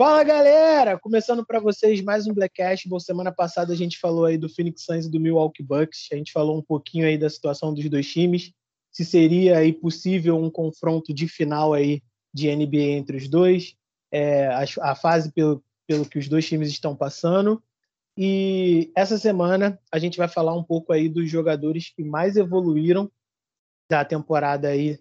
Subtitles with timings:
[0.00, 2.88] Fala galera, começando para vocês mais um Blackcast.
[2.88, 6.08] Bom, semana passada a gente falou aí do Phoenix Suns e do Milwaukee Bucks.
[6.10, 8.50] A gente falou um pouquinho aí da situação dos dois times,
[8.90, 12.02] se seria aí possível um confronto de final aí
[12.32, 13.74] de NBA entre os dois,
[14.10, 17.62] é, a, a, fase pelo, pelo que os dois times estão passando.
[18.16, 23.12] E essa semana a gente vai falar um pouco aí dos jogadores que mais evoluíram
[23.90, 24.98] da temporada aí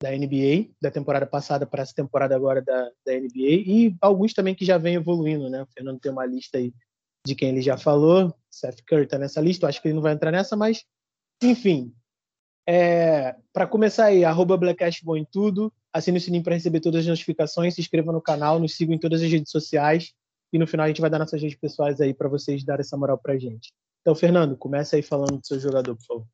[0.00, 4.54] da NBA, da temporada passada para essa temporada agora da, da NBA, e alguns também
[4.54, 5.62] que já vem evoluindo, né?
[5.62, 6.72] O Fernando tem uma lista aí
[7.26, 10.02] de quem ele já falou, Seth Curry está nessa lista, eu acho que ele não
[10.02, 10.84] vai entrar nessa, mas
[11.42, 11.92] enfim.
[12.68, 14.58] É, para começar aí, arroba
[15.16, 18.76] em tudo, assine o sininho para receber todas as notificações, se inscreva no canal, nos
[18.76, 20.12] sigam em todas as redes sociais,
[20.52, 22.96] e no final a gente vai dar nossas redes pessoais aí para vocês darem essa
[22.96, 23.72] moral pra gente.
[24.00, 26.26] Então, Fernando, começa aí falando do seu jogador, por favor.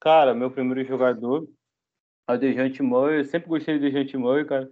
[0.00, 1.48] Cara, meu primeiro jogador
[2.34, 3.18] o Dejante Murray.
[3.18, 4.70] Eu sempre gostei do Dejante Murray, cara.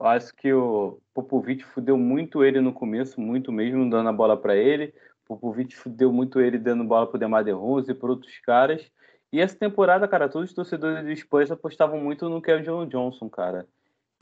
[0.00, 4.36] Eu acho que o Popovich fudeu muito ele no começo, muito mesmo, dando a bola
[4.36, 4.92] para ele.
[5.24, 8.90] O Popovich fudeu muito ele dando bola pro Demar DeRozan e por outros caras.
[9.32, 13.66] E essa temporada, cara, todos os torcedores do Spurs apostavam muito no Kevin Johnson, cara.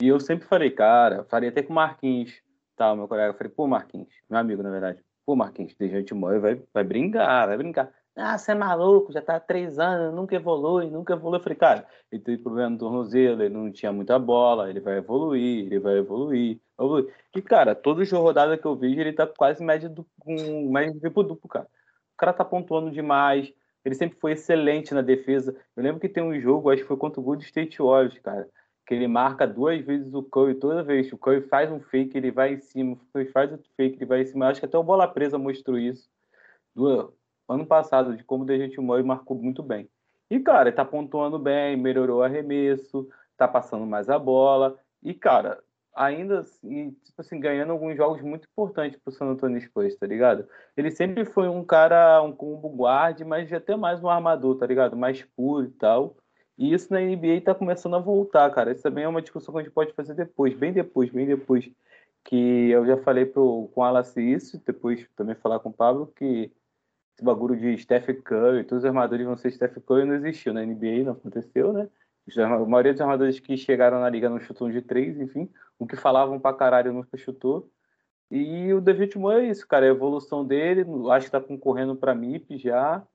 [0.01, 2.41] E eu sempre falei, cara, falei até com o Marquinhos,
[2.75, 6.63] tá, meu colega, falei, pô, Marquinhos, meu amigo, na verdade, pô, Marquinhos, Dejante Murray vai,
[6.73, 7.93] vai brincar, vai brincar.
[8.15, 11.39] Ah, você é maluco, já tá há três anos, nunca evolui, nunca evolui.
[11.39, 14.97] Eu falei, cara, ele teve problema no tornozelo, ele não tinha muita bola, ele vai
[14.97, 17.11] evoluir, ele vai evoluir, evoluir.
[17.35, 20.93] E, cara, todo jogo rodada que eu vejo, ele tá quase média do, com média
[21.01, 21.65] duplo cara.
[22.13, 23.51] O cara tá pontuando demais,
[23.83, 25.55] ele sempre foi excelente na defesa.
[25.75, 28.47] Eu lembro que tem um jogo, acho que foi contra o Gold State Warriors, cara,
[28.85, 32.29] que ele marca duas vezes o Curry, toda vez o Curry faz um fake, ele
[32.31, 34.47] vai em cima, o Curry faz outro fake, ele vai em cima.
[34.47, 36.07] Acho que até o Bola Presa mostrou isso.
[36.75, 37.09] Duas
[37.47, 39.89] ano passado, de como o Dejante Murray marcou muito bem.
[40.29, 44.77] E, cara, ele tá pontuando bem, melhorou o arremesso, tá passando mais a bola.
[45.01, 45.61] E, cara,
[45.95, 50.47] ainda assim, tipo assim, ganhando alguns jogos muito importantes pro San Antonio Spurs, tá ligado?
[50.75, 54.95] Ele sempre foi um cara, um combo guard, mas até mais um armador, tá ligado?
[54.95, 56.17] Mais puro e tal.
[56.57, 58.71] E isso na NBA tá começando a voltar, cara.
[58.71, 61.69] Isso também é uma discussão que a gente pode fazer depois, bem depois, bem depois.
[62.23, 66.11] Que eu já falei pro, com o Alassi isso, depois também falar com o Pablo,
[66.15, 66.51] que
[67.15, 70.53] esse bagulho de Steph Curry, todos os armadores vão ser Steph Curry, não existiu.
[70.53, 71.87] Na NBA não aconteceu, né?
[72.37, 75.49] A maioria dos armadores que chegaram na liga não chutam de três, enfim.
[75.77, 77.69] O que falavam pra caralho nunca chutou.
[78.31, 79.85] E o David Moore é isso, cara.
[79.85, 83.05] A evolução dele, acho que tá concorrendo pra MIP já.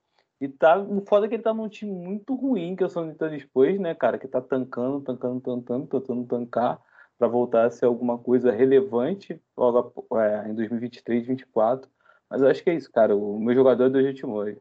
[0.41, 0.79] E tá.
[0.79, 3.39] O foda é que ele tá num time muito ruim, que é o San Antonio
[3.39, 4.19] depois, né, cara?
[4.19, 6.81] Que tá tancando, tancando, tancando, tentando tancar
[7.19, 11.91] para voltar a ser alguma coisa relevante logo é, em 2023, 2024.
[12.31, 13.17] Mas eu acho que é isso, cara.
[13.17, 14.59] O meu jogador é do Dejante Murray.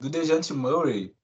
[0.00, 1.14] Do Dejante Murray,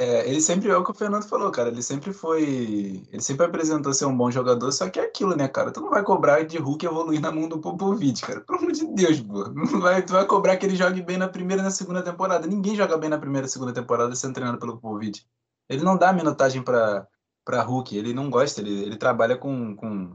[0.00, 1.68] é, ele sempre é o que o Fernando falou, cara.
[1.68, 3.06] Ele sempre foi.
[3.12, 5.70] Ele sempre apresentou ser um bom jogador, só que é aquilo, né, cara?
[5.70, 8.40] Tu não vai cobrar de Hulk evoluir na mão do Popovich, cara.
[8.40, 9.44] Pelo amor de Deus, pô.
[9.78, 12.46] Vai, tu vai cobrar que ele jogue bem na primeira e na segunda temporada.
[12.46, 15.26] Ninguém joga bem na primeira e segunda temporada sendo treinado pelo Popovich.
[15.68, 17.06] Ele não dá minutagem pra,
[17.44, 20.14] pra Hulk, ele não gosta, ele, ele trabalha com, com,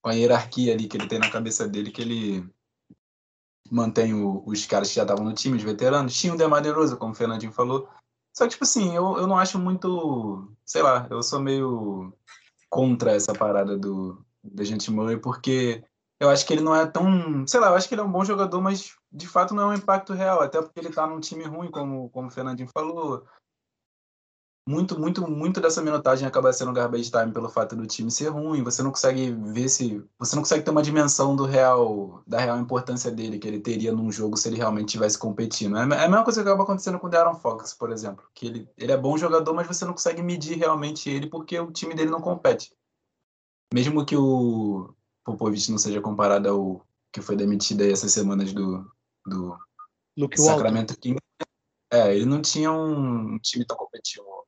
[0.00, 2.50] com a hierarquia ali que ele tem na cabeça dele, que ele
[3.72, 6.14] mantém o, os caras que já estavam no time, os veteranos.
[6.14, 7.88] Tinha o Demar DeRozan, como o Fernandinho falou.
[8.36, 10.52] Só que, tipo assim, eu, eu não acho muito...
[10.64, 12.12] Sei lá, eu sou meio
[12.68, 15.82] contra essa parada do, do Gente Murray, porque
[16.20, 17.46] eu acho que ele não é tão...
[17.46, 19.74] Sei lá, eu acho que ele é um bom jogador, mas de fato não é
[19.74, 20.42] um impacto real.
[20.42, 23.26] Até porque ele tá num time ruim, como, como o Fernandinho falou
[24.66, 28.62] muito, muito, muito dessa minutagem acaba sendo garbage time pelo fato do time ser ruim.
[28.62, 30.04] Você não consegue ver se.
[30.18, 33.92] Você não consegue ter uma dimensão do real, da real importância dele que ele teria
[33.92, 35.76] num jogo se ele realmente estivesse competindo.
[35.76, 38.24] É, é a mesma coisa que acaba acontecendo com o Darren Fox, por exemplo.
[38.32, 41.72] Que ele, ele é bom jogador, mas você não consegue medir realmente ele porque o
[41.72, 42.72] time dele não compete.
[43.74, 44.94] Mesmo que o
[45.24, 48.88] Popovich não seja comparado ao que foi demitido aí essas semanas do,
[49.26, 49.58] do
[50.36, 51.18] Sacramento King.
[51.92, 54.41] É, ele não tinha um time tão competitivo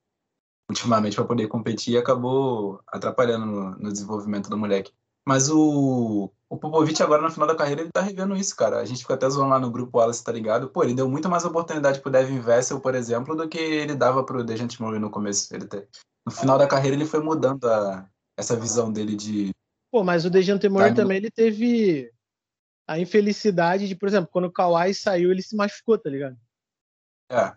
[0.69, 4.93] ultimamente para poder competir e acabou atrapalhando no, no, desenvolvimento do moleque.
[5.27, 8.79] Mas o, o Popovich agora no final da carreira ele tá revendo isso, cara.
[8.79, 10.69] A gente fica até zoando lá no grupo Wallace, tá ligado?
[10.69, 14.25] Pô, ele deu muito mais oportunidade pro Devin Vessel, por exemplo, do que ele dava
[14.25, 15.55] pro Dejante Murray no começo.
[15.55, 15.87] Ele te...
[16.27, 18.07] No final da carreira ele foi mudando a,
[18.37, 19.51] essa visão dele de...
[19.91, 22.11] Pô, mas o Dejante Murray também ele teve
[22.87, 26.37] a infelicidade de, por exemplo, quando o Kawhi saiu, ele se machucou, tá ligado?
[27.31, 27.55] É,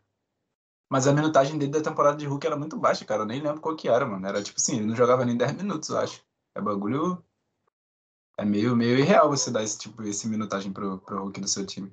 [0.89, 3.24] mas a minutagem dele da temporada de Hulk era muito baixa, cara.
[3.24, 4.25] Eu nem lembro qual que era, mano.
[4.25, 6.24] Era tipo assim, ele não jogava nem 10 minutos, eu acho.
[6.56, 7.24] É bagulho.
[8.38, 11.66] É meio, meio irreal você dar esse tipo, esse minutagem pro, pro Hulk do seu
[11.66, 11.92] time.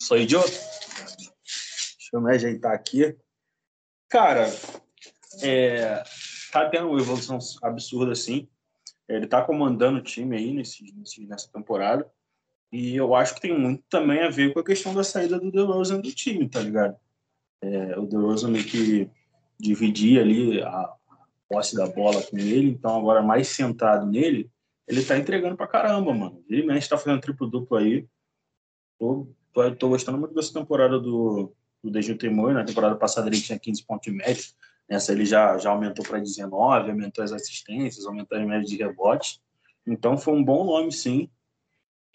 [0.00, 0.48] Sou idiota?
[0.48, 3.16] Deixa eu me ajeitar aqui.
[4.08, 4.46] Cara,
[5.42, 6.02] é,
[6.52, 8.48] tá tendo uma evolução absurda assim.
[9.08, 12.10] Ele tá comandando o time aí nesse, nesse, nessa temporada.
[12.76, 15.50] E eu acho que tem muito também a ver com a questão da saída do
[15.50, 16.94] DeRozan do time, tá ligado?
[17.62, 19.08] É, o DeRozan meio que
[19.58, 20.92] dividia ali a
[21.48, 24.50] posse da bola com ele, então agora mais centrado nele,
[24.86, 26.44] ele tá entregando pra caramba, mano.
[26.50, 28.06] Ele mesmo tá fazendo triplo-duplo aí.
[28.98, 32.52] Tô, tô, tô, gostando muito dessa temporada do, do Dejun Temor.
[32.52, 34.44] Na temporada passada ele tinha 15 pontos de média.
[34.86, 39.40] Nessa ele já, já aumentou para 19, aumentou as assistências, aumentou as médias de rebote.
[39.86, 41.30] Então foi um bom nome, sim.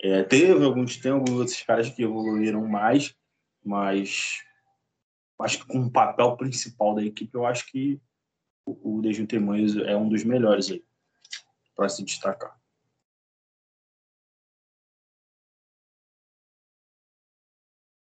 [0.03, 3.15] É, teve alguns, tem alguns outros caras que evoluíram mais,
[3.63, 4.39] mas
[5.39, 8.01] acho que com o papel principal da equipe, eu acho que
[8.65, 10.83] o, o Dejun Temões é um dos melhores aí
[11.75, 12.59] para se destacar.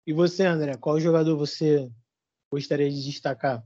[0.07, 1.91] E você, André, qual jogador você
[2.51, 3.63] gostaria de destacar?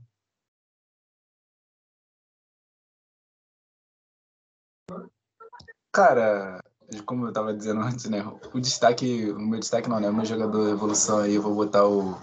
[5.91, 6.59] Cara,
[7.05, 8.23] como eu tava dizendo antes, né?
[8.53, 10.09] O destaque, o meu destaque não, né?
[10.09, 12.17] O meu jogador evolução aí, eu vou botar o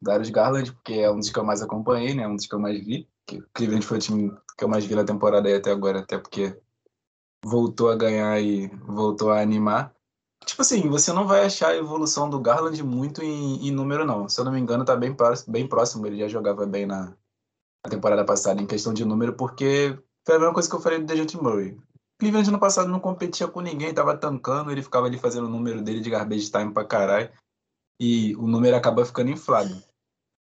[0.00, 2.26] Darius Garland, porque é um dos que eu mais acompanhei, né?
[2.26, 3.08] Um dos que eu mais vi.
[3.26, 6.00] Que o Cleveland foi o time que eu mais vi na temporada aí até agora,
[6.00, 6.56] até porque
[7.44, 9.94] voltou a ganhar e voltou a animar.
[10.44, 14.28] Tipo assim, você não vai achar a evolução do Garland muito em, em número, não.
[14.28, 16.06] Se eu não me engano, tá bem, próximo, bem próximo.
[16.06, 17.14] Ele já jogava bem na,
[17.84, 20.98] na temporada passada em questão de número, porque foi a mesma coisa que eu falei
[20.98, 21.78] do Dejante Murray.
[22.22, 25.82] Cleveland no passado não competia com ninguém, tava tancando, ele ficava ali fazendo o número
[25.82, 27.28] dele de garbage time pra caralho.
[28.00, 29.82] E o número acaba ficando inflado.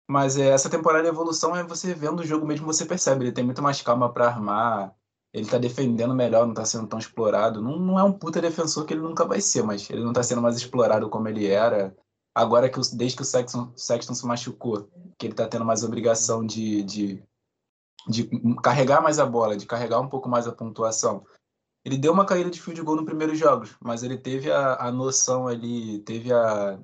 [0.07, 3.25] Mas é, essa temporada de evolução é você vendo o jogo mesmo, você percebe.
[3.25, 4.95] Ele tem muito mais calma para armar,
[5.33, 7.63] ele tá defendendo melhor, não tá sendo tão explorado.
[7.63, 10.23] Não, não é um puta defensor que ele nunca vai ser, mas ele não tá
[10.23, 11.97] sendo mais explorado como ele era.
[12.35, 14.87] Agora que desde que o Sexton, Sexton se machucou,
[15.19, 17.23] que ele tá tendo mais obrigação de, de,
[18.07, 18.29] de
[18.63, 21.25] carregar mais a bola, de carregar um pouco mais a pontuação.
[21.91, 24.77] Ele deu uma caída de fio de gol no primeiro jogos, mas ele teve a,
[24.77, 26.79] a noção ali, teve a.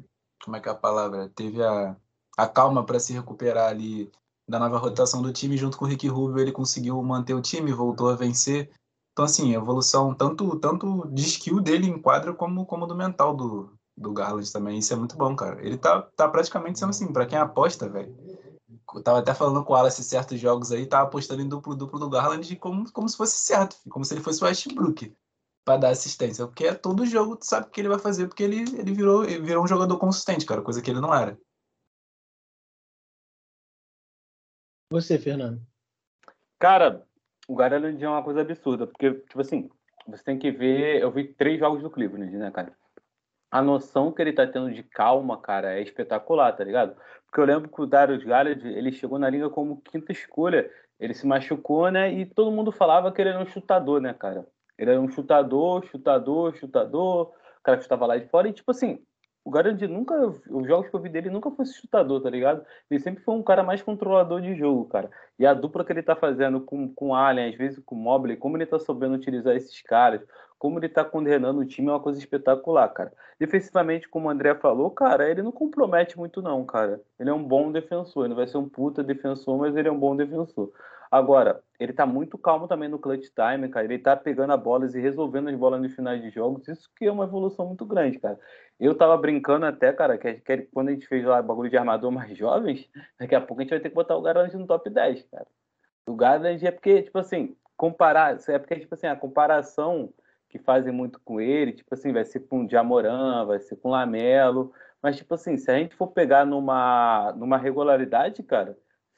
[0.44, 1.28] Como é que é a palavra?
[1.28, 1.96] Teve a,
[2.36, 4.10] a calma para se recuperar ali
[4.48, 5.56] da nova rotação do time.
[5.56, 8.68] Junto com o Rick Rubio, ele conseguiu manter o time, voltou a vencer.
[9.12, 13.72] Então, assim, evolução tanto, tanto de skill dele em quadra como, como do mental do,
[13.96, 14.78] do Garland também.
[14.78, 15.64] Isso é muito bom, cara.
[15.64, 18.12] Ele tá, tá praticamente sendo assim, para quem aposta, velho
[19.02, 22.56] tava até falando com o Wallace certos jogos aí, tava apostando em duplo-duplo do Garland
[22.56, 25.16] como, como se fosse certo, como se ele fosse o Westbrook
[25.64, 26.46] para dar assistência.
[26.46, 29.25] Porque é todo jogo, tu sabe o que ele vai fazer, porque ele, ele, virou,
[29.25, 31.38] ele virou um jogador consistente, cara, coisa que ele não era.
[34.90, 35.60] Você, Fernando.
[36.58, 37.04] Cara,
[37.49, 39.69] o Garland é uma coisa absurda, porque, tipo assim,
[40.06, 41.02] você tem que ver.
[41.02, 42.76] Eu vi três jogos do Cleveland, né, cara?
[43.56, 46.94] A noção que ele tá tendo de calma, cara, é espetacular, tá ligado?
[47.24, 50.70] Porque eu lembro que o Darius Garland, ele chegou na liga como quinta escolha.
[51.00, 52.12] Ele se machucou, né?
[52.12, 54.46] E todo mundo falava que ele era um chutador, né, cara?
[54.76, 57.28] Ele era um chutador, chutador, chutador.
[57.28, 58.46] O cara que estava lá de fora.
[58.46, 59.02] E, tipo assim,
[59.46, 60.12] o Garand nunca.
[60.50, 62.66] Os jogos que eu vi dele nunca foi chutador, tá ligado?
[62.90, 65.08] Ele sempre foi um cara mais controlador de jogo, cara.
[65.38, 67.98] E a dupla que ele tá fazendo com, com o Allen, às vezes com o
[67.98, 70.20] Mobley, como ele tá sabendo utilizar esses caras,
[70.58, 73.12] como ele tá condenando o time é uma coisa espetacular, cara.
[73.38, 77.00] Defensivamente, como o André falou, cara, ele não compromete muito, não, cara.
[77.16, 78.24] Ele é um bom defensor.
[78.24, 80.72] Ele não vai ser um puta defensor, mas ele é um bom defensor.
[81.10, 83.84] Agora, ele tá muito calmo também no clutch time, cara.
[83.84, 86.66] Ele tá pegando as bolas e resolvendo as bolas nos finais de jogos.
[86.68, 88.38] Isso que é uma evolução muito grande, cara.
[88.78, 92.10] Eu tava brincando até, cara, que, que quando a gente fez lá bagulho de armador
[92.10, 94.88] mais jovens, daqui a pouco a gente vai ter que botar o Garland no top
[94.90, 95.46] 10, cara.
[96.06, 100.12] O Garland é porque, tipo assim, comparar, é porque, tipo assim, a comparação
[100.48, 103.88] que fazem muito com ele, tipo assim, vai ser com o Jamoran, vai ser com
[103.88, 104.72] o Lamelo,
[105.02, 108.76] mas tipo assim, se a gente for pegar numa, numa regularidade, cara,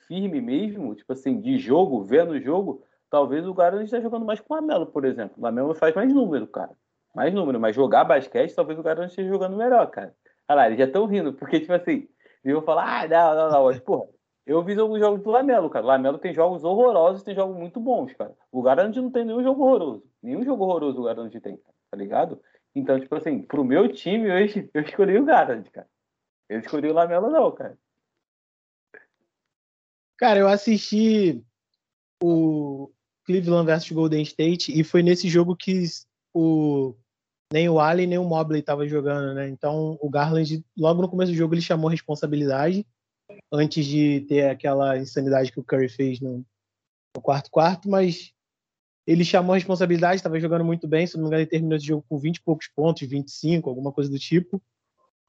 [0.09, 4.41] firme mesmo, tipo assim, de jogo, vendo o jogo, talvez o Garland esteja jogando mais
[4.41, 5.37] com o Lamelo, por exemplo.
[5.38, 6.73] O Lamelo faz mais número, cara.
[7.15, 10.15] Mais número, mas jogar basquete, talvez o Garland esteja jogando melhor, cara.
[10.49, 12.09] Olha lá, eles já estão rindo, porque, tipo assim,
[12.43, 14.09] eles vão falar, ah, não, não, não, mas, porra,
[14.47, 15.85] eu vi alguns jogos do Lamelo, cara.
[15.85, 18.35] O Lamelo tem jogos horrorosos, tem jogos muito bons, cara.
[18.50, 20.05] O Garand não tem nenhum jogo horroroso.
[20.23, 21.61] Nenhum jogo horroroso o Garand tem,
[21.91, 22.41] tá ligado?
[22.75, 25.87] Então, tipo assim, pro meu time hoje, eu escolhi o Garand, cara.
[26.49, 27.77] Eu escolhi o Lamelo não, cara.
[30.19, 31.43] Cara, eu assisti
[32.23, 32.91] o
[33.25, 35.85] Cleveland versus Golden State e foi nesse jogo que
[36.35, 36.95] o
[37.53, 39.49] nem o Allen nem o Mobley estavam jogando, né?
[39.49, 42.87] Então o Garland logo no começo do jogo ele chamou responsabilidade
[43.53, 46.45] antes de ter aquela insanidade que o Curry fez no,
[47.17, 48.33] no quarto quarto, mas
[49.07, 52.05] ele chamou responsabilidade, estava jogando muito bem, se não me engano ele terminou esse jogo
[52.09, 54.61] com 20 e poucos pontos, 25, alguma coisa do tipo.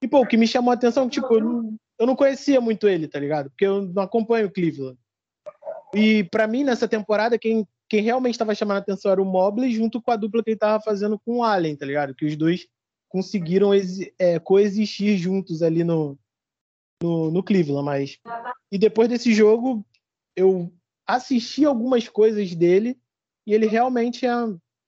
[0.02, 2.88] E, pô, o que me chamou a atenção, tipo, eu não, eu não conhecia muito
[2.88, 3.50] ele, tá ligado?
[3.50, 4.98] Porque eu não acompanho o Cleveland.
[5.94, 9.72] E para mim, nessa temporada, quem, quem realmente estava chamando a atenção era o Mobley,
[9.72, 12.14] junto com a dupla que ele estava fazendo com o Allen, tá ligado?
[12.14, 12.66] Que os dois
[13.08, 13.72] conseguiram
[14.18, 16.18] é, coexistir juntos ali no,
[17.02, 17.84] no, no Cleveland.
[17.84, 18.18] Mas...
[18.70, 19.84] E depois desse jogo,
[20.36, 20.72] eu
[21.06, 22.98] assisti algumas coisas dele
[23.46, 24.30] e ele realmente é,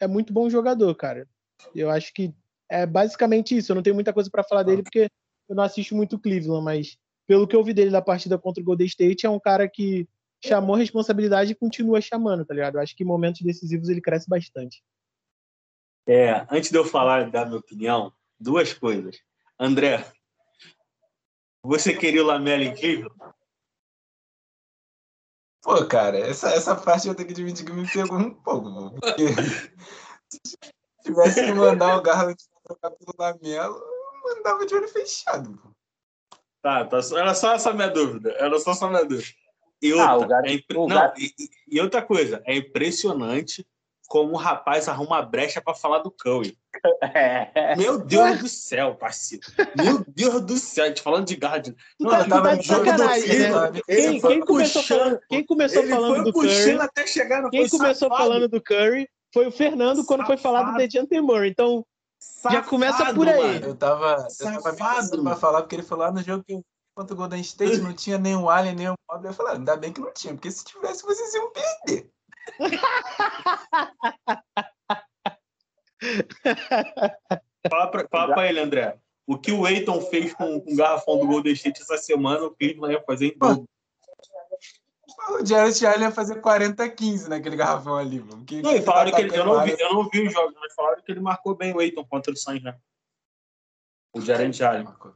[0.00, 1.28] é muito bom jogador, cara.
[1.74, 2.32] Eu acho que
[2.72, 3.70] é basicamente isso.
[3.70, 5.10] Eu não tenho muita coisa para falar dele porque
[5.48, 8.64] eu não assisto muito Cleveland, mas pelo que eu vi dele da partida contra o
[8.64, 10.08] Golden State, é um cara que
[10.42, 12.76] chamou responsabilidade e continua chamando, tá ligado?
[12.76, 14.82] Eu acho que em momentos decisivos ele cresce bastante.
[16.08, 19.18] É, antes de eu falar da minha opinião, duas coisas.
[19.60, 20.04] André,
[21.62, 23.14] você queria o Lamela em Cleveland?
[25.62, 29.26] Pô, cara, essa, essa parte eu tenho que admitir que me pegou um pouco, porque
[30.28, 30.58] se
[31.04, 32.36] tivesse que mandar o Garland
[32.74, 35.58] trocar pelo Lamelo, eu mandava de olho fechado.
[36.62, 39.34] Tá, tá, era só essa minha dúvida, era só essa minha dúvida.
[39.80, 40.78] E outra, ah, o gato, é impre...
[40.78, 41.32] o Não, e,
[41.68, 43.66] e, outra coisa, é impressionante
[44.06, 46.56] como o rapaz arruma brecha para falar do Curry.
[47.00, 47.76] É.
[47.76, 49.44] Meu Deus do céu, parceiro.
[49.76, 50.84] Meu Deus do céu.
[50.84, 51.74] A gente falando de guard.
[51.98, 53.50] Não, tá, tava de sacanagem, né?
[53.86, 56.78] Quem, quem, começou falando, quem começou falando do Curry?
[56.80, 58.22] Até chegar, quem começou safado.
[58.22, 60.06] falando do Curry foi o Fernando safado.
[60.06, 61.48] quando foi falar do Dejante Moore.
[61.48, 61.84] Então,
[62.22, 63.54] safado, já começa por aí.
[63.54, 63.66] Mano.
[63.66, 66.60] Eu tava, eu tava pra falar, porque ele falou lá no jogo que
[66.94, 69.30] contra o Golden State não tinha nem o Allen, nem o Mobley.
[69.30, 72.10] Eu falei, ah, ainda bem que não tinha, porque se tivesse, vocês iam perder.
[77.70, 78.98] fala, pra, fala pra ele, André.
[79.26, 82.50] O que o Eiton fez com, com o garrafão do Golden State essa semana, o
[82.50, 83.64] Cleveland ia fazer em dobro.
[85.30, 88.20] O Jared Allen ia fazer 40-15 naquele garrafão ali.
[88.20, 88.44] Mano.
[88.44, 90.54] Que, não, e falaram tá que ele, eu, não vi, eu não vi os jogos,
[90.60, 92.78] mas falaram que ele marcou bem o Eiton contra o Suns, né?
[94.12, 94.84] O Jared Allen.
[94.84, 95.14] Marcou.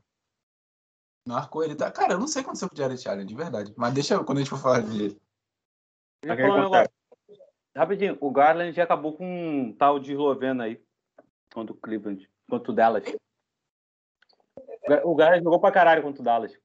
[1.27, 1.91] Marcou ele, tá?
[1.91, 3.75] Cara, eu não sei quando aconteceu com o Jared Allen, de verdade.
[3.77, 5.21] Mas deixa quando a gente for falar dele.
[7.77, 10.83] Rapidinho, o Garland já acabou com um tal de Eslovena aí.
[11.53, 12.31] Contra o Cleveland.
[12.49, 13.05] Contra o Dallas.
[15.05, 16.57] O Garland jogou pra caralho contra o Dallas.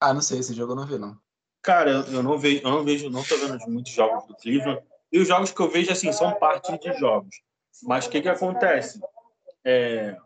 [0.00, 1.16] Ah, não sei, esse jogo eu não vi, não.
[1.62, 4.82] Cara, eu não vejo, eu não vejo, não tô vendo muitos jogos do Cleveland.
[5.12, 7.40] E os jogos que eu vejo, assim, são parte de jogos.
[7.82, 9.00] Mas o que que acontece?
[9.64, 10.16] É...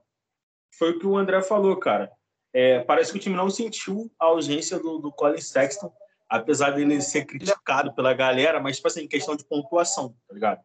[0.78, 2.10] Foi o que o André falou, cara.
[2.52, 5.92] É, parece que o time não sentiu a ausência do, do Colin Sexton,
[6.26, 10.64] apesar dele ser criticado pela galera, mas, tipo assim, questão de pontuação, tá ligado?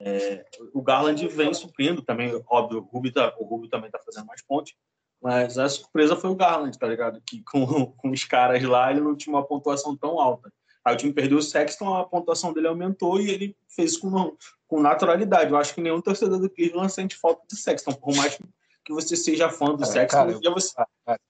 [0.00, 0.44] É,
[0.74, 4.74] o Garland vem suprindo também, óbvio, o Rubio, tá, o também tá fazendo mais pontos,
[5.22, 7.22] mas a surpresa foi o Garland, tá ligado?
[7.24, 10.52] Que com, com os caras lá ele não tinha uma pontuação tão alta.
[10.84, 14.36] Aí o time perdeu o Sexton, a pontuação dele aumentou e ele fez com,
[14.66, 15.52] com naturalidade.
[15.52, 18.36] Eu acho que nenhum torcedor do Cleveland sente falta de Sexton, por mais
[18.84, 20.16] que você seja fã do sexo.
[20.16, 20.74] Cara, eu, você...
[20.74, 21.20] Cara,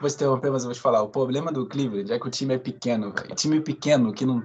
[0.00, 1.02] vou te interromper, mas eu vou te falar.
[1.02, 3.34] O problema do Cleveland é que o time é pequeno, velho.
[3.36, 4.42] Time pequeno que não.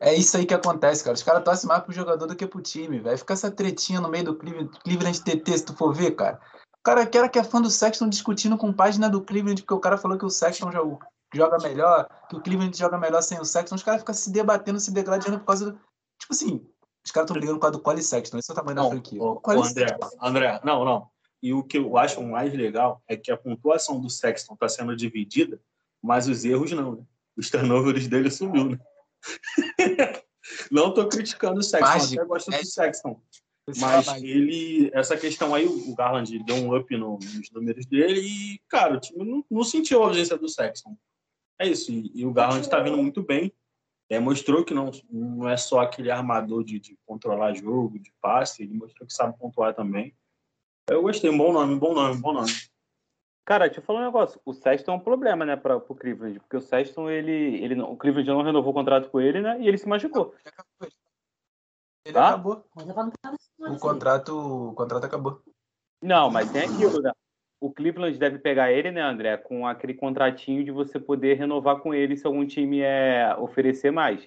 [0.00, 1.14] É isso aí que acontece, cara.
[1.14, 3.18] Os caras torcem mais pro jogador do que pro time, velho.
[3.18, 6.40] Fica essa tretinha no meio do Cleveland, Cleveland TT, se tu for ver, cara.
[6.80, 9.74] O cara, que era que é fã do Sexton discutindo com página do Cleveland, porque
[9.74, 13.38] o cara falou que o Sexton joga, joga melhor, que o Cleveland joga melhor sem
[13.38, 13.74] o Sexton.
[13.74, 15.72] Os caras ficam se debatendo, se degradando por causa do.
[16.18, 16.66] Tipo assim,
[17.04, 18.38] os caras estão brigando por causa do Quali Sexton.
[18.38, 19.22] Esse é o tamanho não, da franquia.
[19.22, 21.10] O, o André, André, não, não.
[21.42, 24.96] E o que eu acho mais legal é que a pontuação do Sexton está sendo
[24.96, 25.60] dividida,
[26.02, 27.02] mas os erros não, né?
[27.36, 28.78] Os turnovers dele sumiu, né?
[30.70, 32.20] não estou criticando o Sexton, Mágico.
[32.20, 32.58] até gosto é.
[32.58, 33.20] do Sexton.
[33.78, 38.60] Mas ele, essa questão aí, o Garland deu um up no, nos números dele e,
[38.68, 40.96] cara, o time não, não sentiu a ausência do Sexton.
[41.58, 41.92] É isso.
[41.92, 43.52] E, e o Garland está vindo muito bem.
[44.08, 48.64] É, mostrou que não, não é só aquele armador de, de controlar jogo, de passe,
[48.64, 50.12] ele mostrou que sabe pontuar também.
[50.88, 52.50] Eu gostei, um bom nome, um bom nome, um bom nome.
[53.44, 54.40] Cara, deixa eu falar um negócio.
[54.44, 57.92] O Sexton é um problema, né, para o Cleveland, porque o Sexton, ele, ele não,
[57.92, 60.34] o Cleveland não renovou o contrato com ele, né, e ele se machucou.
[62.04, 62.28] Ele tá?
[62.28, 62.64] acabou.
[63.58, 65.42] O contrato, o contrato acabou.
[66.02, 67.12] Não, mas tem aquilo, né?
[67.60, 71.92] O Cleveland deve pegar ele, né, André, com aquele contratinho de você poder renovar com
[71.92, 74.26] ele se algum time é oferecer mais.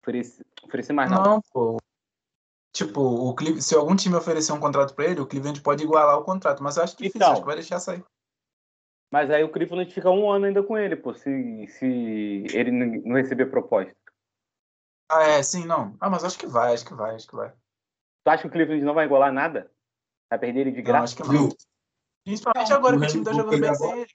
[0.00, 1.22] Oferecer, oferecer mais, não.
[1.22, 1.78] Não, pô.
[2.72, 6.16] Tipo, o Cleveland, se algum time oferecer um contrato para ele, o Cleveland pode igualar
[6.16, 8.04] o contrato, mas eu acho difícil, então, acho que vai deixar sair.
[9.10, 13.16] Mas aí o Cleveland fica um ano ainda com ele, pô, se, se ele não
[13.16, 13.92] receber proposta.
[15.10, 15.96] Ah, é, sim, não.
[15.98, 17.50] Ah, mas acho que vai, acho que vai, acho que vai.
[17.50, 19.72] Tu acha que o Cleveland não vai igualar nada?
[20.30, 20.98] Vai perder ele de graça?
[20.98, 21.48] Não, acho que não.
[22.24, 24.14] Principalmente agora que o time tá jogando bem sem ele.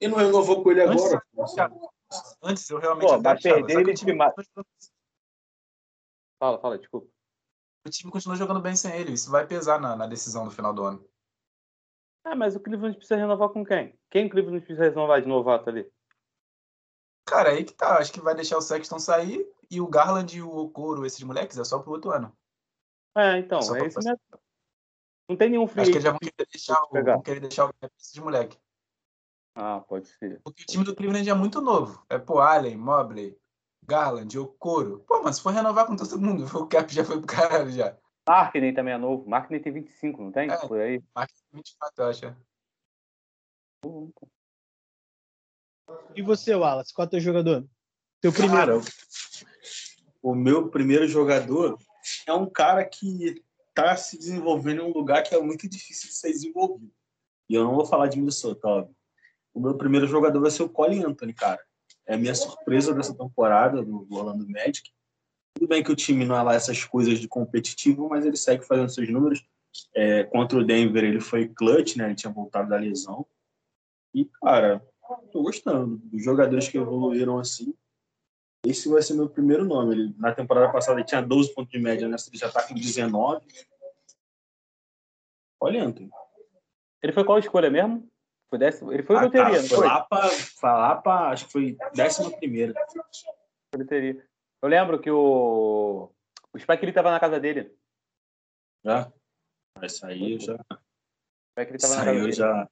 [0.00, 1.20] E não renovou com ele agora?
[1.36, 4.16] Antes, antes eu realmente Pô, vai perder ele de
[6.38, 7.08] Fala, fala, desculpa.
[7.84, 9.12] O time continua jogando bem sem ele.
[9.12, 11.04] Isso vai pesar na, na decisão do final do ano.
[12.22, 13.98] Ah, mas o Cleveland precisa renovar com quem?
[14.10, 15.90] Quem o Cleveland precisa renovar de novato ali?
[17.28, 17.98] Cara, aí que tá.
[17.98, 21.58] Acho que vai deixar o Sexton sair e o Garland e o Okoro, esses moleques,
[21.58, 22.34] é só pro outro ano.
[23.14, 24.20] É, então, é pra isso mesmo.
[25.28, 27.66] Não tem nenhum free Acho que eles já vão querer deixar o, vão querer deixar
[27.66, 28.58] o esses moleque.
[29.54, 30.40] Ah, pode ser.
[30.42, 32.02] Porque o time do Cleveland é muito novo.
[32.08, 33.38] É pô, Allen, Mobley,
[33.84, 35.00] Garland, Okoro.
[35.00, 37.94] Pô, mas se for renovar com todo mundo, o cap já foi pro caralho já.
[38.26, 39.28] Markkinen também é novo.
[39.28, 40.50] Markkinen tem 25, não tem?
[40.50, 40.56] É.
[40.66, 41.02] Por aí.
[41.14, 42.36] Marca 24, eu acho.
[46.14, 47.66] E você, Wallace, qual é o teu jogador?
[48.20, 48.80] Teu primeiro.
[48.80, 48.92] Cara,
[50.22, 51.78] o meu primeiro jogador
[52.26, 53.42] é um cara que
[53.74, 56.92] tá se desenvolvendo em um lugar que é muito difícil de ser desenvolvido.
[57.48, 58.96] E eu não vou falar de Minnesota, óbvio.
[59.54, 61.60] O meu primeiro jogador vai ser o Cole Anthony, cara.
[62.06, 64.90] É a minha surpresa dessa temporada do Orlando Magic.
[65.54, 68.64] Tudo bem que o time não é lá essas coisas de competitivo, mas ele segue
[68.64, 69.44] fazendo seus números.
[69.94, 72.06] É, contra o Denver ele foi clutch, né?
[72.06, 73.26] Ele tinha voltado da lesão.
[74.14, 74.82] E, cara,
[75.28, 77.74] tô gostando dos jogadores que evoluíram assim.
[78.66, 79.94] Esse vai ser meu primeiro nome.
[79.94, 82.74] Ele, na temporada passada ele tinha 12 pontos de média, nessa ele já tá com
[82.74, 83.46] 19.
[85.60, 86.10] Olha, Anthony.
[87.02, 88.08] Ele foi qual escolha mesmo?
[88.50, 88.92] Foi décimo...
[88.92, 91.30] Ele foi Ah, loteria, cara, não foi lá pra.
[91.30, 92.74] Acho que foi décima primeira.
[93.76, 94.26] Loteria.
[94.62, 96.10] Eu lembro que o.
[96.52, 97.76] O Spike ele tava na casa dele.
[98.84, 99.12] Já.
[100.04, 100.54] Aí eu já.
[100.54, 102.32] O Spike ele tava na Essa casa dele.
[102.32, 102.70] já.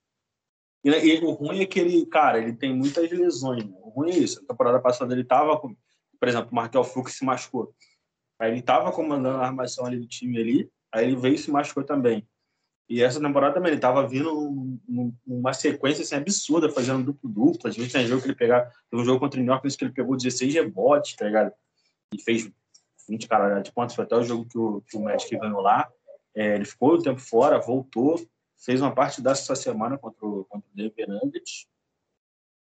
[0.87, 3.65] E, e o ruim é que ele, cara, ele tem muitas lesões.
[3.65, 3.75] Né?
[3.81, 4.41] O ruim é isso.
[4.45, 5.75] A temporada passada ele tava com.
[6.19, 7.75] Por exemplo, o Markel Fux se machucou.
[8.39, 10.71] Aí ele tava comandando a armação ali do time ali.
[10.93, 12.25] Aí ele veio e se machucou também.
[12.89, 14.79] E essa temporada também, ele tava vindo
[15.27, 17.69] numa sequência assim, absurda, fazendo duplo-duplo.
[17.69, 18.71] Às vezes tem jogo que ele pegava.
[18.89, 21.53] Teve um jogo contra o New York que ele pegou 16 rebotes, tá ligado?
[22.15, 22.49] E fez
[23.09, 23.97] 20 caralho de pontos.
[23.97, 25.91] Foi até o jogo que o, que o Magic ganhou lá.
[26.33, 28.25] É, ele ficou um tempo fora, voltou,
[28.57, 31.67] fez uma parte dessa semana contra o, contra o Denver Nuggets.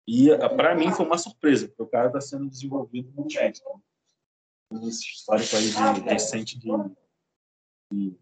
[0.08, 3.28] E para mim foi uma surpresa, porque o cara está sendo desenvolvido no.
[3.30, 3.82] Então,
[4.88, 6.67] esse histórico aí de recente de,
[7.91, 8.17] de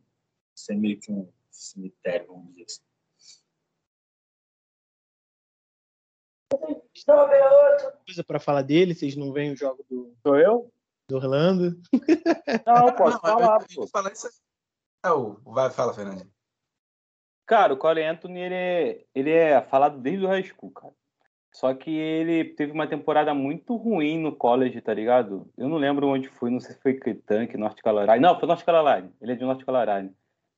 [0.55, 2.81] ser meio que um cemitério, vamos dizer assim.
[8.05, 10.71] Coisa pra falar dele, vocês não veem o jogo do, Sou eu?
[11.09, 11.79] do Orlando.
[12.65, 14.33] Não, posso Não, falar, eu- falar isso aí.
[15.05, 16.29] É, o, vai, fala, Fernandinho.
[17.47, 20.93] Cara, o Cole Anthony, ele é, ele é falado desde o high school, cara.
[21.49, 25.49] Só que ele teve uma temporada muito ruim no college, tá ligado?
[25.57, 28.17] Eu não lembro onde foi, não sei se foi Kentucky, North Carolina.
[28.17, 29.09] Não, foi North Carolina.
[29.21, 30.13] Ele é de North Carolina.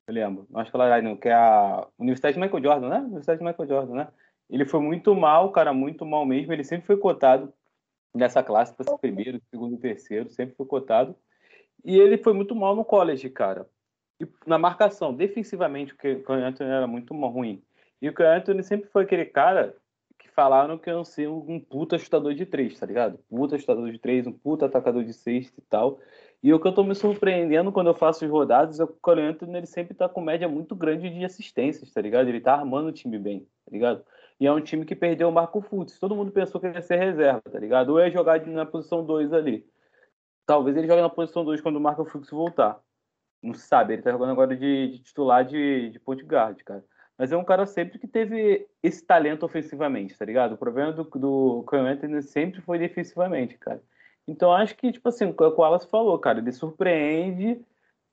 [0.08, 0.48] Eu lembro.
[0.50, 3.00] North Carolina, que é a Universidade de Michael Jordan, né?
[3.02, 4.08] Universidade de Michael Jordan, né?
[4.50, 6.52] Ele foi muito mal, cara, muito mal mesmo.
[6.52, 7.54] Ele sempre foi cotado
[8.14, 11.16] nessa classe para ser primeiro, segundo, terceiro, sempre foi cotado.
[11.86, 13.70] E ele foi muito mal no college, cara.
[14.20, 17.64] E na marcação, defensivamente, o Cole Anthony era muito ruim.
[18.02, 19.76] E o Cole Anthony sempre foi aquele cara
[20.18, 23.18] que falaram que ia ser um, um puta chutador de três, tá ligado?
[23.30, 26.00] Puta chutador de três, um puta atacador de sexta e tal.
[26.42, 28.98] E o que eu tô me surpreendendo quando eu faço os rodados é que o
[29.02, 32.28] Cole Anthony ele sempre tá com média muito grande de assistências, tá ligado?
[32.30, 34.04] Ele tá armando o time bem, tá ligado?
[34.40, 36.00] E é um time que perdeu o Marco Fultz.
[36.00, 37.90] Todo mundo pensou que ele ia ser reserva, tá ligado?
[37.90, 39.66] Ou ia jogar na posição 2 ali.
[40.46, 42.82] Talvez ele jogue na posição 2 quando o Marco Fultz voltar.
[43.42, 46.84] Não se sabe, ele tá jogando agora de, de titular de, de point guard, cara.
[47.18, 50.54] Mas é um cara sempre que teve esse talento ofensivamente, tá ligado?
[50.54, 53.82] O problema do, do Cole Anthony sempre foi defensivamente, cara.
[54.28, 57.60] Então acho que, tipo assim, o Wallace falou, cara, ele surpreende,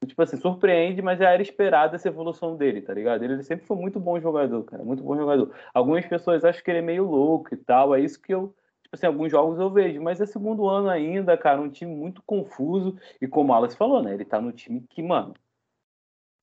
[0.04, 3.22] tipo assim, surpreende, mas já era esperada essa evolução dele, tá ligado?
[3.22, 5.54] Ele sempre foi muito bom jogador, cara, muito bom jogador.
[5.74, 8.54] Algumas pessoas acham que ele é meio louco e tal, é isso que eu,
[8.86, 12.22] tipo assim, alguns jogos eu vejo, mas é segundo ano ainda, cara, um time muito
[12.22, 15.34] confuso, e como o Wallace falou, né, ele tá no time que, mano,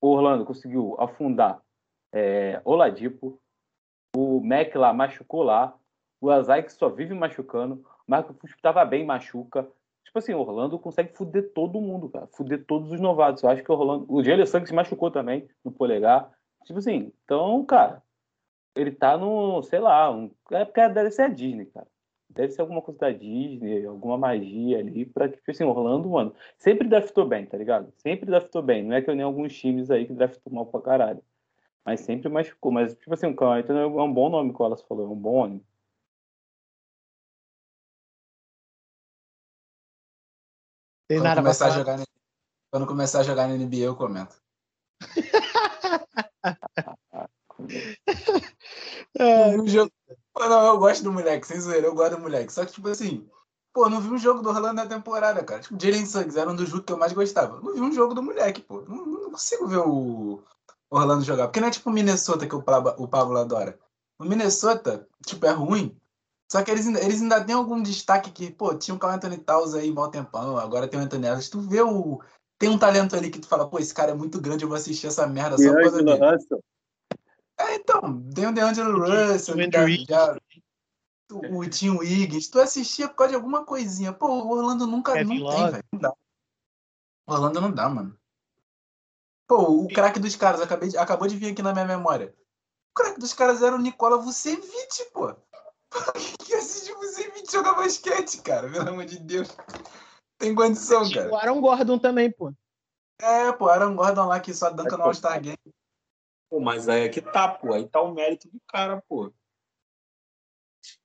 [0.01, 1.61] o Orlando conseguiu afundar
[2.13, 3.39] é, Oladipo,
[4.15, 5.73] o Mac lá machucou lá,
[6.19, 7.75] o Azai que só vive machucando,
[8.05, 9.67] o Marco Fusco tava bem, machuca.
[10.03, 12.27] Tipo assim, o Orlando consegue fuder todo mundo, cara.
[12.27, 13.41] Fuder todos os novatos.
[13.41, 14.05] Eu acho que o Orlando.
[14.07, 16.29] O Jalen Suggs se machucou também no polegar.
[16.65, 18.03] Tipo assim, então, cara,
[18.75, 21.87] ele tá no, sei lá, um, é porque deve ser a Disney, cara.
[22.33, 26.33] Deve ser alguma coisa da Disney, alguma magia ali, pra que, tipo assim, Orlando, mano,
[26.57, 27.91] sempre draftou bem, tá ligado?
[27.97, 28.83] Sempre draftou bem.
[28.83, 31.23] Não é que eu nem alguns times aí que draftou mal pra caralho.
[31.85, 32.71] Mas sempre machucou.
[32.71, 35.09] Mas, tipo assim, o Cão Anthony é um bom nome que o Wallace falou, é
[35.09, 35.63] um bom nome.
[41.07, 42.05] Tem Quando nada começar, a jogar na,
[42.71, 44.41] quando começar a jogar na NBA, eu comento.
[49.15, 49.91] É, Não vi um jogo.
[50.33, 52.51] Pô, não, eu gosto do moleque, sem zoeira, eu gosto do moleque.
[52.51, 53.27] Só que, tipo assim,
[53.71, 55.61] pô, não vi um jogo do Orlando na temporada, cara.
[55.61, 57.59] Tipo, Jalen Suggs era um dos jogos que eu mais gostava.
[57.61, 58.81] Não vi um jogo do moleque, pô.
[58.81, 60.41] Não, não consigo ver o
[60.89, 61.47] Orlando jogar.
[61.47, 63.77] Porque não é tipo o Minnesota que o Pablo, o Pablo adora.
[64.19, 65.95] O Minnesota, tipo, é ruim.
[66.51, 69.37] Só que eles, ainda- eles ainda têm algum destaque que, pô, tinha o Carl Anthony
[69.37, 71.49] Towns aí, mal tempão, agora tem o Anthony Edwards.
[71.49, 72.21] Tu vê o.
[72.59, 74.77] Tem um talento ali que tu fala, pô, esse cara é muito grande, eu vou
[74.77, 76.35] assistir essa merda só por causa D'Angelo dele.
[76.35, 76.63] Russell.
[77.59, 80.37] É, então, tem o DeAngelo Russell, O já, já-
[81.31, 82.49] o, o Tim Wiggins.
[82.49, 84.11] Tu assistia por causa de alguma coisinha.
[84.13, 85.83] Pô, o Orlando nunca Kevin não tem, velho.
[85.93, 86.13] Não dá.
[87.27, 88.17] O Orlando não dá, mano.
[89.47, 92.33] Pô, o craque dos caras, acabei de- acabou de vir aqui na minha memória.
[92.91, 95.35] O craque dos caras era o Nicola Vucevic, pô.
[96.45, 98.69] Quem assiste Vucevic jogar basquete, cara?
[98.69, 99.49] Pelo amor de Deus.
[100.37, 101.31] Tem condição, cara.
[101.31, 102.51] o Aaron Gordon também, pô.
[103.21, 105.57] É, pô, Aaron Gordon lá que só danca no All-Star Game.
[106.53, 107.73] Pô, mas aí é que tá, pô.
[107.73, 109.33] Aí tá o mérito do cara, pô.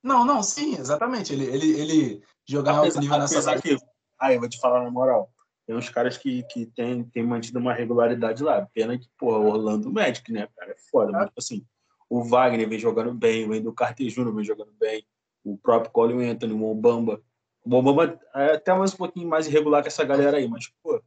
[0.03, 1.33] Não, não, sim, exatamente.
[1.33, 3.75] Ele, ele, ele jogar alto Apesar, nível nessa apesar que.
[4.19, 5.33] Aí, eu vou te falar na moral.
[5.65, 8.63] Tem uns caras que, que tem, tem mantido uma regularidade lá.
[8.75, 10.71] Pena que, porra, o Orlando Magic, né, cara?
[10.71, 11.13] É foda.
[11.13, 11.65] Mas, tipo assim,
[12.07, 14.31] o Wagner vem jogando bem, o Wendel Carter Jr.
[14.31, 15.03] vem jogando bem,
[15.43, 17.23] o próprio Colin Anthony, o Mobamba.
[17.65, 21.01] O Mobamba é até mais um pouquinho mais irregular que essa galera aí, mas, pô,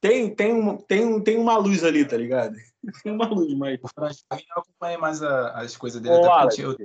[0.00, 2.56] tem, tem, uma, tem, um- tem uma luz ali, tá ligado?
[3.04, 3.80] Tem uma luz, mas.
[3.82, 6.14] O eu acompanhei mais a- as coisas dele.
[6.14, 6.76] Ô, até eu-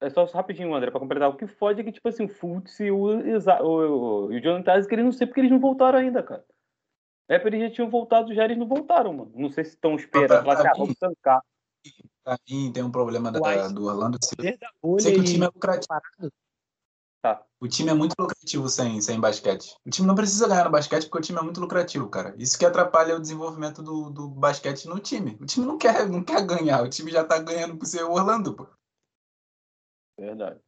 [0.00, 1.28] é só rapidinho, André, pra completar.
[1.28, 4.40] O que fode é que, tipo assim, o Fultz e o, Isa- o, o, o
[4.40, 6.44] Jonathan Isaac, eles não sei porque eles não voltaram ainda, cara.
[7.28, 9.32] É porque eles já tinham voltado, já eles não voltaram, mano.
[9.34, 11.42] Não sei se estão esperando, pra ah, vamos tancar.
[12.22, 14.18] pra mim tem um problema da- do Orlando.
[14.22, 16.00] Sei, que o time é lucrativo.
[17.20, 17.44] Tá.
[17.60, 19.74] O time é muito lucrativo sem, sem basquete.
[19.84, 22.32] O time não precisa ganhar no basquete porque o time é muito lucrativo, cara.
[22.38, 25.36] Isso que atrapalha o desenvolvimento do, do basquete no time.
[25.40, 28.12] O time não quer, não quer ganhar, o time já tá ganhando por ser o
[28.12, 28.68] Orlando, pô.
[30.16, 30.60] Verdade.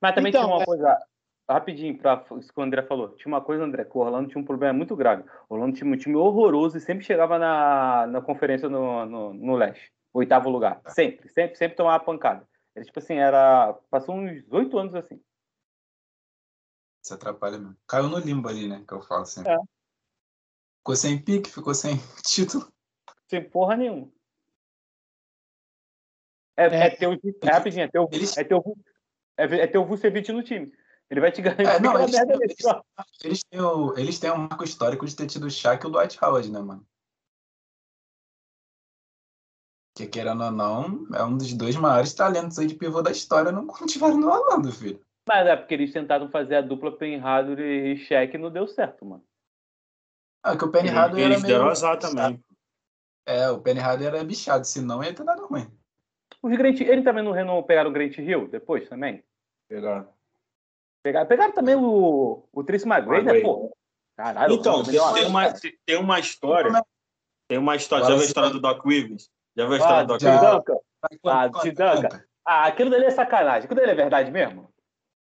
[0.00, 0.98] Mas também Então, tinha uma é- coisa,
[1.48, 3.10] rapidinho, para isso que o André falou.
[3.16, 5.24] Tinha uma coisa, André, que o Orlando tinha um problema muito grave.
[5.48, 9.56] O Orlando tinha um time horroroso e sempre chegava na, na conferência no, no, no
[9.56, 9.90] leste.
[10.12, 10.82] Oitavo lugar.
[10.88, 12.46] Sempre, sempre, sempre tomava pancada.
[12.74, 13.72] Era tipo assim, era.
[13.90, 15.22] Passou uns oito anos assim.
[17.04, 17.76] Isso atrapalha mesmo.
[17.86, 18.84] Caiu no limbo ali, né?
[18.86, 19.52] Que eu falo sempre.
[19.52, 19.56] É.
[20.78, 22.72] Ficou sem pique, ficou sem título.
[23.28, 24.10] Sem porra nenhuma.
[26.56, 26.86] É, É.
[26.86, 28.76] é, ter o, é rapidinho, é ter o, Eles- é ter o,
[29.38, 30.72] é, é ter o Vucevic no time.
[31.10, 32.56] Ele vai te garantir É, não, eles- merda eles-.
[33.24, 35.90] Eles têm, o, eles têm um marco histórico de ter tido o Shaq e o
[35.90, 36.86] Dwight Howard, né, mano?
[39.94, 43.52] Que querendo ou não, é um dos dois maiores talentos aí de pivô da história
[43.52, 45.00] não continuaram no Orlando, filho.
[45.28, 49.04] Mas é porque eles tentaram fazer a dupla Penhador e Shaq e não deu certo,
[49.04, 49.24] mano.
[50.42, 51.70] Ah, que o Penny Eles, Hardaway era eles deram meio...
[51.70, 52.44] azar também.
[53.24, 55.70] É, o Penny Hardaway era bichado, senão ia ter dado ruim.
[56.42, 59.22] Os Grant, ele também não renou, pegaram o Grant Hill depois também?
[59.68, 60.08] Pegaram.
[61.04, 63.72] Pegaram, pegaram também o, o Tracy McGrady, né, pô?
[64.16, 65.52] Caralho, Então, o tem, tem uma,
[65.86, 66.84] tem uma história.
[67.48, 68.06] Tem uma história.
[68.06, 69.30] Já viu a história do Doc Rivers?
[69.56, 70.32] Já viu a Ah, história do Doc já.
[70.34, 70.52] Rivers?
[70.64, 70.80] Tidanka.
[71.26, 72.28] Ah, Tidanka.
[72.44, 73.64] Ah, aquilo dele é sacanagem.
[73.64, 74.68] Aquilo dele é verdade mesmo?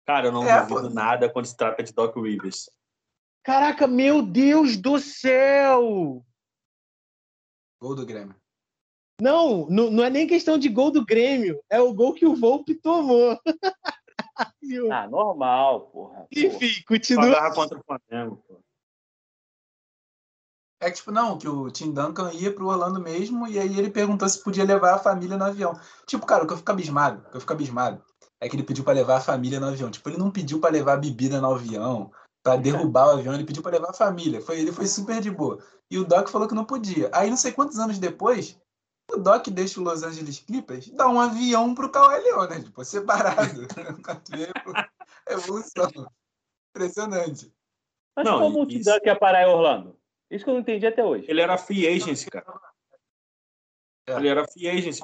[0.07, 0.95] Cara, eu não É, duvido pô.
[0.95, 2.71] nada quando se trata de Doc Rivers.
[3.43, 6.25] Caraca, meu Deus do céu!
[7.81, 8.35] Gol do Grêmio.
[9.21, 12.35] Não, não, não é nem questão de gol do Grêmio, é o gol que o
[12.35, 13.39] Volpe tomou.
[14.91, 16.27] Ah, normal, porra.
[16.33, 17.55] Enfim, Só continua.
[17.55, 18.61] contra o Flamengo, pô.
[20.85, 23.89] É que, tipo, não, que o Tim Duncan ia pro Orlando mesmo, e aí ele
[23.89, 25.73] perguntou se podia levar a família no avião.
[26.07, 28.03] Tipo, cara, o que eu fico abismado, o que eu fico abismado,
[28.39, 29.91] é que ele pediu pra levar a família no avião.
[29.91, 33.63] Tipo, ele não pediu pra levar bebida no avião, pra derrubar o avião, ele pediu
[33.63, 34.43] pra levar a família.
[34.43, 35.59] Foi, ele foi super de boa.
[35.91, 37.09] E o Doc falou que não podia.
[37.15, 38.61] Aí, não sei quantos anos depois,
[39.11, 43.67] o Doc deixa o Los Angeles Clippers dar um avião pro Kawhi Leonard, tipo, separado.
[45.31, 45.89] Evolução.
[46.77, 47.51] Impressionante.
[48.15, 49.97] Mas Não, como o isso- Tidanka ia parar em Orlando?
[50.31, 51.27] Isso que eu não entendi até hoje.
[51.29, 52.47] Ele era free agency, cara.
[54.07, 54.17] É.
[54.17, 55.03] Ele era free agency.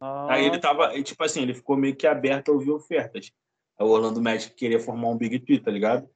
[0.00, 3.32] Ah, Aí ele tava, e, tipo assim, ele ficou meio que aberto a ouvir ofertas.
[3.78, 6.08] Aí o Orlando Magic queria formar um Big Three, tá ligado?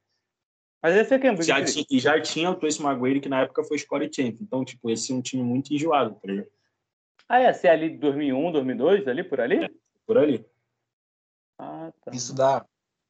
[0.83, 1.33] Mas esse é quem?
[1.33, 1.73] Big Já Three?
[1.73, 4.37] tinha, e já tinha o Tracy McGrady, que na época foi score champ.
[4.41, 6.49] Então, tipo, esse é um time muito enjoado, tá ligado?
[7.29, 7.53] Ah, é?
[7.53, 9.81] Se é ali de 2001, 2002, ali por ali?
[10.07, 10.45] Por ali.
[11.59, 12.11] Ah, tá.
[12.13, 12.67] Isso dá,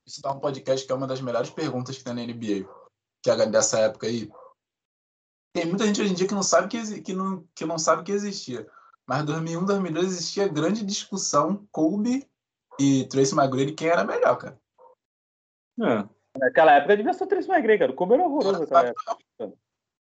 [0.07, 2.69] isso dá um podcast que é uma das melhores perguntas que tem na NBA.
[3.23, 4.31] Que é dessa época aí.
[5.55, 8.03] Tem muita gente hoje em dia que não sabe que, que, não, que não sabe
[8.05, 8.67] que existia.
[9.07, 12.27] Mas 2001, 2002 existia grande discussão Kobe
[12.81, 14.59] e Tracy McGrady quem era melhor, cara.
[15.81, 16.09] É.
[16.39, 17.93] Naquela época devia ser o Tracy McGrady, cara.
[17.93, 19.17] O Kobe era horroroso naquela época.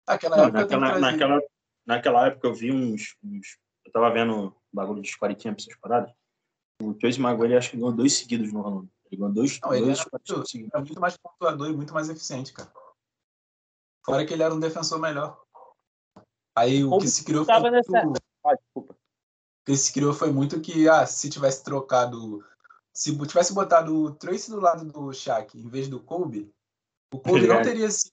[0.06, 1.42] Naquela Não, época que naquela, trazer- naquela,
[1.86, 6.12] naquela época eu vi uns, uns- Eu tava vendo bagulho de score champ, essas paradas.
[6.82, 8.90] O Tracy McGrady acho que ganhou dois seguidos no Orlando.
[9.06, 11.94] Ele ganhou dois, Não, ele dois era score muito- era muito mais pontuador e muito
[11.94, 12.70] mais eficiente, cara.
[14.04, 15.40] Fora que ele era um defensor melhor.
[16.56, 18.96] Aí o que se criou foi tava nessa- muito- Ah, desculpa.
[19.66, 22.44] que se criou foi muito que, ah, se tivesse trocado.
[22.92, 26.50] Se tivesse botado o Tracy do lado do Shaq em vez do Kobe,
[27.14, 28.12] o Kobe não teria sido.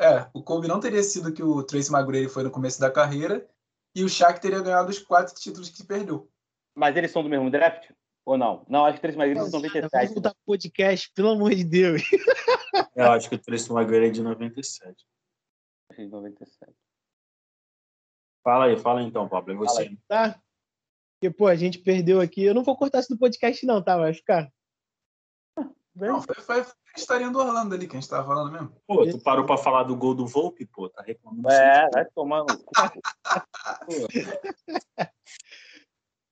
[0.00, 3.46] É, o Kobe não teria sido que o Tracy McGrady foi no começo da carreira
[3.94, 6.28] e o Shaq teria ganhado os quatro títulos que perdeu.
[6.74, 7.90] Mas eles são do mesmo draft?
[8.24, 8.64] Ou não?
[8.68, 9.90] Não, acho que o Tracy McGrady é de 97.
[9.92, 12.02] Vamos voltar pro podcast, pelo amor de Deus.
[12.96, 15.04] Eu acho que o Tracy McGrady é de 97.
[16.04, 16.72] De 97.
[18.44, 19.52] Fala aí, fala aí então, Pablo.
[19.52, 19.82] É você.
[19.82, 20.40] Aí, tá?
[21.14, 22.44] Porque, pô, a gente perdeu aqui.
[22.44, 23.96] Eu não vou cortar isso do podcast, não, tá?
[23.96, 24.52] Vai ficar.
[25.94, 28.70] Não, foi, foi, foi a historinha do Orlando ali que a gente tava falando mesmo.
[28.86, 31.50] Pô, tu parou pra falar do gol do Volpe, pô, tá reclamando.
[31.50, 32.72] É, vai tomar no cu.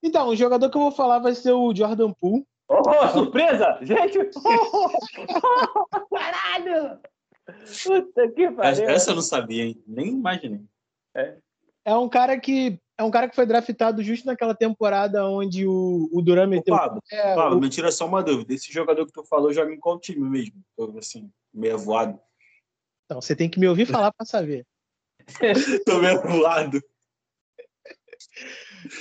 [0.07, 2.47] Então, o jogador que eu vou falar vai ser o Jordan Poole.
[2.69, 3.79] Oh, surpresa!
[3.81, 4.19] Gente!
[6.13, 7.01] Caralho!
[7.47, 8.89] Puta que pariu.
[8.89, 9.83] Essa eu não sabia, hein?
[9.87, 10.63] Nem imaginei.
[11.15, 11.37] É.
[11.85, 16.09] É um cara que é um cara que foi draftado justo naquela temporada onde o,
[16.13, 16.75] o Duran meteu.
[16.77, 18.55] Pablo, é, Pablo, o- me tira só uma dúvida.
[18.55, 20.55] Esse jogador que tu falou joga em qual time mesmo?
[20.99, 22.19] Assim, meio voado.
[23.05, 24.65] Então, você tem que me ouvir falar para saber.
[25.85, 26.81] Tô meio voado.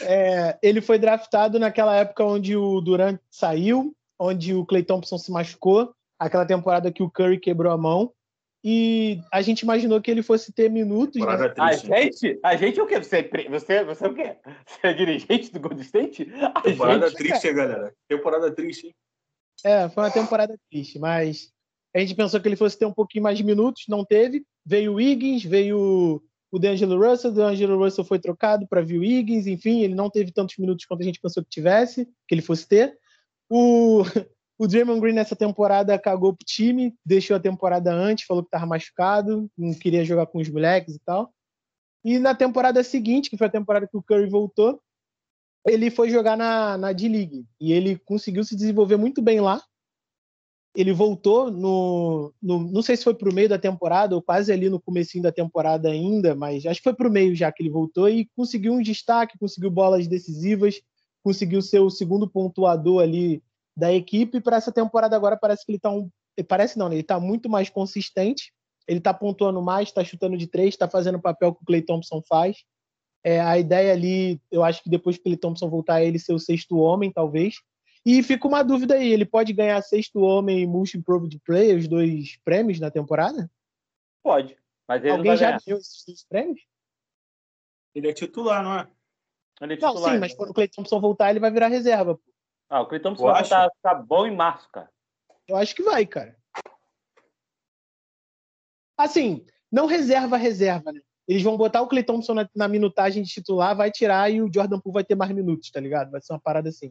[0.02, 5.32] É, ele foi draftado naquela época onde o Durant saiu, onde o Clay Thompson se
[5.32, 8.14] machucou, aquela temporada que o Curry quebrou a mão.
[8.64, 11.20] E a gente imaginou que ele fosse ter minutos.
[11.20, 11.26] né?
[11.28, 11.88] Temporada A triste.
[11.88, 12.40] gente?
[12.44, 12.98] A gente é o quê?
[12.98, 14.38] Você, é pre- você, você é o quê?
[14.66, 16.28] Você é dirigente do Golden State?
[16.56, 17.94] A Temporada gente, triste, hein, galera?
[18.08, 18.96] Temporada triste, hein?
[19.66, 21.52] É, foi uma temporada triste, mas
[21.96, 24.46] a gente pensou que ele fosse ter um pouquinho mais de minutos, não teve.
[24.66, 26.22] Veio o Wiggins, veio
[26.52, 30.10] o D'Angelo Russell, o D'Angelo Russell foi trocado para vir o Wiggins, enfim, ele não
[30.10, 32.98] teve tantos minutos quanto a gente pensou que tivesse, que ele fosse ter.
[33.50, 34.04] O,
[34.58, 38.66] o Draymond Green nessa temporada cagou pro time, deixou a temporada antes, falou que estava
[38.66, 41.34] machucado, não queria jogar com os moleques e tal.
[42.04, 44.80] E na temporada seguinte, que foi a temporada que o Curry voltou,
[45.66, 47.46] ele foi jogar na, na D-League.
[47.60, 49.62] E ele conseguiu se desenvolver muito bem lá.
[50.76, 54.52] Ele voltou no, no não sei se foi para o meio da temporada ou quase
[54.52, 57.62] ali no comecinho da temporada ainda, mas acho que foi para o meio já que
[57.62, 60.82] ele voltou e conseguiu um destaque, conseguiu bolas decisivas,
[61.24, 63.42] conseguiu ser o segundo pontuador ali
[63.76, 64.42] da equipe.
[64.42, 66.10] Para essa temporada agora parece que ele está um,
[66.48, 66.96] parece não, né?
[66.96, 68.54] ele está muito mais consistente.
[68.88, 71.82] Ele está pontuando mais, está chutando de três, está fazendo o papel que o Clay
[71.82, 72.64] Thompson faz.
[73.24, 76.20] É, a ideia ali, eu acho que depois que o Clay Thompson voltar, é ele
[76.20, 77.56] ser o sexto homem, talvez.
[78.06, 81.88] E fica uma dúvida aí, ele pode ganhar sexto homem e Most Improved Player, os
[81.88, 83.50] dois prêmios na temporada?
[84.22, 84.58] Pode.
[84.86, 85.62] Mas ele Alguém não vai já ganhar.
[85.66, 86.62] ganhou esses dois prêmios?
[87.96, 88.88] Ele é titular, não é?
[89.62, 90.38] Ele é Não, titular, sim, mas né?
[90.38, 92.16] quando o Clay Thompson voltar, ele vai virar reserva.
[92.16, 92.33] pô.
[92.74, 94.90] Ah, o Clay Thompson vai voltar ficar bom em março, cara.
[95.48, 96.36] Eu acho que vai, cara.
[98.98, 101.00] Assim, não reserva, reserva, né?
[101.28, 104.50] Eles vão botar o Clay Thompson na, na minutagem de titular, vai tirar e o
[104.52, 106.10] Jordan Poole vai ter mais minutos, tá ligado?
[106.10, 106.90] Vai ser uma parada assim.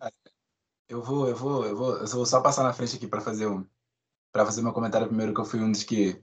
[0.88, 3.48] Eu vou, eu vou, eu vou, eu vou só passar na frente aqui para fazer
[3.48, 3.66] um,
[4.30, 6.22] para fazer meu comentário primeiro que eu fui um dos que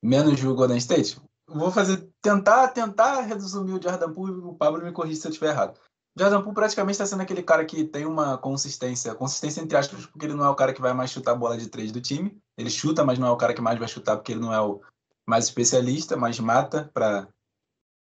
[0.00, 1.20] menos viu o Golden State.
[1.48, 5.30] Vou fazer tentar, tentar resumir o Jordan Poole e o Pablo me corrige se eu
[5.30, 5.80] estiver errado.
[6.18, 10.26] Jordan Poole praticamente está sendo aquele cara que tem uma consistência, consistência entre aspas, porque
[10.26, 12.36] ele não é o cara que vai mais chutar a bola de três do time.
[12.56, 14.60] Ele chuta, mas não é o cara que mais vai chutar porque ele não é
[14.60, 14.80] o
[15.26, 17.28] mais especialista, mas mata para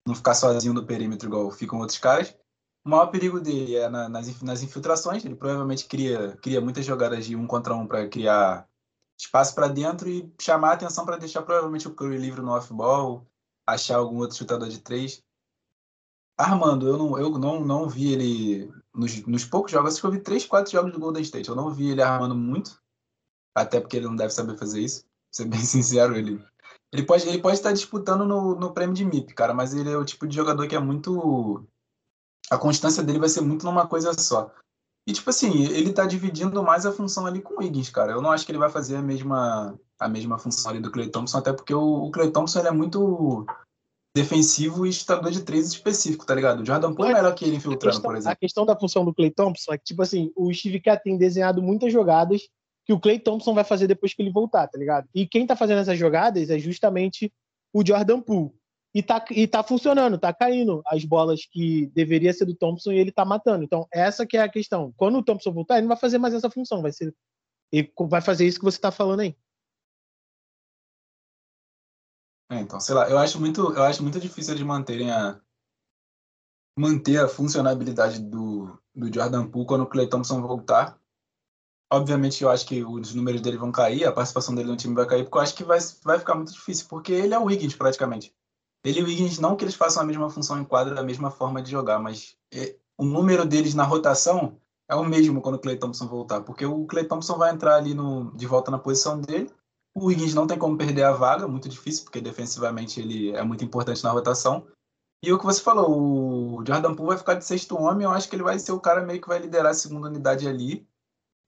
[0.05, 2.35] não ficar sozinho no perímetro igual ficam outros caras.
[2.85, 5.23] O maior perigo dele é na- nas, nas infiltrações.
[5.23, 8.67] Ele provavelmente cria, cria muitas jogadas de um contra um para criar
[9.17, 13.25] espaço para dentro e chamar a atenção para deixar provavelmente o Curry livre no off-ball,
[13.65, 15.23] achar algum outro chutador de três.
[16.37, 20.11] Armando, eu não, eu não, não vi ele nos, nos poucos jogos, acho que eu
[20.11, 21.49] vi três, quatro jogos do Golden State.
[21.49, 22.81] Eu não vi ele armando muito,
[23.55, 25.01] até porque ele não deve saber fazer isso.
[25.01, 26.43] Pra ser bem sincero, ele
[26.93, 29.97] ele pode, ele pode estar disputando no, no prêmio de MIP, cara, mas ele é
[29.97, 31.65] o tipo de jogador que é muito.
[32.51, 34.53] A constância dele vai ser muito numa coisa só.
[35.07, 38.11] E, tipo assim, ele tá dividindo mais a função ali com o Wiggins, cara.
[38.11, 41.09] Eu não acho que ele vai fazer a mesma, a mesma função ali do Clay
[41.09, 43.43] Thompson, até porque o, o Clay Thompson ele é muito
[44.15, 46.61] defensivo e chutador de três específico, tá ligado?
[46.61, 48.37] O Jordan Poole é melhor que ele A infiltrando, questão, por a exemplo.
[48.39, 51.61] questão da função do Clay Thompson é que, tipo assim, o Steve Kerr tem desenhado
[51.63, 52.47] muitas jogadas
[52.85, 55.07] que o Clay Thompson vai fazer depois que ele voltar, tá ligado?
[55.15, 57.33] E quem tá fazendo essas jogadas é justamente
[57.73, 58.51] o Jordan Poole.
[58.95, 62.99] E tá, e tá funcionando, tá caindo as bolas que deveria ser do Thompson e
[62.99, 63.63] ele tá matando.
[63.63, 64.93] Então, essa que é a questão.
[64.95, 67.15] Quando o Thompson voltar, ele não vai fazer mais essa função, vai ser
[67.73, 69.35] ele vai fazer isso que você tá falando aí.
[72.53, 75.41] É, então, sei lá, eu acho muito, eu acho muito difícil eles manterem a
[76.77, 80.99] manter a funcionalidade do, do Jordan Poole quando o Clay Thompson voltar.
[81.91, 85.07] Obviamente, eu acho que os números dele vão cair, a participação dele no time vai
[85.07, 87.75] cair, porque eu acho que vai, vai ficar muito difícil, porque ele é o Wiggins
[87.75, 88.35] praticamente.
[88.83, 91.31] Ele e o Wiggins, não que eles façam a mesma função em quadra, a mesma
[91.31, 95.59] forma de jogar, mas é, o número deles na rotação é o mesmo quando o
[95.59, 99.19] Clay Thompson voltar, porque o Clay Thompson vai entrar ali no, de volta na posição
[99.19, 99.51] dele.
[99.95, 103.63] O Wiggins não tem como perder a vaga, muito difícil, porque defensivamente ele é muito
[103.63, 104.67] importante na rotação.
[105.23, 108.27] E o que você falou, o Jordan Poole vai ficar de sexto homem, eu acho
[108.27, 110.85] que ele vai ser o cara meio que vai liderar a segunda unidade ali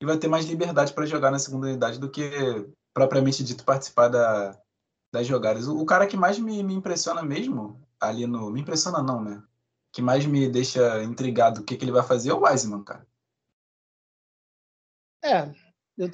[0.02, 2.30] e vai ter mais liberdade para jogar na segunda unidade do que
[2.94, 4.58] propriamente dito participar da,
[5.12, 5.68] das jogadas.
[5.68, 8.50] O, o cara que mais me, me impressiona mesmo ali no.
[8.50, 9.44] Me impressiona não, né?
[9.92, 13.06] Que mais me deixa intrigado o que, que ele vai fazer é o Wiseman, cara.
[15.24, 15.54] É,
[15.98, 16.10] eu,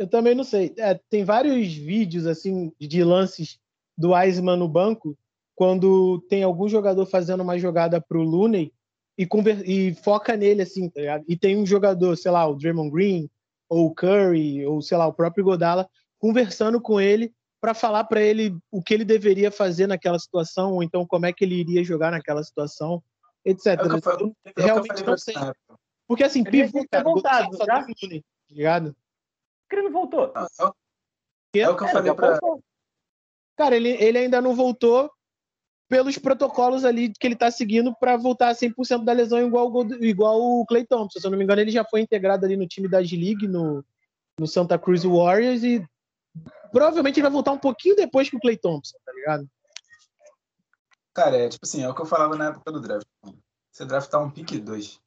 [0.00, 0.72] eu também não sei.
[0.78, 3.58] É, tem vários vídeos assim de lances
[3.98, 5.14] do Wiseman no banco
[5.54, 8.72] quando tem algum jogador fazendo uma jogada pro Looney
[9.18, 9.62] e, conver...
[9.68, 11.24] e foca nele assim, tá ligado?
[11.28, 13.28] E tem um jogador, sei lá, o Draymond Green
[13.68, 15.86] ou o Curry ou sei lá, o próprio Godala
[16.18, 20.82] conversando com ele para falar para ele o que ele deveria fazer naquela situação ou
[20.82, 23.02] então como é que ele iria jogar naquela situação,
[23.44, 23.66] etc.
[23.66, 25.34] É eu, eu, realmente não sei.
[26.08, 27.50] Porque assim, pivô, cara, voltado?
[28.02, 28.96] Looney, tá ligado?
[29.70, 30.32] Ele não voltou.
[30.36, 32.38] É, é o que eu é, falei pra...
[33.56, 35.10] Cara, ele, ele ainda não voltou
[35.90, 40.40] pelos protocolos ali que ele está seguindo para voltar a 100% da lesão igual, igual
[40.40, 41.18] o Clay Thompson.
[41.18, 43.84] Se eu não me engano, ele já foi integrado ali no time da G-League, no,
[44.38, 45.84] no Santa Cruz Warriors, e
[46.70, 49.50] provavelmente ele vai voltar um pouquinho depois que o Clay Thompson, tá ligado?
[51.12, 53.06] Cara, é tipo assim, é o que eu falava na época do draft.
[53.72, 55.00] Você draftar um pick 2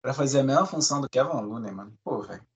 [0.00, 1.92] para fazer a mesma função do Kevin Looney, mano.
[2.04, 2.46] Pô, velho.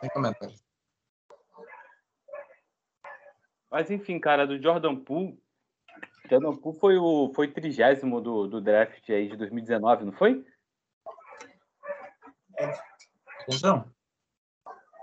[0.00, 0.54] Tem comentário.
[3.70, 5.38] Mas enfim, cara, do Jordan Poole.
[6.28, 10.44] Jordan Poole foi o foi trigésimo do, do draft aí de 2019, não foi?
[13.62, 13.90] Não.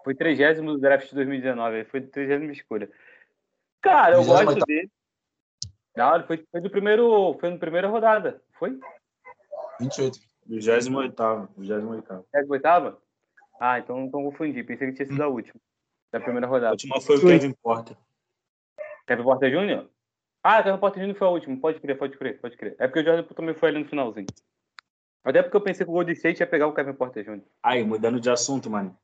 [0.03, 2.89] Foi trigésimo do draft de 2019, foi trigésima escolha.
[3.81, 4.91] Cara, eu gosto dele.
[5.95, 8.79] Não, ele foi, foi do primeiro, foi no primeira rodada, foi?
[9.79, 10.19] 28.
[10.47, 10.91] 28
[11.57, 11.93] 28
[12.37, 13.04] 28
[13.59, 14.63] ah, então, então confundi.
[14.63, 15.59] Pensei que tinha sido a última.
[16.11, 16.69] Da primeira rodada.
[16.69, 17.97] A última foi o Kevin Porter.
[19.07, 19.87] Kevin Porter Jr.?
[20.43, 21.15] Ah, Kevin Porter Jr.
[21.15, 21.57] foi a última.
[21.57, 22.75] Pode crer, pode crer, pode crer.
[22.79, 24.27] É porque o Jordan também foi ali no finalzinho.
[25.23, 27.41] Até porque eu pensei que o Golden State ia pegar o Kevin Porter Jr.
[27.63, 28.95] Aí, mudando de assunto, mano.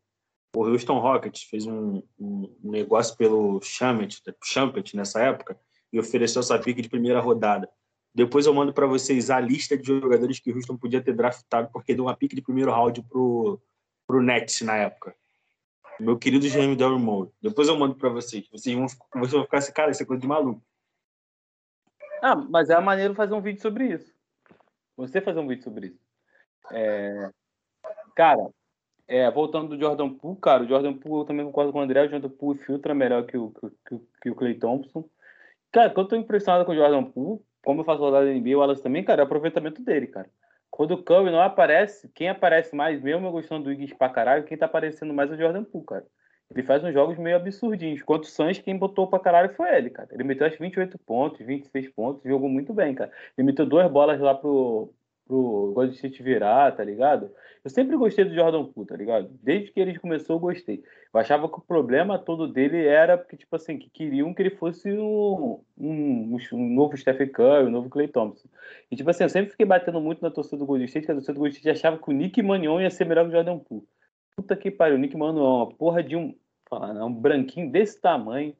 [0.56, 5.58] O Houston Rockets fez um, um negócio pelo Champet, Champet nessa época
[5.92, 7.70] e ofereceu essa pique de primeira rodada.
[8.14, 11.70] Depois eu mando para vocês a lista de jogadores que o Houston podia ter draftado
[11.72, 13.62] porque deu uma pique de primeiro round pro
[14.12, 15.16] pro Nets na época.
[15.98, 17.32] Meu querido Jeremy Moore.
[17.42, 18.46] Depois eu mando para vocês.
[18.52, 20.62] Vocês vão, vocês vão ficar assim, cara, isso é coisa de maluco.
[22.22, 24.14] Ah, mas é de fazer um vídeo sobre isso.
[24.98, 26.00] Você fazer um vídeo sobre isso.
[26.72, 27.30] É...
[28.14, 28.50] Cara,
[29.08, 32.06] é, voltando do Jordan Poole, cara, o Jordan Poole, eu também concordo com o André,
[32.06, 33.54] o Jordan Poole filtra melhor que o,
[33.88, 35.10] que, que o Clay Thompson.
[35.72, 38.62] Cara, eu tô impressionado com o Jordan Poole, como eu faço rodada da NBA, o
[38.62, 40.30] Alas também, cara, é o aproveitamento dele, cara.
[40.82, 44.46] Quando o Curry não aparece, quem aparece mais, mesmo eu gostando do Wiggins pra caralho,
[44.46, 46.08] quem tá aparecendo mais é o Jordan Poole, cara.
[46.50, 48.02] Ele faz uns jogos meio absurdinhos.
[48.02, 50.10] Quanto o Suns, quem botou pra caralho foi ele, cara.
[50.12, 53.12] Ele meteu acho 28 pontos, 26 pontos, jogou muito bem, cara.
[53.38, 54.92] Ele meteu duas bolas lá pro,
[55.32, 57.32] pro Golden State virar, tá ligado?
[57.64, 59.30] Eu sempre gostei do Jordan Poole, tá ligado?
[59.42, 60.84] Desde que ele começou, eu gostei.
[61.14, 64.50] Eu achava que o problema todo dele era porque, tipo assim, que queriam que ele
[64.50, 68.50] fosse um, um, um novo Stephen Curry, um novo Clay Thompson.
[68.92, 71.16] E, tipo assim, eu sempre fiquei batendo muito na torcida do Golden State, que a
[71.16, 73.60] torcida do Golden State achava que o Nick Manion ia ser melhor que o Jordan
[73.60, 73.88] Poole.
[74.36, 76.36] Puta que pariu, o Nick Manion é uma porra de um,
[76.72, 78.54] um branquinho desse tamanho,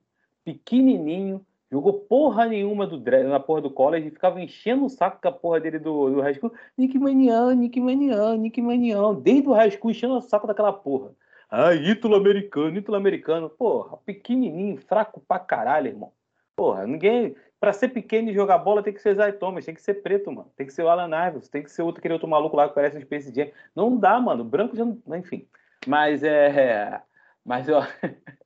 [0.46, 5.32] pequenininho, Jogou porra nenhuma do, na porra do college, ficava enchendo o saco com a
[5.32, 6.52] porra dele do, do high school.
[6.78, 9.14] Nick Manian, Nick Manian, Nick Manian.
[9.16, 11.14] Desde o high school enchendo o saco daquela porra.
[11.50, 13.50] Ah, ítulo americano, ítulo americano.
[13.50, 16.12] Porra, pequenininho, fraco pra caralho, irmão.
[16.58, 17.38] Porra, ninguém.
[17.58, 20.32] Pra ser pequeno e jogar bola tem que ser Zay Thomas, tem que ser preto,
[20.32, 20.52] mano.
[20.58, 22.76] Tem que ser o Alan Iverson, tem que ser outro, aquele outro maluco lá que
[22.76, 23.50] parece um Space Jam.
[23.76, 24.44] Não dá, mano.
[24.44, 24.98] Branco já não.
[25.16, 25.48] Enfim.
[25.88, 27.02] Mas é.
[27.46, 27.80] Mas eu.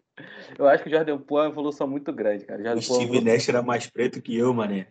[0.58, 2.76] Eu acho que o Jordan Poole é uma evolução muito grande, cara.
[2.76, 4.88] O, o Steve Nash era mais preto que eu, mané.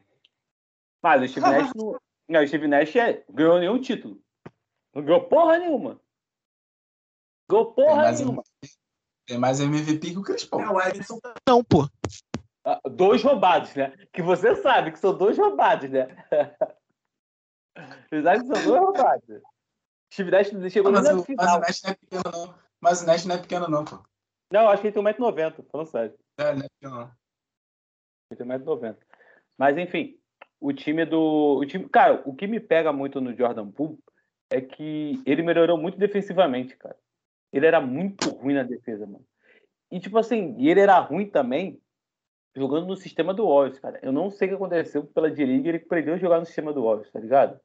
[1.02, 1.98] Mas o Steve Nash não.
[2.28, 3.24] Não, o Steve Nash é...
[3.30, 4.20] ganhou nenhum título.
[4.94, 6.00] Não ganhou porra nenhuma.
[7.50, 8.42] Ganhou porra tem nenhuma.
[9.26, 10.62] Tem mais MVP que o Chris Paul.
[10.62, 11.18] Não, Edson...
[11.48, 11.88] não pô.
[12.64, 13.94] Ah, dois roubados, né?
[14.12, 16.08] Que você sabe que são dois roubados, né?
[18.08, 19.42] Vocês acham que são dois roubados.
[20.12, 21.60] Steve Nash chegou mas, o, final.
[21.60, 22.54] mas o Nash não é pequeno, não.
[22.80, 24.02] Mas o Nash não é pequeno, não, pô.
[24.50, 26.14] Não, acho que ele tem 1,90m, falando sério.
[26.38, 26.66] É, né?
[26.80, 27.10] Não.
[28.30, 28.96] Ele tem 1,90m.
[29.58, 30.18] Mas, enfim,
[30.60, 31.58] o time do.
[31.58, 33.98] O time, cara, o que me pega muito no Jordan Poole
[34.50, 36.96] é que ele melhorou muito defensivamente, cara.
[37.52, 39.24] Ele era muito ruim na defesa, mano.
[39.90, 41.80] E, tipo assim, ele era ruim também
[42.56, 43.98] jogando no sistema do Warriors, cara.
[44.02, 46.84] Eu não sei o que aconteceu pela D-League, ele aprendeu a jogar no sistema do
[46.84, 47.60] Warriors, tá ligado?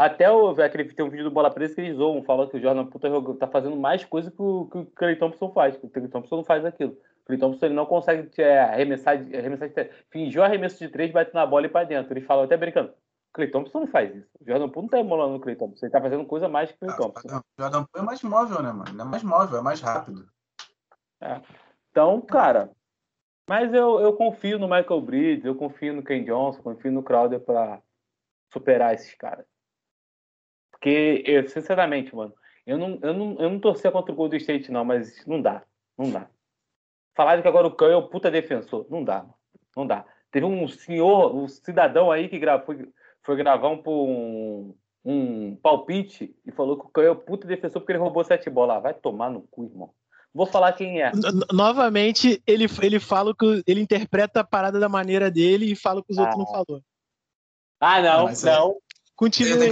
[0.00, 2.60] Até o, aquele, tem um vídeo do Bola Presa que eles zoam, falam que o
[2.60, 5.90] Jordan Puta tá fazendo mais coisa que o, que o Clay Thompson faz, que o
[5.90, 6.92] Clay Thompson não faz aquilo.
[6.92, 9.90] O Clay Thompson ele não consegue é, arremessar, arremessar de três.
[10.08, 12.14] Fingiu arremesso de três, bate na bola e para dentro.
[12.14, 12.94] Ele fala até brincando.
[13.34, 14.30] Clay Thompson não faz isso.
[14.40, 15.84] O Jordan Poole não tá emulando o Clay Thompson.
[15.84, 17.28] Ele tá fazendo coisa mais que o Clay ah, Thompson.
[17.36, 18.90] o Jordan Poole é mais móvel, né, mano?
[18.90, 20.26] Ele é mais móvel, é mais rápido.
[21.20, 21.42] É.
[21.90, 22.70] Então, cara,
[23.46, 27.40] mas eu, eu confio no Michael Bridges, eu confio no Ken Johnson, confio no Crowder
[27.40, 27.82] para
[28.50, 29.49] superar esses caras.
[30.80, 32.32] Porque, eu, sinceramente, mano,
[32.66, 35.62] eu não, eu, não, eu não torcia contra o Golden State, não, mas não dá.
[35.96, 36.26] Não dá.
[37.14, 38.86] Falaram que agora o Curry é o puta defensor.
[38.88, 39.26] Não dá,
[39.76, 40.06] não dá.
[40.30, 42.88] Teve um senhor, um cidadão aí que gravou, foi,
[43.22, 44.74] foi gravar um, um,
[45.04, 48.48] um palpite e falou que o Curry é o puta defensor porque ele roubou sete
[48.48, 48.78] bolas.
[48.78, 49.92] Ah, vai tomar no cu, irmão.
[50.32, 51.12] Vou falar quem é.
[51.52, 56.12] Novamente, ele, ele fala que ele interpreta a parada da maneira dele e fala que
[56.12, 56.22] os ah.
[56.22, 56.82] outros não falou.
[57.80, 58.32] Ah, não, não.
[58.44, 58.76] não.
[59.20, 59.66] Continua.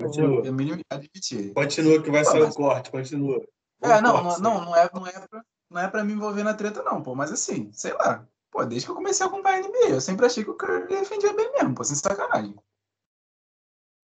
[0.00, 0.42] Continua.
[0.88, 1.52] admitir.
[1.52, 3.46] Continua que vai ser o corte, continua.
[3.82, 6.54] É, não, não, não, não, é, não, é pra, não é pra me envolver na
[6.54, 7.14] treta, não, pô.
[7.14, 8.26] Mas assim, sei lá.
[8.50, 10.86] Pô, desde que eu comecei a acompanhar a NBA, eu sempre achei que o Curry
[10.86, 12.56] defendia bem mesmo, pô, sem sacanagem.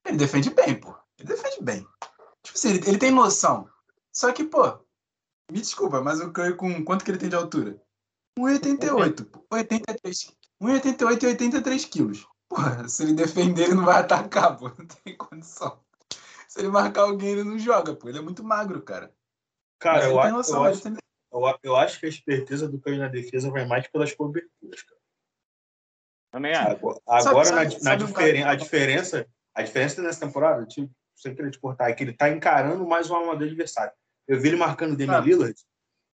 [0.04, 0.94] Ele defende bem, pô.
[1.18, 1.86] Ele defende bem.
[2.42, 3.70] Tipo assim, ele, ele tem noção.
[4.12, 4.84] Só que, pô,
[5.50, 7.80] me desculpa, mas o Curry com quanto que ele tem de altura?
[8.38, 9.26] 1,88.
[9.50, 10.36] 83.
[10.60, 12.26] 1,88 e 83 quilos.
[12.50, 14.68] Porra, se ele defender, ele não vai atacar, pô.
[14.76, 15.80] Não tem condição.
[16.48, 18.08] Se ele marcar alguém, ele não joga, pô.
[18.08, 19.14] Ele é muito magro, cara.
[19.78, 20.96] Cara, eu, acho, noção, eu, acho, tem...
[21.32, 25.00] eu, eu, acho que a esperteza do Curry na defesa vai mais pelas coberturas, cara.
[26.32, 26.72] Também acho.
[26.72, 31.34] Agora, agora sabe, na, sabe, na diferen, a diferença, a diferença nessa temporada, tipo, sem
[31.34, 33.92] querer te cortar, é que ele tá encarando mais o armador adversário.
[34.26, 35.20] Eu vi ele marcando Damian ah.
[35.20, 35.56] Lillard.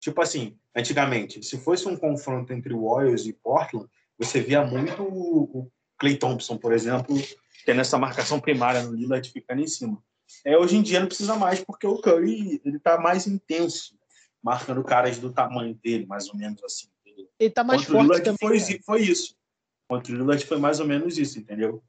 [0.00, 5.72] Tipo assim, antigamente, se fosse um confronto entre Warriors e Portland, você via muito o
[5.98, 7.16] Clay Thompson, por exemplo,
[7.64, 10.02] tendo essa marcação primária no Lillard ficando em cima.
[10.44, 13.96] É, hoje em dia não precisa mais, porque o Curry ele tá mais intenso,
[14.42, 16.88] marcando caras do tamanho dele, mais ou menos assim.
[17.04, 17.28] Entendeu?
[17.38, 18.38] Ele tá mais Contra forte também.
[18.38, 18.80] Foi, né?
[18.84, 19.36] foi isso.
[19.88, 21.82] Contra o Lillard foi mais ou menos isso, entendeu?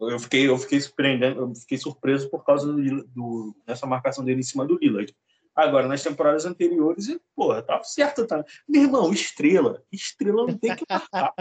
[0.00, 4.40] Eu fiquei, eu fiquei surpreendendo, eu fiquei surpreso por causa do, do, dessa marcação dele
[4.40, 5.14] em cima do Lillard.
[5.54, 8.44] Agora, nas temporadas anteriores, e, porra, tava certo, tá?
[8.68, 9.82] Meu irmão, estrela.
[9.92, 11.32] Estrela não tem que marcar.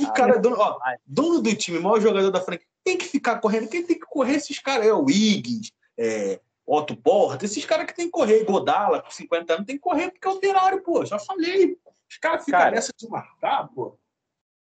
[0.00, 3.68] o cara, dono, ó, dono do time, maior jogador da franquia, tem que ficar correndo.
[3.68, 7.94] Quem tem que correr esses caras é o Wiggins, é, Otto Porta, esses caras que
[7.94, 8.44] tem que correr.
[8.44, 11.04] Godala, com 50 anos, tem que correr porque é operário, pô.
[11.04, 11.76] Já falei.
[12.08, 13.98] Os caras ficam cara, nessa de marcar, pô.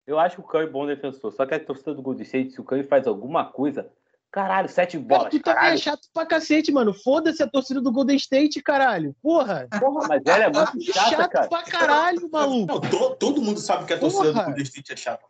[0.06, 1.32] Eu acho que o Curry é bom defensor.
[1.32, 3.90] Só que a torcida do Golden State, se o Curry faz alguma coisa,
[4.30, 5.24] Caralho, sete bolas.
[5.24, 6.92] Cara, tu também é chato pra cacete, mano.
[6.92, 9.16] Foda-se a torcida do Golden State, caralho.
[9.22, 9.66] Porra.
[9.80, 11.48] Porra, mas ela é muito chata, chato cara.
[11.48, 12.74] pra caralho, maluco.
[12.74, 14.40] Não, to, todo mundo sabe que a torcida Porra.
[14.40, 15.26] do Golden State é chata.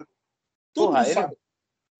[0.74, 1.14] Todo Porra, mundo ele...
[1.14, 1.36] sabe.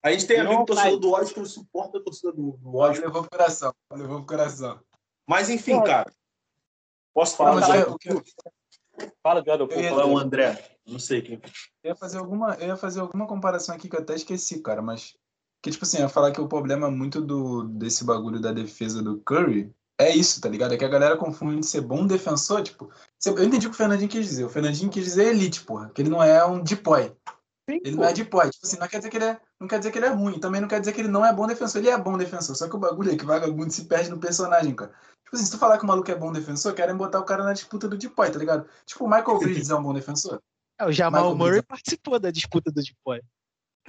[0.03, 2.81] A gente tem amigo torcedor do ódio que não suporta a torcida do, do.
[2.81, 3.73] Levou pro coração.
[3.91, 4.79] Levou pro coração.
[5.25, 5.85] Mas enfim, Porra.
[5.85, 6.13] cara.
[7.13, 7.59] Posso falar?
[7.59, 8.23] Não, eu,
[9.21, 10.77] Fala, Jordan, eu ia falar o André.
[10.85, 11.41] Não sei quem.
[11.83, 14.81] Eu ia, fazer alguma, eu ia fazer alguma comparação aqui que eu até esqueci, cara,
[14.81, 15.15] mas
[15.67, 19.19] que, tipo assim, eu falar que o problema muito do, desse bagulho da defesa do
[19.19, 20.73] Curry é isso, tá ligado?
[20.73, 22.89] É que a galera confunde ser bom defensor, tipo.
[23.25, 24.45] Eu entendi o que o Fernandinho quis dizer.
[24.45, 25.89] O Fernandinho quis dizer elite, porra.
[25.89, 27.11] Que ele não é um depoy.
[27.69, 28.01] Sim, ele pô.
[28.01, 28.49] não é depoy.
[28.49, 29.39] Tipo assim, não quer dizer que ele é.
[29.59, 30.39] Não quer dizer que ele é ruim.
[30.39, 31.81] Também não quer dizer que ele não é bom defensor.
[31.81, 32.55] Ele é bom defensor.
[32.55, 34.91] Só que o bagulho é que o vagabundo se perde no personagem, cara.
[35.25, 37.43] Tipo assim, se tu falar que o maluco é bom defensor, querem botar o cara
[37.43, 38.65] na disputa do depoy, tá ligado?
[38.85, 40.39] Tipo, o Michael Bridges é um bom defensor.
[40.79, 41.67] É, o Jamal Michael Murray Bridges.
[41.67, 43.19] participou da disputa do depoy.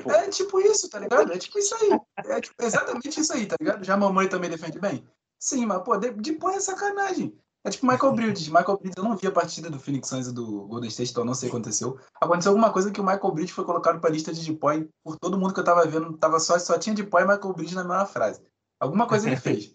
[0.06, 1.32] É tipo isso, tá ligado?
[1.32, 1.90] É tipo isso aí.
[2.26, 3.84] É tipo, exatamente isso aí, tá ligado?
[3.84, 5.06] Já a mamãe também defende bem?
[5.40, 7.36] Sim, mas, pô, depois é sacanagem.
[7.64, 8.48] É tipo Michael Bridges.
[8.48, 11.24] Michael Bridges, eu não vi a partida do Phoenix Suns e do Golden State, então
[11.24, 11.98] não sei o que aconteceu.
[12.20, 15.38] Aconteceu alguma coisa que o Michael Bridges foi colocado pra lista de depoy por todo
[15.38, 16.16] mundo que eu tava vendo.
[16.16, 18.40] Tava só, só tinha depoy e Michael Bridges na mesma frase.
[18.80, 19.74] Alguma coisa ele fez.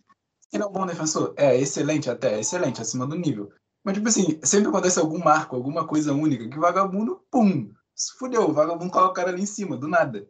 [0.51, 1.33] Ele é um bom defensor?
[1.35, 3.51] É, excelente até, excelente, acima do nível.
[3.83, 8.49] Mas, tipo assim, sempre acontece algum marco, alguma coisa única, que vagabundo, pum, se fudeu,
[8.49, 10.27] o vagabundo coloca o cara ali em cima, do nada.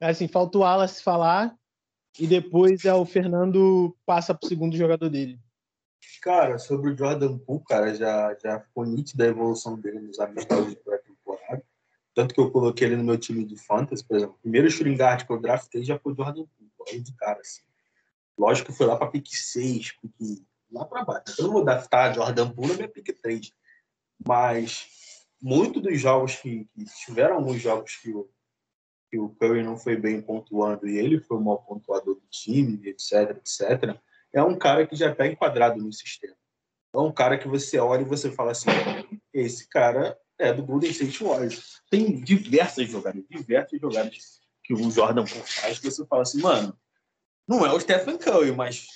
[0.00, 1.56] Assim, falta o Wallace falar
[2.18, 5.40] e depois é o Fernando passa pro segundo jogador dele.
[6.20, 10.70] Cara, sobre o Jordan Poole, cara, já, já ficou nítida a evolução dele nos amistosos
[10.70, 11.64] de pré-temporada.
[12.14, 14.34] Tanto que eu coloquei ele no meu time de fantasy, por exemplo.
[14.36, 16.44] O primeiro shooting guard que eu draftei já foi o Jordan
[16.76, 17.62] Poole, de cara, assim.
[18.36, 21.34] Lógico que foi lá para pique 6, pique lá para baixo.
[21.38, 23.52] Eu não vou draftar Jordan Poole na minha pique 3.
[24.26, 24.88] Mas
[25.42, 28.30] muito dos jogos que, que tiveram alguns jogos que o,
[29.10, 32.80] que o Curry não foi bem pontuando e ele foi o maior pontuador do time,
[32.88, 33.98] etc, etc,
[34.32, 36.36] é um cara que já está enquadrado no sistema.
[36.94, 38.68] É um cara que você olha e você fala assim,
[39.32, 41.80] esse cara é do Golden State Warriors.
[41.90, 46.78] Tem diversas jogadas, diversas jogadas que o Jordan faz que você fala assim, mano,
[47.48, 48.86] não é o Stephen Curry, mas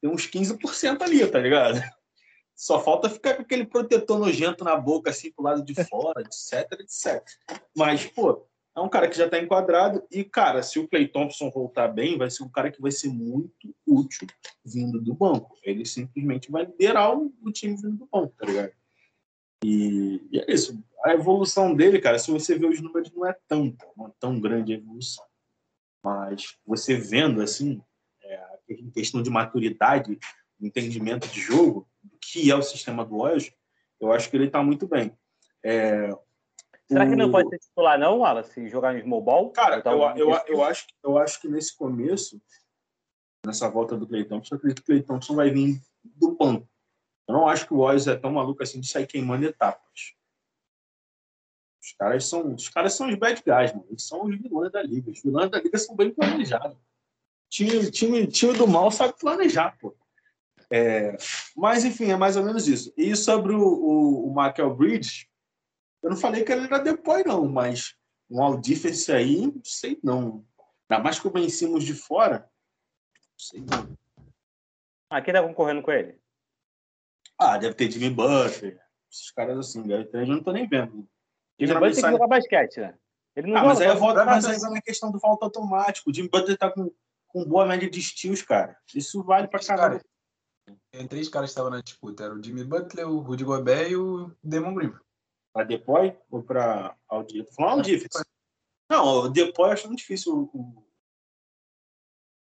[0.00, 1.80] tem uns 15% ali, tá ligado?
[2.62, 6.70] Só falta ficar com aquele protetor nojento na boca, assim, pro lado de fora, etc,
[6.78, 7.20] etc.
[7.76, 8.46] Mas, pô,
[8.76, 12.16] é um cara que já está enquadrado e, cara, se o Clay Thompson voltar bem,
[12.16, 14.28] vai ser um cara que vai ser muito útil
[14.64, 15.58] vindo do banco.
[15.64, 18.72] Ele simplesmente vai liderar o, o time vindo do banco, tá ligado?
[19.64, 20.80] E, e, é isso.
[21.04, 24.40] A evolução dele, cara, se você ver os números, não é tão, não é tão
[24.40, 25.24] grande a evolução.
[26.04, 27.82] Mas você vendo, assim,
[28.22, 28.58] é, a
[28.94, 30.16] questão de maturidade,
[30.60, 31.88] entendimento de jogo,
[32.22, 33.52] que é o sistema do Warriors,
[34.00, 35.16] eu acho que ele está muito bem.
[35.64, 36.10] É,
[36.92, 38.68] Será que não pode ser titular, não, Wallace?
[38.68, 39.50] Jogar em small ball?
[39.50, 42.40] Cara, eu, eu, eu, eu, acho, eu acho que nesse começo,
[43.46, 46.68] nessa volta do Clay Thompson, eu acredito que o Clay Thompson vai vir do banco.
[47.26, 50.14] Eu não acho que o Warriors é tão maluco assim de sair queimando etapas.
[51.80, 53.86] Os caras são os, caras são os bad guys, mano.
[53.88, 55.10] Eles são os vilões da liga.
[55.10, 56.76] Os vilões da liga são bem planejados.
[57.48, 59.96] Time, time, time do mal sabe planejar, pô.
[60.74, 61.14] É,
[61.54, 62.94] mas, enfim, é mais ou menos isso.
[62.96, 65.28] E sobre o, o, o Michael Bridge,
[66.02, 67.94] eu não falei que ele era depois, não, mas
[68.30, 70.46] um Aldifes aí, não sei não.
[70.88, 73.96] Ainda mais que o vencemos de fora, não sei não.
[75.10, 76.18] Ah, quem tá concorrendo com ele?
[77.38, 81.06] Ah, deve ter Jimmy Butler, esses caras assim, deve ter, eu não tô nem vendo.
[81.60, 82.94] Jimmy Butler tem que jogar basquete, né?
[83.36, 86.10] Ele não ah, mas aí eu volto mas aí na questão do volta automático.
[86.10, 86.90] O Jimmy Butler tá com,
[87.28, 88.74] com boa média de steals, cara.
[88.94, 90.00] Isso vale pra caralho.
[90.90, 92.24] Tem três caras que estavam na disputa.
[92.24, 94.92] Era o Jimmy Butler, o Rudy Gobert e o Demon Green.
[95.52, 97.44] Para depois ou para Audi?
[97.44, 98.06] Tô falando Audi.
[98.90, 100.84] Não, depois acho muito difícil o,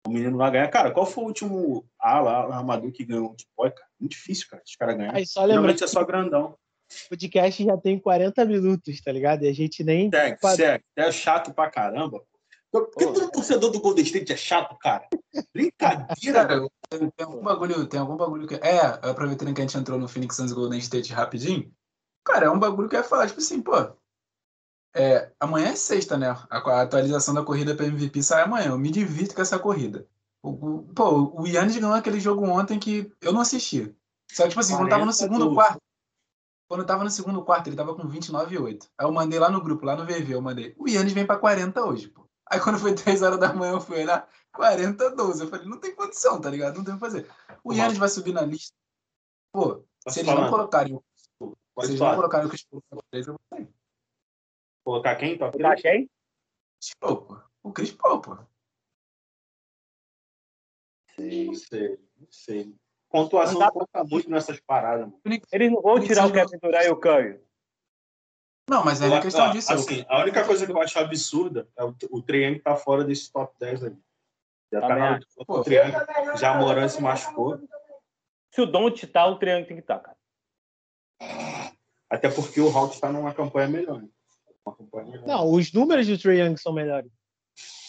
[0.06, 0.68] o menino vai ganhar.
[0.70, 3.90] Cara, qual foi o último ala, armador que ganhou o depois, cara?
[4.00, 5.26] Muito difícil, cara, os caras ganharem.
[5.26, 6.58] só Geralmente é só grandão.
[7.06, 9.44] O podcast já tem 40 minutos, tá ligado?
[9.44, 10.10] E a gente nem.
[10.12, 10.84] Segue, segue.
[10.96, 12.24] É chato pra caramba.
[12.84, 15.08] Por que todo torcedor do Golden State é chato, cara?
[15.54, 16.48] Brincadeira.
[16.48, 18.56] Cara, tem, tem, algum bagulho, tem algum bagulho que.
[18.56, 21.72] É, aproveitando que a gente entrou no Phoenix Suns Golden State rapidinho.
[22.26, 23.74] Cara, é um bagulho que eu ia falar, tipo assim, pô.
[24.94, 26.28] É, amanhã é sexta, né?
[26.50, 28.70] A, a atualização da corrida para MVP sai amanhã.
[28.70, 30.08] Eu me divirto com essa corrida.
[30.44, 33.96] O, o, pô, o Yannis ganhou aquele jogo ontem que eu não assisti.
[34.32, 35.80] Só tipo assim, quando tava no segundo quarto.
[36.68, 38.90] Quando eu tava no segundo quarto, ele tava com 29,8.
[38.98, 40.76] Aí eu mandei lá no grupo, lá no VV, eu mandei.
[40.78, 42.25] O Yannis vem pra 40 hoje, pô.
[42.50, 45.44] Aí quando foi 3 horas da manhã, eu fui olhar 40 12.
[45.44, 46.78] Eu falei, não tem condição, tá ligado?
[46.78, 47.30] Não tem o que fazer.
[47.64, 48.76] O Yannis vai subir na lista.
[49.52, 51.00] Pô, se eles não colocarem
[51.76, 53.70] Pode Vocês vão colocar o Chris Paul top 3, eu vou sair.
[54.86, 55.38] Colocar quem?
[55.38, 55.82] Top 3?
[55.82, 56.10] quem?
[56.80, 57.42] Chris Paul, pô.
[57.64, 58.38] O Chris Paul, pô.
[61.16, 62.76] Sei, sei, sei.
[63.10, 65.22] Pontuação não conta muito nessas paradas, mano.
[65.52, 67.45] Eles não vão tirar o Kevin Durant e o Curry.
[68.68, 69.72] Não, mas é uma questão disso.
[69.72, 73.32] Assim, a única coisa que eu acho absurda é o, o Triang tá fora desse
[73.32, 73.96] top 10 aí.
[74.74, 75.94] Já tá na, o Triang,
[76.38, 77.60] já Moran se machucou.
[78.52, 80.16] Se o Don't tá, o Triang tem que estar, tá,
[81.20, 81.76] cara.
[82.10, 84.02] Até porque o Hawks está numa campanha melhor.
[84.02, 84.10] Né?
[84.66, 85.28] Campanha melhor.
[85.28, 87.12] Não, os números do Young são melhores.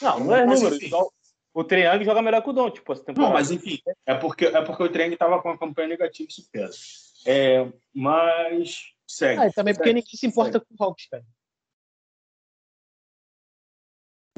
[0.02, 0.76] Não, não é mas, número.
[0.76, 0.90] Enfim.
[1.54, 4.82] O Young joga melhor que o Don, tipo, Não, mas enfim, é porque, é porque
[4.82, 6.76] o Trae Young estava com uma campanha negativa, isso pesa.
[7.24, 9.40] É, mas segue.
[9.40, 10.66] Ah, também segue, porque ninguém se importa segue.
[10.66, 11.24] com o Hawks, cara.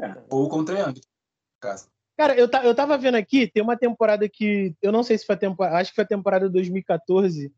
[0.01, 0.25] É.
[0.31, 1.01] Ou com o Young,
[1.61, 1.89] caso.
[2.16, 4.75] Cara, eu, eu tava vendo aqui, tem uma temporada que.
[4.83, 5.77] Eu não sei se foi a temporada.
[5.77, 7.53] Acho que foi a temporada 2014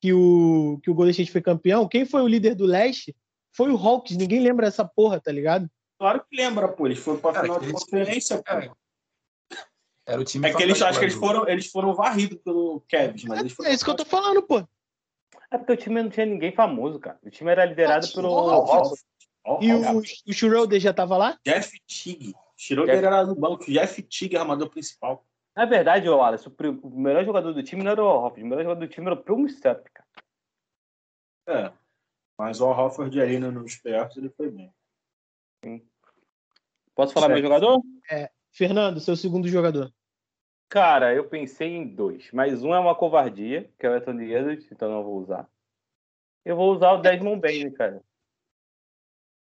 [0.00, 3.16] que o, que o Golden State foi campeão, quem foi o líder do leste
[3.52, 4.16] foi o Hawks.
[4.16, 5.70] Ninguém lembra dessa porra, tá ligado?
[5.98, 6.86] Claro que lembra, pô.
[6.86, 8.76] Eles foram pra final de conferência, pô.
[10.04, 13.28] Era o time é que eles acho que eles foram, eles foram varridos pelo Kevin,
[13.28, 14.66] mas eles foram É isso que eu tô falando, pô.
[15.52, 17.18] É porque o time não tinha ninguém famoso, cara.
[17.22, 18.28] O time era liderado ah, pelo.
[18.30, 18.94] Oh,
[19.44, 21.38] oh, e o, o Schroeder já tava lá?
[21.44, 22.34] Jeff Tigg.
[22.56, 23.06] Schroeder Jeff...
[23.06, 23.64] era no banco.
[23.66, 25.26] Jeff Tigg, armador principal.
[25.54, 28.62] Na verdade, o Wallace, o melhor jogador do time não era o Hofford, o melhor
[28.62, 30.08] jogador do time era o Phil Step, cara.
[31.46, 31.72] É.
[32.38, 34.72] Mas o Hofford ali nos playoffs ele foi bem.
[35.62, 35.86] Sim.
[36.94, 37.38] Posso falar certo.
[37.38, 37.82] meu jogador?
[38.10, 38.30] É.
[38.50, 39.92] Fernando, seu segundo jogador.
[40.72, 44.72] Cara, eu pensei em dois, mas um é uma covardia, que é o Anthony Edwards,
[44.72, 45.46] então não vou usar.
[46.46, 48.02] Eu vou usar o Desmond Bain, cara.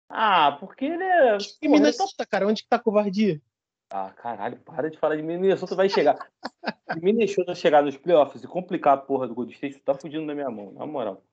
[0.09, 1.37] Ah, porque ele é.
[1.37, 3.41] Que Minnesota, cara, onde que tá a covardia?
[3.89, 6.17] Ah, caralho, para de falar de Minnesota, vai chegar.
[6.91, 10.35] Se Minnesota chegar nos playoffs e complicar a porra do Golden State, tá fugindo da
[10.35, 11.23] minha mão, na moral.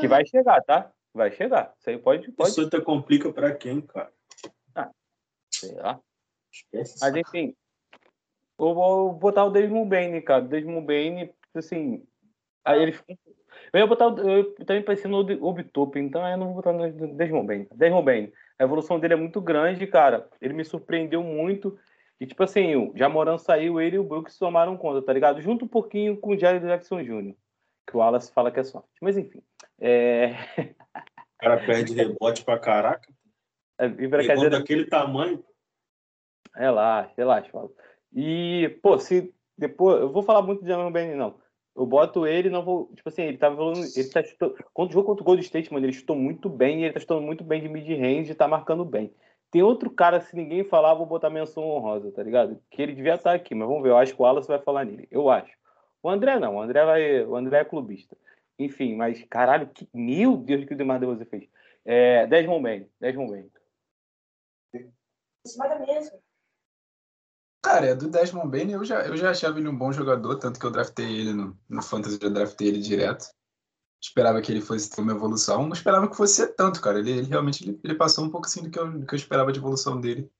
[0.00, 0.90] Que vai chegar, tá?
[1.14, 1.72] Vai chegar.
[1.78, 2.32] Isso aí pode.
[2.32, 2.50] pode...
[2.50, 4.12] Minnesota complica pra quem, cara?
[4.74, 4.90] Ah,
[5.48, 6.00] sei lá.
[6.52, 7.54] Esquece Mas enfim.
[8.58, 10.42] Eu vou botar o Desmond Bane, cara.
[10.42, 12.04] Desmond Bane, assim.
[12.64, 12.98] Aí ele,
[13.72, 14.06] Eu ia botar.
[14.06, 17.66] Eu também pensei no Obitope, então eu não vou botar no Desmond Bain.
[17.74, 18.32] Desmond Bain.
[18.58, 20.28] A evolução dele é muito grande, cara.
[20.40, 21.78] Ele me surpreendeu muito.
[22.20, 25.40] E, tipo assim, o Jamoran saiu, ele e o Brooks tomaram conta, tá ligado?
[25.40, 27.34] Junto um pouquinho com o Jared Jackson Jr.,
[27.86, 28.88] que o Wallace fala que é sorte.
[29.00, 29.40] Mas, enfim.
[29.80, 30.30] É...
[30.58, 33.08] O cara perde rebote pra caraca.
[33.78, 35.44] É, e pra daquele tamanho.
[36.52, 37.70] Relaxa, relaxa, fala.
[38.20, 40.00] E, pô, se depois.
[40.00, 41.38] Eu vou falar muito de Jamoran Bain, não.
[41.76, 42.92] Eu boto ele não vou.
[42.96, 43.86] Tipo assim, ele tá evoluindo.
[43.94, 44.56] Ele tá chutando.
[44.74, 47.44] Quando jogou contra o Gold State, mano, ele chutou muito bem ele tá chutando muito
[47.44, 49.14] bem de mid-range e tá marcando bem.
[49.52, 52.60] Tem outro cara, se ninguém falar, vou botar menção honrosa, tá ligado?
[52.72, 53.90] Que ele devia estar aqui, mas vamos ver.
[53.90, 55.06] Eu acho que o Wallace vai falar nele.
[55.12, 55.56] Eu acho.
[56.02, 57.24] O André não, o André vai.
[57.24, 58.16] O André é clubista.
[58.58, 59.88] Enfim, mas caralho, que...
[59.94, 61.48] meu Deus, que o Demar você fez.
[61.84, 63.50] É, Desmond Bain, Desmond Bain.
[64.74, 64.90] Em
[65.46, 66.27] cima da mesa.
[67.68, 70.58] Cara, é do Desmond Bain, eu já, eu já achava ele um bom jogador, tanto
[70.58, 73.26] que eu draftei ele no, no Fantasy, eu draftei ele direto.
[74.02, 76.98] Esperava que ele fosse ter uma evolução, não esperava que fosse ser tanto, cara.
[76.98, 79.18] Ele, ele realmente ele, ele, passou um pouco assim do que, eu, do que eu
[79.18, 80.32] esperava de evolução dele.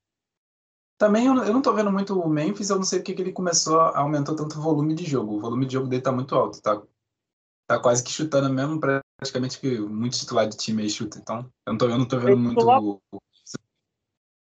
[0.97, 3.33] Também eu, eu não tô vendo muito o Memphis, eu não sei porque que ele
[3.33, 5.37] começou a aumentar tanto o volume de jogo.
[5.37, 6.83] O volume de jogo dele tá muito alto, tá?
[7.67, 11.19] Tá quase que chutando mesmo, praticamente que muitos titulares de time aí chuta.
[11.19, 12.59] Então, eu não tô, eu não tô vendo Ele muito.
[12.59, 12.81] titular?
[12.83, 13.03] o-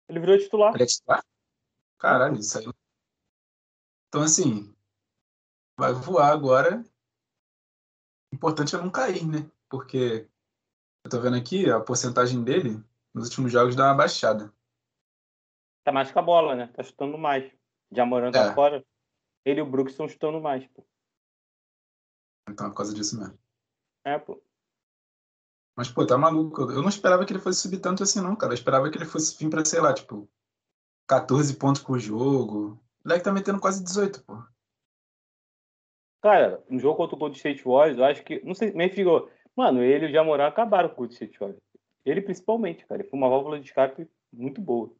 [0.08, 0.74] Ele virou titular.
[0.74, 1.22] Ele é titular?
[2.02, 2.66] Caralho, isso aí.
[4.08, 4.74] Então, assim,
[5.78, 6.84] vai voar agora.
[8.32, 9.48] O importante é não cair, né?
[9.70, 10.28] Porque
[11.04, 12.82] eu tô vendo aqui a porcentagem dele
[13.14, 14.52] nos últimos jogos dá uma baixada.
[15.84, 16.66] Tá mais com a bola, né?
[16.66, 17.48] Tá chutando mais.
[17.92, 18.54] Jamoran tá É.
[18.54, 18.84] fora.
[19.44, 20.84] Ele e o Brooks estão chutando mais, pô.
[22.48, 23.38] Então é por causa disso mesmo.
[24.04, 24.42] É, pô.
[25.76, 26.62] Mas, pô, tá maluco.
[26.62, 28.52] Eu não esperava que ele fosse subir tanto assim, não, cara.
[28.52, 30.28] Eu esperava que ele fosse vir pra, sei lá, tipo,
[31.12, 32.80] 14 pontos por jogo.
[33.04, 34.42] O moleque tá metendo quase 18, pô.
[36.22, 38.42] Cara, no jogo contra o Golden State Warriors, eu acho que.
[38.42, 39.30] Não sei, Memphis ficou.
[39.54, 41.60] Mano, ele e o Jamoran acabaram com o Golden State Warriors.
[42.06, 43.02] Ele principalmente, cara.
[43.02, 44.90] Ele foi uma válvula de escape muito boa.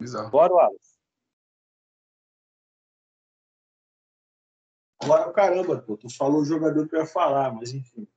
[0.00, 0.30] Bizarro.
[0.30, 0.98] Bora, Wallace.
[5.00, 8.08] Agora, caramba, pô, tu falou o jogador que eu ia falar, mas enfim.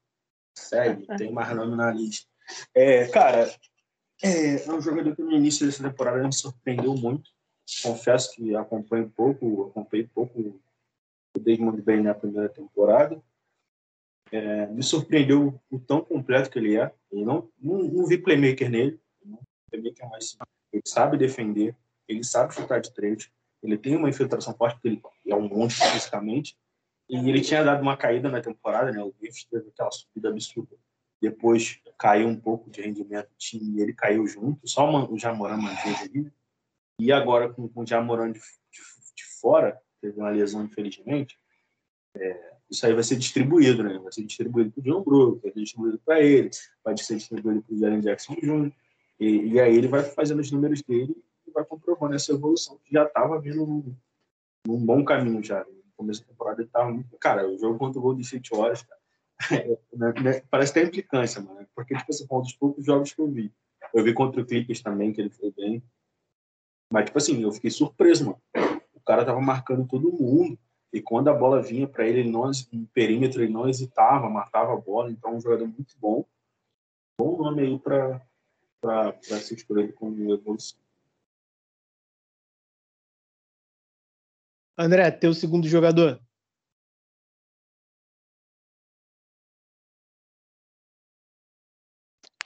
[0.58, 2.28] Segue, tem mais nome na lista.
[2.74, 3.48] É, cara,
[4.22, 7.32] é, é um jogador que no início dessa temporada me surpreendeu muito.
[7.84, 10.40] Confesso que acompanho pouco, acompanhei pouco
[11.36, 13.22] o Desmond Bain na primeira temporada.
[14.32, 16.94] É, me surpreendeu o tão completo que ele é.
[17.12, 19.00] Eu não, não, não vi playmaker nele.
[19.70, 20.38] Playmaker, mas
[20.72, 21.76] ele sabe defender,
[22.08, 23.30] ele sabe chutar de três,
[23.64, 25.02] ele tem uma infiltração forte, porque ele
[25.34, 26.58] é um monstro fisicamente.
[27.10, 29.04] E ele tinha dado uma caída na temporada, né?
[29.04, 30.78] O Memphis teve aquela subida absurda.
[31.22, 34.68] Depois caiu um pouco de rendimento do time e ele caiu junto.
[34.68, 36.22] Só o Jamoran manteve ali.
[36.24, 36.32] né?
[37.00, 38.80] E agora, com, o Jamoran de, de,
[39.16, 41.40] de fora, teve uma lesão, infelizmente,
[42.16, 44.00] é, isso aí vai ser distribuído, né?
[44.00, 46.50] Vai ser distribuído para o John Brook, vai ser distribuído para ele,
[46.84, 48.72] vai ser distribuído para o Jalen Jackson Jr.
[49.20, 51.16] E, e aí ele vai fazendo os números dele
[51.48, 53.96] e vai comprovando essa evolução que já estava vindo num,
[54.66, 55.64] num bom caminho já.
[55.66, 57.18] No começo da temporada ele estava muito...
[57.18, 59.01] Cara, o jogo contra o Golden State Warriors, cara,
[59.94, 61.68] né, né, parece ter implicância, mano.
[61.76, 63.52] Porque, tipo assim, um dos poucos jogos que eu vi.
[63.94, 65.84] Eu vi contra o Clippers também, que ele foi bem.
[66.92, 68.42] Mas, tipo assim, eu fiquei surpreso, mano.
[68.94, 70.58] O cara tava marcando todo mundo.
[70.94, 74.74] E quando a bola vinha para ele, ele não, no perímetro, ele não hesitava, matava
[74.74, 75.10] a bola.
[75.10, 76.26] Então, é um jogador muito bom.
[77.20, 80.80] Bom nome aí para ser escolhido como evolução.
[84.78, 86.20] André, teu segundo jogador.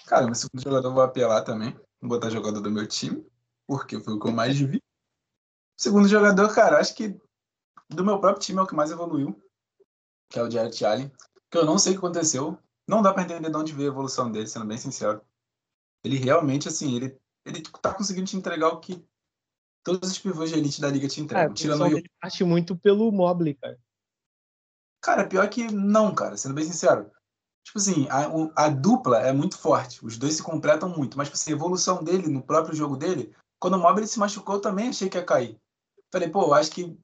[0.07, 1.73] Cara, meu segundo jogador eu vou apelar também.
[1.99, 3.25] Vou botar jogador do meu time,
[3.67, 4.81] porque foi o que eu mais vi.
[5.77, 7.19] Segundo jogador, cara, acho que
[7.89, 9.41] do meu próprio time é o que mais evoluiu,
[10.29, 11.11] que é o Jarrett Allen.
[11.49, 12.57] Que eu não sei o que aconteceu.
[12.87, 15.21] Não dá pra entender de onde veio a evolução dele, sendo bem sincero.
[16.03, 19.03] Ele realmente, assim, ele, ele tá conseguindo te entregar o que
[19.83, 21.51] todos os pivôs de elite da liga te É, entregam.
[21.51, 23.79] a tirando dele parte muito pelo Mobley, cara.
[25.01, 27.11] Cara, pior que não, cara, sendo bem sincero.
[27.65, 31.27] Tipo assim, a, o- a dupla é muito forte, os dois se completam muito, mas
[31.27, 34.61] tipo assim, a evolução dele no próprio jogo dele, quando o Mobley se machucou, eu
[34.61, 35.57] também achei que ia cair.
[36.13, 36.95] Falei, pô, eu acho que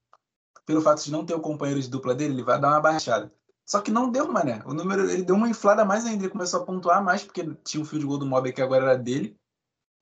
[0.66, 3.34] pelo fato de não ter o companheiro de dupla dele, ele vai dar uma baixada.
[3.66, 4.62] Só que não deu, mané.
[4.66, 7.82] O número, ele deu uma inflada mais ainda, ele começou a pontuar mais, porque tinha
[7.82, 9.36] um field goal do Mobley que agora era dele.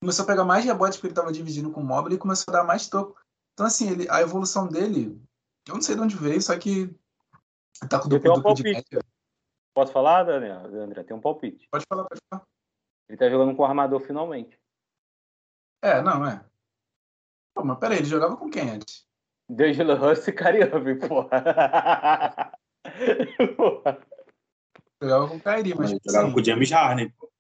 [0.02, 2.58] Começou a pegar mais rebotes porque ele tava dividindo com o Mobley e começou a
[2.58, 3.16] dar mais toco.
[3.54, 5.22] Então, assim, ele, a evolução dele,
[5.68, 6.94] eu não sei de onde veio, só que
[7.90, 9.00] tá com tenho duplo, duplo de média.
[9.74, 10.66] Posso falar, Daniel?
[10.66, 11.04] André?
[11.04, 11.68] Tem um palpite.
[11.72, 12.44] Pode falar, pode falar.
[13.08, 14.60] Ele tá jogando com o armador finalmente.
[15.82, 16.44] É, não, é.
[17.56, 19.08] Pô, mas peraí, ele jogava com quem antes?
[19.50, 22.52] D'Angelo Russell e Irving, porra.
[25.02, 25.92] Jogava com o Kyrie, mas.
[25.92, 26.34] Mas jogava sim.
[26.34, 27.32] com o James Harden, pô.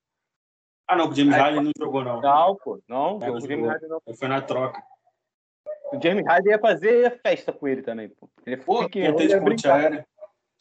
[0.88, 2.21] Ah, não, com o James Aí, Harden não jogou, não.
[2.21, 2.82] Não, pô.
[2.88, 3.67] Não, É, o James.
[3.67, 4.01] Harden não.
[4.07, 4.82] Ele foi na troca.
[5.91, 8.30] O James Harden ia fazer festa com ele também, pô.
[8.45, 10.07] Ele Pô, fica ia ter de ponte aérea.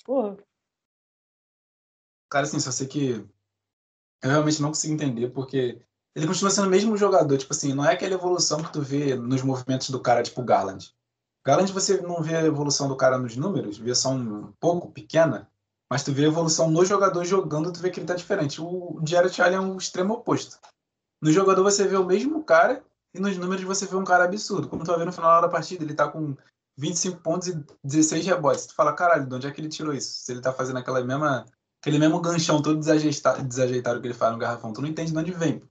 [0.05, 0.37] Porra.
[2.31, 3.26] Cara, assim, só sei que
[4.22, 5.81] eu realmente não consigo entender, porque
[6.14, 9.14] ele continua sendo o mesmo jogador, tipo assim, não é aquela evolução que tu vê
[9.14, 10.93] nos movimentos do cara, tipo Garland.
[11.45, 15.49] Garland você não vê a evolução do cara nos números, vê só um pouco pequena,
[15.91, 18.61] mas tu vê a evolução no jogador jogando, tu vê que ele tá diferente.
[18.61, 20.59] O Jared Allen é um extremo oposto.
[21.22, 24.68] No jogador você vê o mesmo cara e nos números você vê um cara absurdo.
[24.68, 26.37] Como tu vai ver no final da partida, ele tá com
[26.76, 28.66] 25 pontos e 16 rebotes.
[28.66, 30.24] Tu fala, caralho, de onde é que ele tirou isso?
[30.24, 31.47] Se ele tá fazendo aquela mesma
[31.81, 34.72] aquele mesmo ganchão todo desajeitado, desajeitado que ele faz no garrafão.
[34.72, 35.62] Tu não entende de onde vem.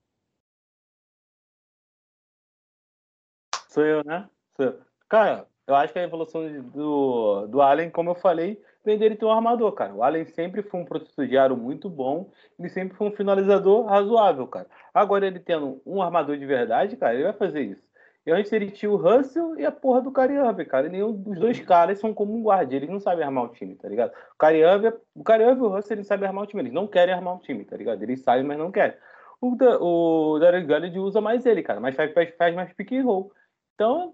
[3.70, 4.30] Sou eu, né?
[4.56, 4.82] Sou eu.
[5.08, 9.26] Cara, eu acho que a evolução do, do Allen, como eu falei, vem dele ter
[9.26, 9.94] um armador, cara.
[9.94, 14.68] O Allen sempre foi um aro muito bom, ele sempre foi um finalizador razoável, cara.
[14.94, 17.84] Agora ele tendo um armador de verdade, cara, ele vai fazer isso.
[18.28, 20.88] E antes ele tinha o Russell e a porra do Irving, cara.
[20.88, 23.74] E nenhum dos dois caras são como um guarda, eles não sabem armar o time,
[23.76, 24.12] tá ligado?
[24.12, 27.16] O Irving, o Irving e o Russell, eles sabem armar o time, eles não querem
[27.16, 28.04] armar o time, tá ligado?
[28.04, 28.98] Eles sabem, mas não querem.
[29.40, 32.92] O, da, o Derek Garland usa mais ele, cara, mas faz, faz, faz mais pick
[32.92, 33.32] and roll.
[33.76, 34.14] Então,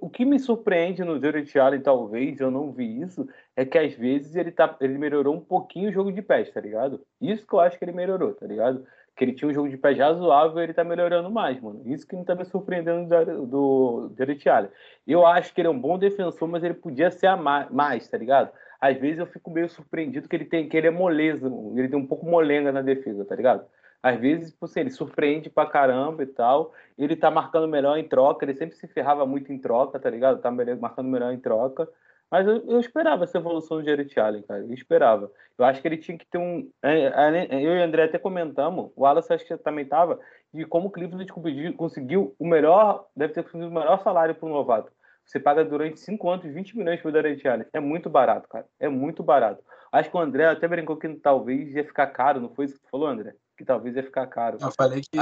[0.00, 3.92] o que me surpreende no Jared Allen, talvez, eu não vi isso, é que às
[3.94, 7.04] vezes ele, tá, ele melhorou um pouquinho o jogo de pés, tá ligado?
[7.20, 8.86] Isso que eu acho que ele melhorou, tá ligado?
[9.16, 11.82] Que ele tinha um jogo de pés razoável ele tá melhorando mais, mano.
[11.84, 14.70] Isso que não tá me surpreendendo do, do Jared Allen.
[15.06, 18.50] Eu acho que ele é um bom defensor, mas ele podia ser mais, tá ligado?
[18.80, 21.98] Às vezes eu fico meio surpreendido que ele tem que ele é moleza, ele tem
[21.98, 23.64] um pouco molenga na defesa, tá ligado?
[24.02, 26.72] Às vezes, tipo assim, ele surpreende pra caramba e tal.
[26.96, 30.40] Ele tá marcando melhor em troca, ele sempre se ferrava muito em troca, tá ligado?
[30.40, 31.86] Tá marcando melhor em troca.
[32.30, 34.60] Mas eu, eu esperava essa evolução do Jared Allen, cara.
[34.60, 35.30] Eu esperava.
[35.58, 36.70] Eu acho que ele tinha que ter um.
[36.82, 40.18] é, é, Eu e o André até comentamos, o Wallace acho que também tava,
[40.54, 41.30] de como o Cleveland
[41.76, 44.92] conseguiu- o melhor, deve ter conseguido o melhor salário para um novato.
[45.24, 47.66] Você paga durante 5 anos 20 milhões pro Jared Allen.
[47.72, 48.66] É muito barato, cara.
[48.78, 49.62] É muito barato.
[49.92, 52.80] Acho que o André até brincou que talvez ia ficar caro, não foi isso que
[52.80, 53.34] tu falou, André?
[53.56, 54.58] Que talvez ia ficar caro.
[54.60, 55.18] Eu falei que.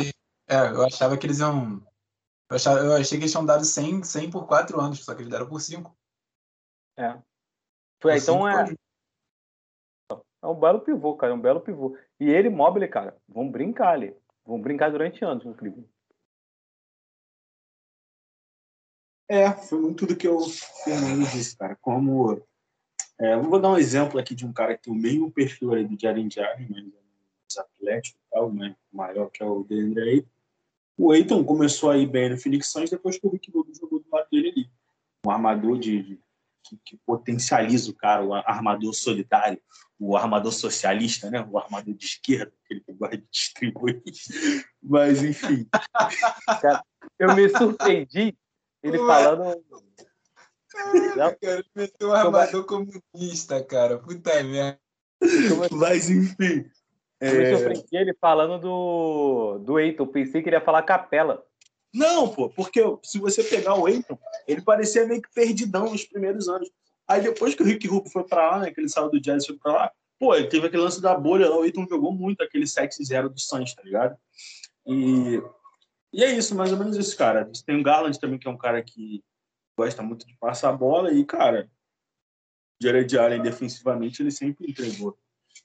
[0.49, 1.83] É, eu achava que eles iam.
[2.51, 5.47] Eu achei que eles tinham dado 100, 100 por 4 anos, só que eles deram
[5.47, 5.95] por 5.
[6.99, 7.17] É.
[8.01, 8.75] Foi, então é,
[10.43, 11.33] é um belo pivô, cara.
[11.33, 11.97] É um belo pivô.
[12.19, 14.17] E ele, Mobile, cara, vão brincar ali.
[14.45, 15.89] Vão brincar durante anos no Cleveland.
[19.31, 20.41] É, foi muito do que o
[20.85, 21.77] Fernando disse, cara.
[21.77, 22.43] Como.
[23.21, 25.73] É, eu vou dar um exemplo aqui de um cara que tem o mesmo perfil
[25.73, 28.77] ali do Jaren Jared, mas é mais atlético e tal, né?
[28.93, 30.29] maior que é o Deandre Ayton.
[30.97, 34.01] O Ayton começou a ir bem no Phoenix Suns depois que o Rick Rubio jogou
[34.01, 34.71] do lado dele ali.
[35.27, 36.21] Um armador de, de-
[36.69, 39.61] que, que potencializa o cara, o armador solidário,
[39.99, 41.47] o armador socialista, né?
[41.51, 44.03] O armador de esquerda, aquele que gosta de distribuir.
[44.83, 45.69] Mas, enfim.
[47.19, 48.37] Eu me surpreendi
[48.83, 49.07] ele Ué.
[49.07, 49.65] falando.
[51.15, 53.99] Cara, ele meteu um armador comunista, cara.
[53.99, 54.79] Puta merda.
[55.73, 56.71] Mas, enfim.
[57.21, 60.07] Eu me É, surpreendi ele falando do, do Eiton.
[60.07, 61.45] Pensei que ele ia falar capela.
[61.93, 66.49] Não, pô, porque se você pegar o Aiton, ele parecia meio que perdidão nos primeiros
[66.49, 66.71] anos.
[67.07, 69.45] Aí depois que o Rick Rubio foi pra lá, né, que ele saiu do Jazz
[69.45, 72.13] e foi pra lá, pô, ele teve aquele lance da bolha lá, o Aiton jogou
[72.13, 74.17] muito aquele 7-0 do Suns, tá ligado?
[74.87, 75.43] E,
[76.13, 77.51] e é isso, mais ou menos isso, cara.
[77.65, 79.25] Tem o Garland também, que é um cara que
[79.77, 81.71] gosta muito de passar a bola e, cara,
[82.83, 85.17] Jared Allen defensivamente ele sempre entregou.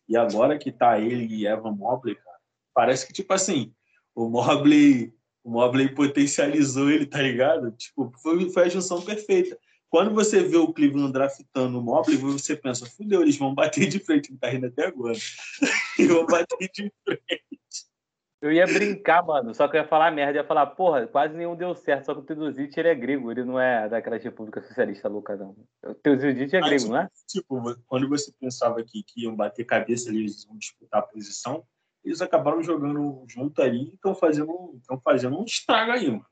[0.08, 2.38] E agora que tá ele e Evan Mobley, cara,
[2.74, 3.74] parece que, tipo assim,
[4.16, 5.14] o Mobley
[5.44, 7.72] o Mobley potencializou ele, tá ligado?
[7.72, 9.58] Tipo, foi, foi a junção perfeita.
[9.90, 14.00] Quando você vê o Cleveland draftando o Mobley, você pensa, fudeu, eles vão bater de
[14.00, 15.14] frente, não tá rindo até agora.
[16.00, 17.94] Eles vão bater de frente.
[18.42, 20.40] Eu ia brincar, mano, só que eu ia falar merda.
[20.40, 22.08] Ia falar, porra, quase nenhum deu certo.
[22.08, 25.56] Só que o Teodosic, ele é grego, ele não é daquela república socialista louca, não.
[25.86, 27.10] O Teodosic é Mas, grego, não é?
[27.26, 31.64] Tipo, quando você pensava que, que iam bater cabeça ali, eles iam disputar a posição,
[32.04, 36.26] eles acabaram jogando junto ali e estão fazendo, tão fazendo um estrago aí, mano.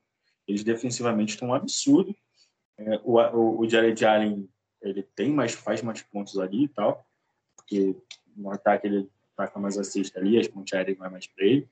[0.46, 2.14] Eles defensivamente estão um absurdo.
[2.76, 4.48] É, o, o, o Jared Allen,
[4.82, 7.06] ele tem mais, faz mais pontos ali e tal,
[7.56, 7.96] porque
[8.36, 11.68] no ataque ele ataca mais a cesta ali, as pontes aéreas vai mais para ele.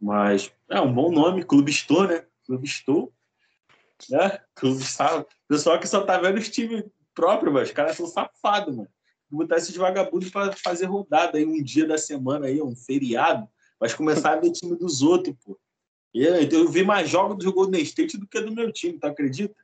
[0.00, 2.26] Mas é um bom nome, Clube Store, né?
[2.46, 3.08] Clube Store.
[4.10, 4.40] Né?
[4.54, 5.26] Clube Store.
[5.48, 6.84] Pessoal que só tá vendo os times
[7.14, 8.88] próprios, mas os caras são safados, mano
[9.30, 13.48] botar esses vagabundos para fazer rodada aí um dia da semana aí, um feriado,
[13.80, 15.58] mas começar a ver time dos outros, pô.
[16.12, 19.06] Eu, então eu vi mais jogos do Golden State do que do meu time, tu
[19.06, 19.56] acredita?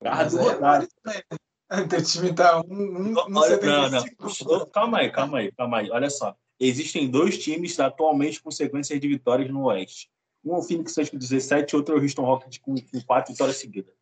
[0.00, 1.86] Carro do é também, né?
[1.88, 4.44] Teu time tá um, um, um Olha, não, 75.
[4.44, 4.66] não.
[4.66, 5.90] Calma aí, calma aí, calma aí.
[5.90, 6.36] Olha só.
[6.60, 10.08] Existem dois times atualmente com sequências de vitórias no Oeste.
[10.44, 13.32] Um é o Phoenix Suns com 17, outro é o Houston Rockets com, com quatro
[13.32, 13.94] vitórias seguidas.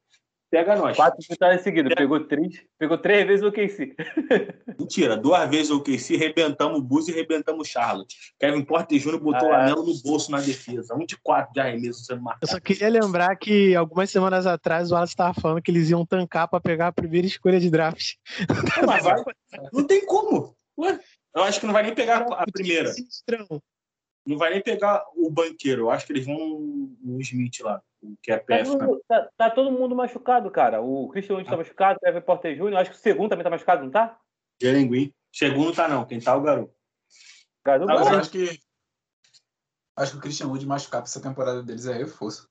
[0.52, 0.94] Pega nós.
[0.94, 1.94] Quatro vitórias seguidas.
[1.94, 3.96] Pegou três, pegou três vezes o KC.
[4.78, 8.14] Mentira, duas vezes o KC, rebentamos o Bus e rebentamos o Charlotte.
[8.38, 9.18] Kevin Porter Jr.
[9.18, 9.62] botou o Ah, é.
[9.62, 10.94] anelo no bolso na defesa.
[10.94, 12.52] Um de quatro de arremesso sendo Eu marcado.
[12.52, 16.46] só queria lembrar que algumas semanas atrás o Wallace estava falando que eles iam tancar
[16.46, 18.16] para pegar a primeira escolha de draft.
[18.78, 19.22] Não, mas vai.
[19.72, 20.54] Não tem como.
[20.78, 21.00] Ué,
[21.34, 22.92] eu acho que não vai nem pegar a primeira.
[24.26, 25.82] Não vai nem pegar o banqueiro.
[25.82, 26.38] Eu acho que eles vão
[27.00, 28.76] no Smith lá, o que é Tá, PF.
[28.76, 28.86] né?
[29.08, 30.80] tá- tá todo mundo machucado, cara.
[30.80, 32.76] O Christian Wood tá machucado, o Kevin Porter Jr.
[32.76, 34.18] Acho que o segundo também tá machucado, não tá?
[34.60, 35.12] Green.
[35.32, 36.04] Segundo tá não.
[36.04, 36.74] Quem tá é o garoto.
[37.64, 38.60] Garoto, Tá Mas acho que.
[39.96, 42.48] Acho que o Christian Wood machucar pra essa temporada deles é reforço.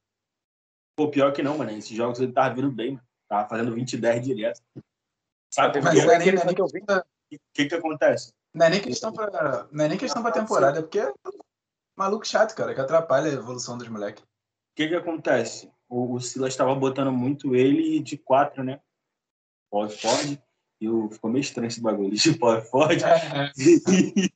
[0.95, 1.71] Pô, pior que não, mano.
[1.71, 3.03] Esses jogos ele tava vindo bem, mano.
[3.29, 4.61] Tava fazendo 20 e 10 direto.
[5.49, 8.33] Sabe Mas não é nem, é nem que O que que acontece?
[8.53, 9.67] não é nem questão pra.
[9.71, 10.99] Não é nem questão pra temporada, é porque
[11.95, 14.23] maluco chato, cara, que atrapalha a evolução dos moleques.
[14.23, 14.27] O
[14.75, 15.71] que que acontece?
[15.89, 18.79] O, o Silas estava botando muito ele de quatro, né?
[19.69, 20.41] Paul Ford.
[20.79, 22.99] E o, ficou meio estranho esse bagulho de Paul Ford.
[23.57, 24.31] e,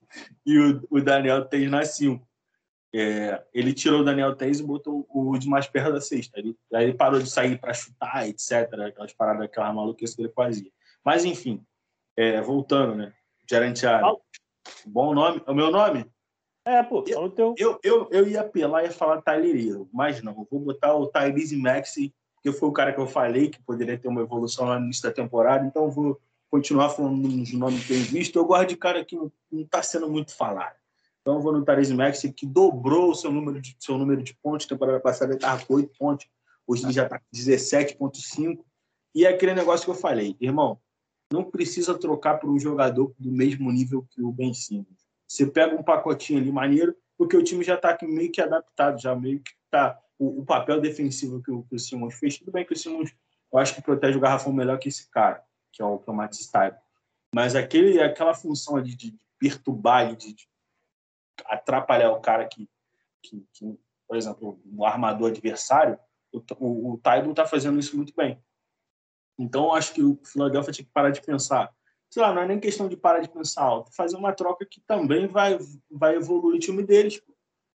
[0.45, 2.25] e o, o Daniel Teis na 5.
[2.93, 6.39] É, ele tirou o Daniel Teis e botou o Wood mais perto da cesta.
[6.39, 8.71] Ele, aí ele parou de sair para chutar, etc.
[8.87, 10.71] Aquelas paradas, aquelas maluquices que ele fazia.
[11.03, 11.61] Mas, enfim,
[12.15, 13.13] é, voltando, né?
[13.99, 14.17] Fala.
[14.85, 15.43] Bom nome.
[15.45, 16.09] O meu nome?
[16.65, 17.53] É, pô, fala o teu.
[17.57, 20.33] Eu, eu, eu ia apelar e ia falar Tyler mas não.
[20.33, 22.11] Eu vou botar o Tyrese Maxey,
[22.41, 25.03] que foi o cara que eu falei que poderia ter uma evolução lá no início
[25.03, 28.39] da temporada, então eu vou continuar falando nos nomes que eu visto.
[28.39, 30.75] Eu gosto de cara que não está sendo muito falado.
[31.21, 34.35] Então eu vou no Tyrese Maxey, que dobrou o seu número de, seu número de
[34.35, 34.65] pontos.
[34.65, 36.27] Temporada passada ele estava com 8 pontos,
[36.65, 38.63] hoje ele já está com 17,5.
[39.13, 40.79] E é aquele negócio que eu falei, irmão,
[41.31, 45.04] não precisa trocar por um jogador do mesmo nível que o Ben Simmons.
[45.27, 49.15] Você pega um pacotinho ali maneiro, porque o time já está meio que adaptado, já
[49.15, 52.37] meio que está o, o papel defensivo que o, que o Simmons fez.
[52.37, 53.15] Tudo bem que o Simmons,
[53.51, 56.13] eu acho que protege o garrafão melhor que esse cara, que é o, que é
[56.13, 56.77] o Matt Stipe.
[57.33, 60.47] Mas aquele, aquela função ali de, perturbar, de, de
[61.45, 62.69] atrapalhar o cara que,
[63.21, 65.99] que, que, por exemplo, o armador adversário,
[66.31, 68.41] o, o, o Taibo está fazendo isso muito bem.
[69.37, 71.73] Então, eu acho que o Philadelphia tinha que parar de pensar
[72.15, 74.79] sei lá, não é nem questão de parar de pensar alto, fazer uma troca que
[74.79, 75.59] também vai,
[75.91, 77.21] vai evoluir o time deles.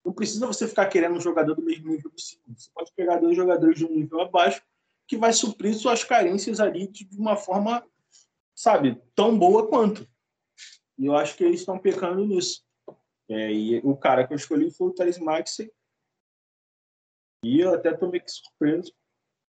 [0.06, 2.12] Não precisa você ficar querendo um jogador do mesmo nível.
[2.16, 2.38] Você
[2.72, 4.62] pode pegar dois jogadores de um nível abaixo
[5.08, 7.84] que vai suprir suas carências ali de uma forma,
[8.54, 10.08] sabe, tão boa quanto.
[11.00, 12.64] E eu acho que eles estão pecando nisso.
[13.28, 15.74] É, e o cara que eu escolhi foi o Thales Maxey.
[17.44, 18.94] E eu até tô meio que surpreso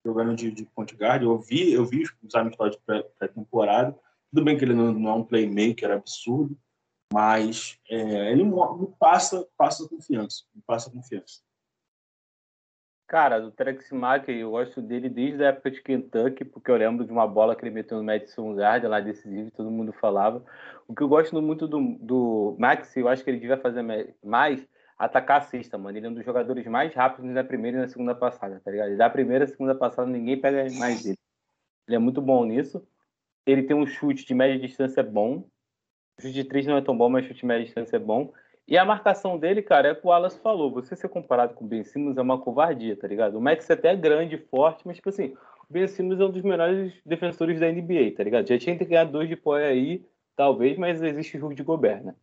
[0.05, 1.23] jogando de, de point guard.
[1.23, 2.79] Eu vi, eu vi os amistosos
[3.17, 3.93] pré-temporada.
[4.31, 6.57] Tudo bem que ele não, não é um playmaker absurdo,
[7.11, 8.53] mas é, ele me
[8.99, 10.43] passa, passa confiança.
[10.53, 11.41] Me passa confiança.
[13.07, 17.05] Cara, do Terex Mack, eu gosto dele desde a época de Kentucky, porque eu lembro
[17.05, 20.43] de uma bola que ele meteu no Madison Garden, lá decisivo, todo mundo falava.
[20.85, 23.81] O que eu gosto muito do, do Max, eu acho que ele devia fazer
[24.21, 24.67] mais,
[24.97, 25.97] atacar a cesta, mano.
[25.97, 28.97] Ele é um dos jogadores mais rápidos na primeira e na segunda passada, tá ligado?
[28.97, 31.17] Da primeira e segunda passada, ninguém pega mais ele.
[31.87, 32.85] Ele é muito bom nisso.
[33.47, 35.45] Ele tem um chute de média distância bom.
[36.17, 38.33] O chute de três não é tão bom, mas chute de média distância é bom.
[38.67, 40.69] E a marcação dele, cara, é o que o Wallace falou.
[40.71, 43.37] Você ser comparado com o Ben Simmons é uma covardia, tá ligado?
[43.37, 45.33] O Max até é grande, forte, mas, tipo assim,
[45.69, 48.45] o Ben Simmons é um dos melhores defensores da NBA, tá ligado?
[48.45, 52.03] Já tinha que ganhar dois de pó aí, talvez, mas existe o jogo de Gobert,
[52.03, 52.13] né?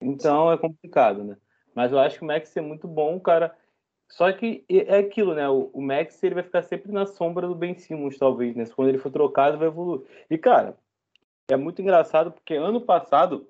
[0.00, 1.36] Então é complicado, né?
[1.74, 3.52] Mas eu acho que o Max é muito bom, cara.
[4.08, 5.48] Só que é aquilo, né?
[5.48, 8.64] O, Max ele vai ficar sempre na sombra do Ben Simmons, talvez, né?
[8.74, 10.02] Quando ele for trocado, vai evoluir.
[10.30, 10.76] E, cara,
[11.48, 13.48] é muito engraçado porque ano passado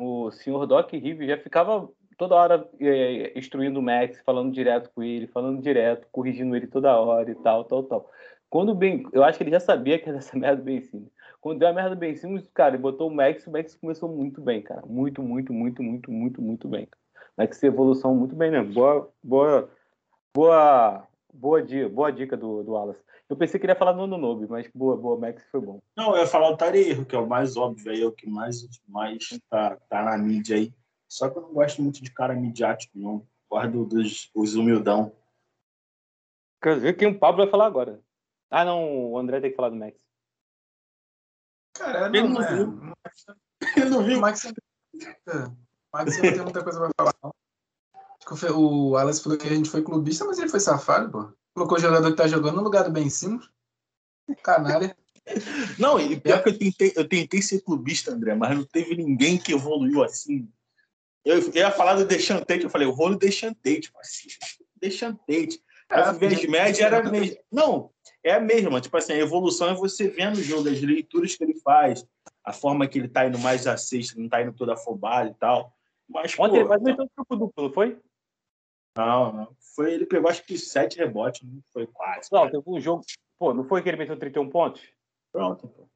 [0.00, 5.02] o senhor Doc Rivers já ficava toda hora é, instruindo o Max, falando direto com
[5.02, 8.10] ele, falando direto, corrigindo ele toda hora e tal, tal, tal.
[8.50, 10.80] Quando o Ben, eu acho que ele já sabia que era essa merda do Ben
[10.80, 11.10] Simmons.
[11.40, 14.08] Quando deu a merda do Ben Simmons, cara, ele botou o Max, o Max começou
[14.08, 14.82] muito bem, cara.
[14.86, 16.88] Muito, muito, muito, muito, muito, muito bem.
[17.36, 18.72] Max evolução muito bem mesmo.
[18.72, 19.68] Boa, boa,
[20.34, 23.02] boa, boa dica, boa dica do, do Wallace.
[23.28, 25.80] Eu pensei que ele ia falar no Nobe, mas boa, boa, Max foi bom.
[25.96, 28.28] Não, eu ia falar o Tareiro, que é o mais óbvio aí, é o que
[28.28, 30.74] mais, mais tá, tá na mídia aí.
[31.08, 33.26] Só que eu não gosto muito de cara midiático, não.
[33.48, 35.12] Gosto dos, dos humildão.
[36.62, 38.00] Quer dizer que o Pablo vai falar agora.
[38.50, 39.98] Ah, não, o André tem que falar do Max.
[41.74, 42.54] Cara, Ele não, não é.
[42.56, 42.92] viu.
[43.76, 44.20] Ele não O viu?
[44.20, 44.62] Max sempre-
[45.28, 45.56] é, o
[45.92, 47.14] Max sempre tem muita coisa pra falar.
[47.22, 47.32] não.
[48.24, 51.32] Acho que o Alex falou que a gente foi clubista, mas ele foi safado, pô.
[51.54, 53.48] Colocou o jogador que tá jogando no lugar do Ben Simmons.
[54.42, 54.96] Canalha.
[55.78, 59.38] Não, e pior que eu tentei, eu tentei ser clubista, André, mas não teve ninguém
[59.38, 60.46] que evoluiu assim.
[61.24, 64.28] Eu, eu ia falar do Deixantate, eu falei, eu vou no Deixantate, tipo assim,
[64.76, 65.62] Deixantate.
[65.88, 67.36] A vez média era a mesma.
[67.50, 67.90] Não,
[68.22, 68.80] é a mesma.
[68.80, 72.04] Tipo assim, a evolução é você vendo o jogo, as leituras que ele faz,
[72.44, 75.34] a forma que ele tá indo mais a sexta, não tá indo toda afobado e
[75.34, 75.72] tal.
[76.08, 77.98] Mas, Ontem ele pô, quase meteu um grupo duplo, não foi?
[78.96, 79.56] Não, não.
[79.74, 82.28] Foi, ele pegou acho que sete rebotes, não foi quase.
[82.32, 83.04] Não, teve um jogo.
[83.38, 84.82] Pô, não foi que ele meteu 31 pontos?
[85.32, 85.68] Pronto.
[85.68, 85.88] pô.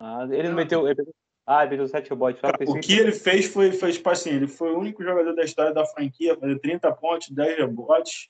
[0.00, 0.88] Ah, ele não meteu.
[0.88, 1.04] ele
[1.46, 2.40] Ah, ele meteu 7 rebotes.
[2.40, 5.44] Só O que ele fez foi, foi, tipo assim, ele foi o único jogador da
[5.44, 8.28] história da franquia a fazer 30 pontos, 10 rebotes,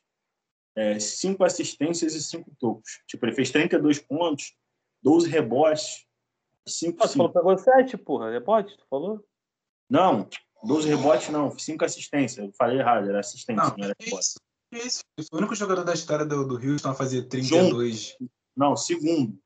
[1.00, 3.02] 5 assistências e 5 tocos.
[3.06, 4.54] Tipo, ele fez 32 pontos,
[5.02, 6.06] 12 rebotes,
[6.66, 8.30] 5 Ah, tu falou pegou 7, porra.
[8.30, 9.24] Rebote, tu falou?
[9.88, 10.28] Não,
[10.64, 12.46] 12 rebotes não, 5 assistências.
[12.46, 14.34] Eu falei errado, era assistência, Não, não, era que rebote.
[14.70, 15.00] Que isso?
[15.16, 18.16] Foi o único jogador da história do, do Houston a fazer 32.
[18.56, 19.38] Não, segundo.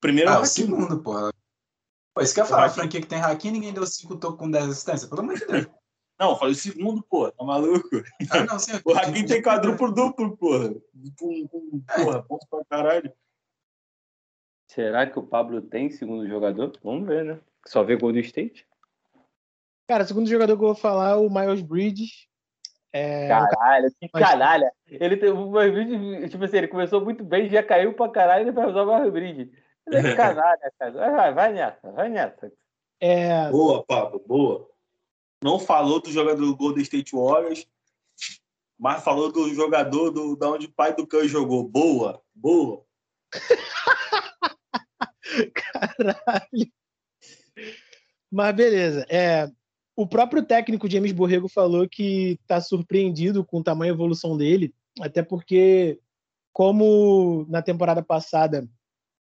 [0.00, 1.32] Primeiro é Ah, o segundo, porra.
[2.14, 4.38] Pô, isso que eu ia falar, a franquia que tem Hakim, ninguém deu 5 tocos
[4.38, 5.08] com 10 assistências.
[5.08, 5.66] Pelo amor de Deus.
[6.20, 7.88] Não, eu falei o segundo, pô, tá maluco?
[8.30, 10.72] Ah, não, sim, O Hakim tem quadruplo duplo, porra.
[11.18, 13.12] Com, com, porra, ponto pra caralho.
[14.68, 16.78] Será que o Pablo tem segundo jogador?
[16.80, 17.40] Vamos ver, né?
[17.66, 18.64] Só vê Golden State?
[19.88, 22.26] Cara, o segundo jogador que eu vou falar é o Miles Bridges.
[22.94, 24.70] É, Caralho, que Mas- canalha.
[24.86, 28.52] Ele teve um bridge, tipo assim, ele começou muito bem, já caiu pra caralho e
[28.52, 29.50] vai usar o bridge.
[29.86, 30.92] Ele é canalha, cara.
[30.92, 32.52] Vai, vai nessa, vai nessa.
[33.00, 34.68] é, Boa, Pablo, boa.
[35.42, 37.66] Não falou do jogador do Golden State Warriors,
[38.78, 41.66] mas falou do jogador do, da onde o pai do Cão jogou.
[41.66, 42.84] Boa, boa.
[45.54, 46.70] Caralho.
[48.30, 49.06] Mas beleza.
[49.08, 49.48] É,
[49.96, 55.22] o próprio técnico James Borrego falou que está surpreendido com o tamanho evolução dele, até
[55.22, 55.98] porque,
[56.52, 58.68] como na temporada passada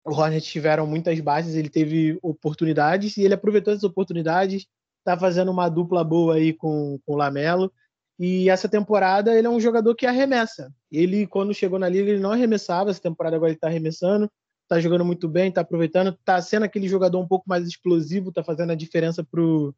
[0.05, 4.67] o Hornets tiveram muitas bases, ele teve oportunidades e ele aproveitou essas oportunidades,
[4.99, 7.71] está fazendo uma dupla boa aí com, com o Lamelo.
[8.19, 10.71] E essa temporada ele é um jogador que arremessa.
[10.91, 12.91] Ele, quando chegou na liga, ele não arremessava.
[12.91, 14.29] Essa temporada agora ele está arremessando
[14.67, 18.43] tá jogando muito bem, tá aproveitando, tá sendo aquele jogador um pouco mais explosivo, tá
[18.43, 19.75] fazendo a diferença pro,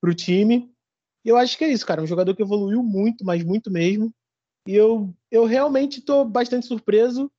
[0.00, 0.70] pro time.
[1.24, 4.12] E eu acho que é isso, cara, um jogador que evoluiu muito, mas muito mesmo.
[4.66, 7.30] E eu, eu realmente tô bastante surpreso,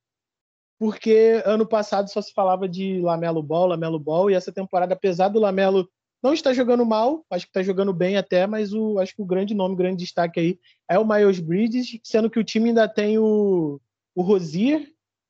[0.78, 5.28] porque ano passado só se falava de Lamelo Ball, Lamelo Ball, e essa temporada, apesar
[5.28, 5.88] do Lamelo
[6.22, 9.26] não estar jogando mal, acho que tá jogando bem até, mas o, acho que o
[9.26, 10.58] grande nome, o grande destaque aí
[10.88, 13.80] é o Miles Bridges, sendo que o time ainda tem o,
[14.14, 14.86] o Rosier,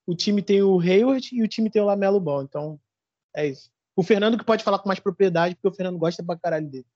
[0.06, 2.42] o time tem o Hayward e o time tem o Lamelo Ball.
[2.42, 2.80] Então,
[3.34, 3.70] é isso.
[3.94, 6.86] O Fernando que pode falar com mais propriedade, porque o Fernando gosta pra caralho dele.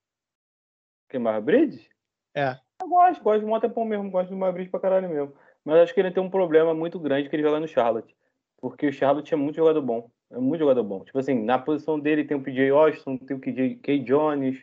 [1.08, 1.42] Quem mais?
[1.42, 1.88] Bridge?
[2.34, 2.56] É.
[2.80, 5.34] Eu gosto, gosto do Motepão mesmo, gosto do Bridge pra caralho mesmo.
[5.64, 8.14] Mas acho que ele tem um problema muito grande que ele joga no Charlotte.
[8.60, 10.10] Porque o Charlotte é muito jogador bom.
[10.30, 11.04] É muito jogador bom.
[11.04, 13.98] Tipo assim, na posição dele tem o PJ Washington, tem o KJ, K.
[14.00, 14.58] Jones,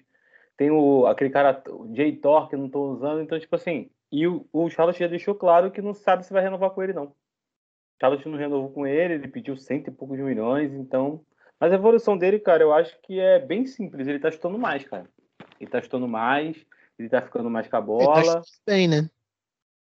[0.58, 3.22] tem o, aquele cara, o Jay Thor, que eu não tô usando.
[3.22, 6.44] Então, tipo assim, e o, o Charlotte já deixou claro que não sabe se vai
[6.44, 7.16] renovar com ele, não.
[8.00, 11.24] Charlotte não renovou com ele, ele pediu cento e poucos milhões, então.
[11.60, 14.08] Mas a evolução dele, cara, eu acho que é bem simples.
[14.08, 15.08] Ele tá chutando mais, cara.
[15.62, 16.58] Ele tá chutando mais,
[16.98, 18.14] ele tá ficando mais com a Ele bola.
[18.14, 19.10] tá chutando bem, né?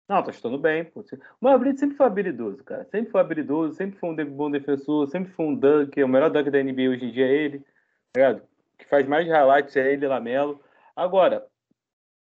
[0.08, 1.00] Não, tá chutando bem, pô.
[1.00, 2.84] O Maverick sempre foi habilidoso, cara.
[2.90, 6.02] Sempre foi habilidoso, sempre foi um bom defensor, sempre foi um dunk.
[6.02, 7.64] O melhor dunk da NBA hoje em dia é ele, tá
[8.20, 8.42] ligado?
[8.74, 10.60] O que faz mais highlights é ele, Lamelo.
[10.94, 11.46] Agora,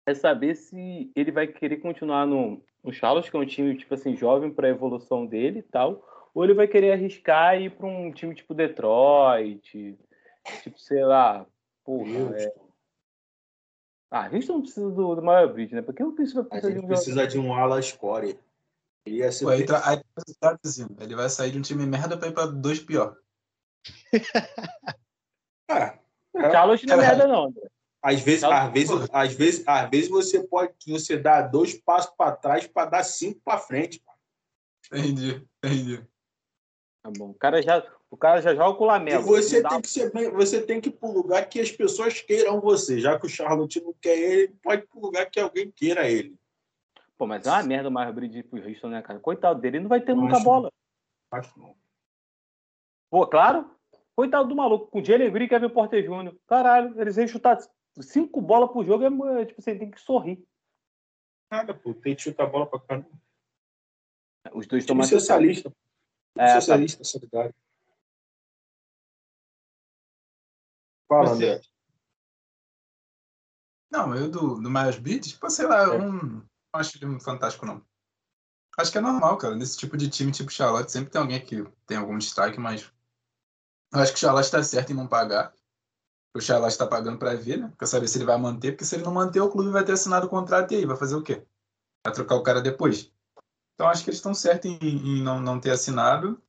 [0.04, 3.94] é saber se ele vai querer continuar no, no Charlotte, que é um time, tipo
[3.94, 6.04] assim, jovem pra evolução dele e tal,
[6.34, 9.96] ou ele vai querer arriscar e ir pra um time tipo Detroit,
[10.62, 11.46] tipo, sei lá,
[11.84, 12.52] porra, é...
[14.10, 15.82] Ah, a gente não precisa do, do Maior Bridge, né?
[15.82, 18.38] Porque o Prince vai A precisar de gente um precisa de um ala score.
[19.06, 21.00] Ele ia ser Pô, aí, tra- aí tá traduzindo.
[21.00, 23.16] Ele vai sair de um time merda pra ir pra dois pior.
[25.72, 25.96] Ah,
[26.34, 26.52] jogador.
[26.52, 27.70] Charlotte não é merda, não, André.
[28.02, 32.34] às vezes, às vezes, às vezes, às vezes você pode você dá dois passos para
[32.34, 34.02] trás para dar cinco para frente.
[34.92, 36.04] Entendi, entendi.
[37.04, 37.30] Tá bom.
[37.30, 37.80] O cara já,
[38.10, 39.22] o cara já joga com o E Lamelo.
[39.22, 41.60] você Não dá- tem que ser bem, você tem que ir para o lugar que
[41.60, 42.98] as pessoas queiram você.
[43.00, 46.08] Já que o Charlotte não quer ele, pode ir para o lugar que alguém queira
[46.10, 46.36] ele.
[47.16, 49.20] Pô, mas é uma merda o Miles Bridges pro Houston, né, cara?
[49.20, 50.72] Coitado dele, ele não vai ter Não nunca acho bola.
[51.30, 51.76] Acho não.
[53.10, 53.70] Pô, claro.
[54.16, 54.86] Coitado do maluco.
[54.88, 56.34] Com o Jalen Green e Kevin Porter Jr.
[56.46, 57.58] Caralho, eles iam chutar
[58.00, 60.42] cinco bolas por jogo, é, tipo, você tem que sorrir.
[61.50, 61.94] Nada, pô.
[61.94, 63.08] Tem que chutar a bola para caramba.
[64.54, 65.08] Os dois tomando.
[65.08, 65.72] socialista.
[66.38, 66.60] É, tá.
[66.60, 67.54] socialista, solidário.
[71.10, 71.44] Fala, Você.
[71.44, 71.60] André.
[73.90, 75.98] Não, eu do, do Miles Bridges, pô, sei lá, eu É.
[75.98, 76.44] não, não
[76.74, 77.84] acho ele muito fantástico, não.
[78.78, 79.56] Acho que é normal, cara.
[79.56, 82.92] Nesse tipo de time, tipo Charlotte, sempre tem alguém que tem algum destaque, mas
[83.92, 85.52] Eu acho que o Charlotte está certo em não pagar.
[86.32, 87.72] O Charlotte está pagando para ver, né?
[87.76, 89.90] Quer saber se ele vai manter, porque se ele não manter, o clube vai ter
[89.92, 91.44] assinado o contrato e aí vai fazer o quê?
[92.06, 93.12] Vai trocar o cara depois.
[93.74, 96.40] Então acho que eles estão certos em, em, não, não ter assinado.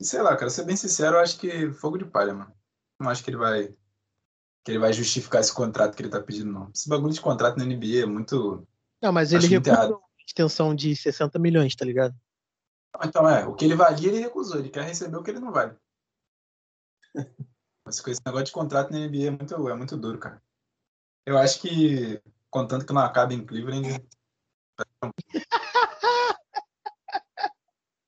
[0.00, 2.54] E sei lá, cara, ser bem sincero, eu acho que fogo de palha, mano.
[2.98, 3.76] Não acho que ele vai
[4.64, 6.70] que ele vai justificar esse contrato que ele tá pedindo, não.
[6.74, 8.66] Esse bagulho de contrato na NBA é muito.
[9.02, 12.14] Não, mas ele recusou extensão de 60 milhões, tá ligado?
[13.04, 14.58] Então é, o que ele valia, ele recusou.
[14.58, 15.76] Ele quer receber o que ele não vale.
[17.84, 20.42] Mas com esse negócio de contrato na NBA é muito, é muito duro, cara.
[21.26, 24.04] Eu acho que, contanto que não acabe em Cleveland.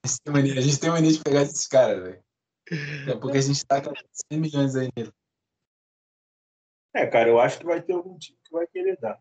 [0.05, 2.23] a gente tem mania de pegar esses caras, velho.
[3.09, 3.93] É porque a gente tá com
[4.31, 5.13] 100 milhões aí nele.
[6.95, 9.19] É, cara, eu acho que vai ter algum time que vai querer dar.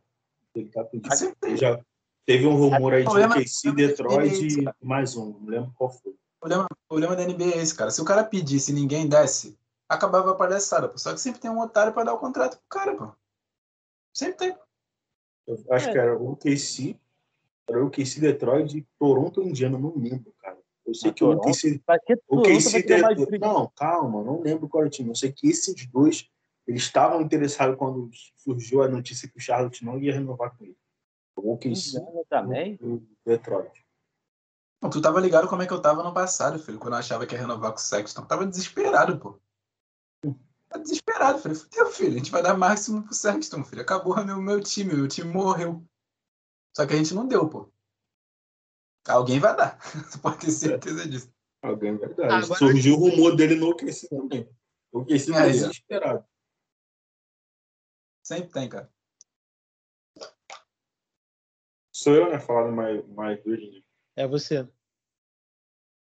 [0.53, 1.57] Ele tá pedindo.
[1.57, 1.79] Já
[2.25, 6.11] teve um rumor aí de OKC, Detroit e mais um, não lembro qual foi.
[6.11, 7.91] O problema, o problema da NBA é esse, cara.
[7.91, 9.57] Se o cara pedisse e ninguém desse,
[9.87, 10.97] acabava a palhaçada, pô.
[10.97, 13.11] Só que sempre tem um otário pra dar o contrato pro cara, pô.
[14.13, 14.57] Sempre tem.
[15.47, 15.91] Eu acho é.
[15.91, 16.99] que era o OKC,
[17.67, 20.57] era o OKC, Detroit e Toronto Indiana, não lembro, cara.
[20.85, 21.81] Eu sei que o OKC...
[22.27, 23.39] O OKC Detroit...
[23.39, 25.09] Não, calma, não lembro qual era o time.
[25.09, 26.29] Eu sei que esses dois
[26.71, 30.77] eles estavam interessados quando surgiu a notícia que o Charlotte não ia renovar com ele.
[31.35, 31.99] O OKC
[32.29, 32.79] também?
[32.81, 33.85] O Detroit.
[34.81, 37.25] Não, tu tava ligado como é que eu tava no passado, filho, quando eu achava
[37.25, 38.25] que ia renovar com o Sexton.
[38.25, 39.39] tava desesperado, pô.
[40.69, 43.81] Tava desesperado, falei, fudeu, filho, a gente vai dar máximo pro Sexton, filho.
[43.81, 45.85] Acabou o meu, meu time, meu time morreu.
[46.75, 47.69] Só que a gente não deu, pô.
[49.07, 49.77] Alguém vai dar.
[50.07, 51.29] Você pode ter certeza disso.
[51.61, 52.43] Alguém vai dar.
[52.43, 52.57] Agora...
[52.57, 54.49] Surgiu o rumor dele no OKC também.
[54.91, 56.25] O OKC tá desesperado.
[58.31, 58.89] Sempre tem, cara.
[61.91, 62.39] Sou eu, né?
[62.39, 63.53] Falando mais, mais do
[64.15, 64.65] É você.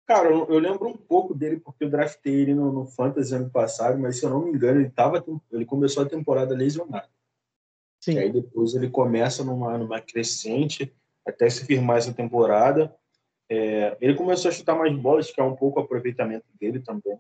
[0.06, 3.50] Cara, eu, eu, lembro um pouco dele porque eu draftei ele no, no Fantasy ano
[3.50, 7.08] passado, mas se eu não me engano, ele, tava, ele começou a temporada lesionado.
[8.04, 8.16] Sim.
[8.16, 10.94] E aí depois ele começa numa, numa crescente
[11.26, 12.94] até se firmar essa temporada.
[13.50, 17.18] É, ele começou a chutar mais bolas, que é um pouco o aproveitamento dele também.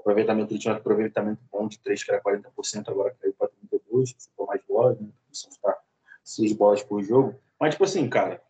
[0.00, 4.16] Aproveitamento, ele tinha um aproveitamento bom de 3, que era 40%, agora caiu para 32,
[4.18, 5.08] ficou mais bolas, né?
[5.24, 5.78] Começou chutar
[6.24, 7.38] 6 bolas por jogo.
[7.58, 8.42] Mas, tipo assim, cara,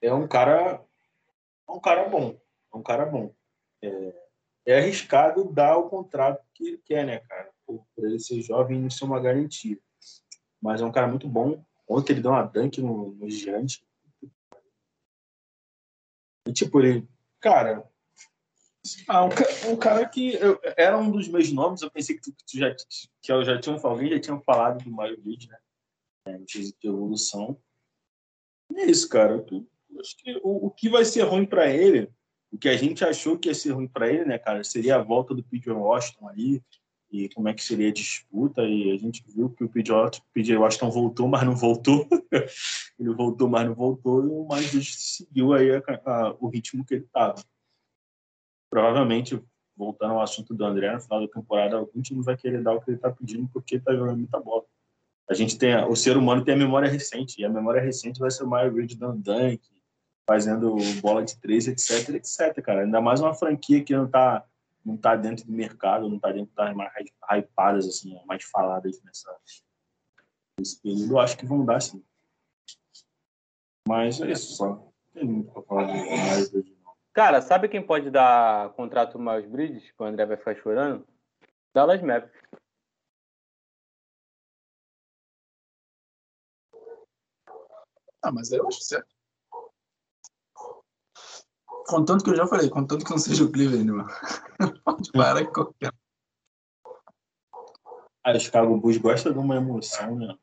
[0.00, 0.84] é um cara.
[1.68, 2.40] É um cara bom.
[2.72, 3.34] É um cara bom.
[3.82, 4.14] É,
[4.64, 7.50] é arriscado dar o contrato que ele quer, né, cara?
[7.66, 9.78] Por, por ele ser jovem, isso é uma garantia.
[10.60, 11.64] Mas é um cara muito bom.
[11.88, 13.84] Ontem ele deu uma dunk no, no gigante.
[16.46, 17.08] E, tipo, ele.
[17.40, 17.90] Cara.
[19.06, 19.28] Ah, um,
[19.72, 22.58] um cara que eu, era um dos meus nomes, eu pensei que, tu, que, tu
[22.58, 22.74] já,
[23.22, 25.58] que eu já tinha alguém já tinha falado do Mario League, né?
[26.26, 27.56] É, de evolução.
[28.70, 29.44] E é isso, cara.
[29.50, 29.66] Eu,
[30.00, 32.10] acho que o, o que vai ser ruim para ele,
[32.50, 35.02] o que a gente achou que ia ser ruim para ele, né, cara, seria a
[35.02, 36.62] volta do PJ Washington ali
[37.10, 38.62] e como é que seria a disputa.
[38.62, 42.08] E a gente viu que o PJ Washington voltou, mas não voltou.
[42.98, 44.24] ele voltou, mas não voltou.
[44.24, 47.44] E o Miles seguiu aí a, a, o ritmo que ele estava.
[48.72, 49.38] Provavelmente,
[49.76, 52.80] voltando ao assunto do André, no final da temporada, algum time vai querer dar o
[52.80, 54.64] que ele está pedindo porque está jogando muita bola
[55.32, 58.30] a gente tem o ser humano tem a memória recente e a memória recente vai
[58.30, 59.60] ser o Mario Reed dando dunk,
[60.28, 62.82] fazendo bola de três, etc, etc, cara.
[62.82, 64.44] Ainda mais uma franquia que não tá
[64.84, 66.92] não tá dentro do mercado, não tá dentro das mais
[67.30, 69.34] hypadas assim, mais faladas nessa
[70.58, 72.02] nesse período, eu acho que vão dar sim.
[73.88, 74.86] Mas é isso só.
[75.14, 76.81] Tem muito pra falar de Mario
[77.12, 81.06] Cara, sabe quem pode dar contrato mais Bridges, que o André vai ficar chorando?
[81.74, 82.40] Dallas Mavericks.
[88.22, 89.14] Ah, mas aí eu acho certo.
[91.86, 94.08] Contanto que eu já falei, contanto que não seja o Cleveland, mano.
[94.84, 95.92] Pode parar com qualquer.
[98.24, 100.38] A Chicago Bulls gosta de uma emoção, né?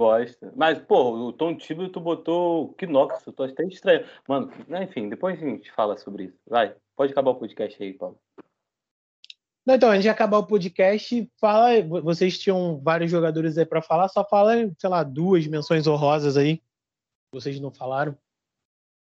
[0.00, 0.50] Gosta.
[0.56, 4.06] Mas, pô, o Tom Thibodeau tu botou Knox, eu tô até estranho.
[4.26, 4.50] Mano,
[4.82, 6.38] enfim, depois a gente fala sobre isso.
[6.48, 8.18] Vai, pode acabar o podcast aí, Paulo.
[9.66, 11.82] Não, então, antes de acabar o podcast, fala.
[12.02, 16.62] Vocês tinham vários jogadores aí para falar, só fala, sei lá, duas menções honrosas aí
[17.32, 18.16] vocês não falaram?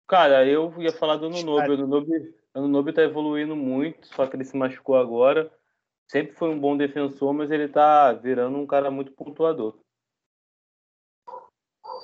[0.08, 1.70] Cara, eu ia falar do Anunobi.
[1.70, 5.52] O Anunobi, Anunobi tá evoluindo muito, só que ele se machucou agora.
[6.08, 9.78] Sempre foi um bom defensor, mas ele tá virando um cara muito pontuador.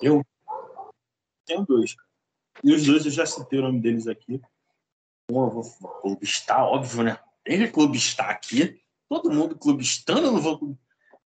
[0.01, 0.23] Eu
[1.45, 1.95] tenho dois.
[2.63, 4.41] E os dois eu já citei o nome deles aqui.
[5.31, 5.63] Um eu vou
[6.01, 7.19] clubistar, óbvio, né?
[7.43, 8.81] Tem que clubistar aqui.
[9.07, 10.77] Todo mundo clubistando, eu não vou.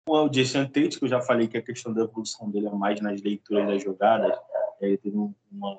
[0.10, 2.68] Um é o Jason Tate, que eu já falei que a questão da evolução dele
[2.68, 4.38] é mais nas leituras das jogadas,
[4.80, 5.77] ele teve uma...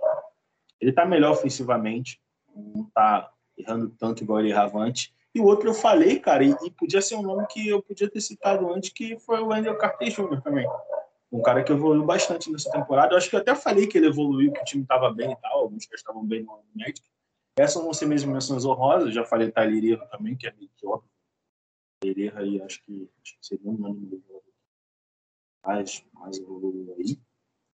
[0.81, 2.21] Ele tá melhor ofensivamente,
[2.55, 5.13] não tá errando tanto igual ele errava antes.
[5.35, 8.21] E o outro eu falei, cara, e, podia ser um nome que eu podia ter
[8.21, 10.41] citado antes, que foi o Wendel Carter Jr.
[10.43, 10.67] também.
[11.31, 13.13] Um cara que evoluiu bastante nessa temporada.
[13.13, 15.37] Eu acho que eu até falei que ele evoluiu, que o time estava bem e
[15.37, 17.03] tal, alguns caras estavam bem no Magic.
[17.59, 19.13] Essas vão ser mesmo menções honrosas.
[19.13, 21.11] Já falei Tyler Erro também, que é meio que óbvio.
[22.01, 24.43] Tyler Erro aí, acho que, acho que seria um ano do jogador
[25.67, 27.21] mais, mais evoluído aí.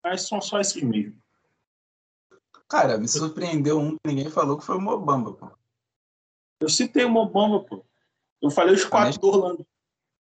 [0.03, 1.21] Mas são só esses mesmo.
[2.67, 5.51] Cara, me surpreendeu um que ninguém falou que foi o Mobamba, pô.
[6.59, 7.85] Eu citei o Mobamba, pô.
[8.41, 9.67] Eu falei os quatro do Orlando.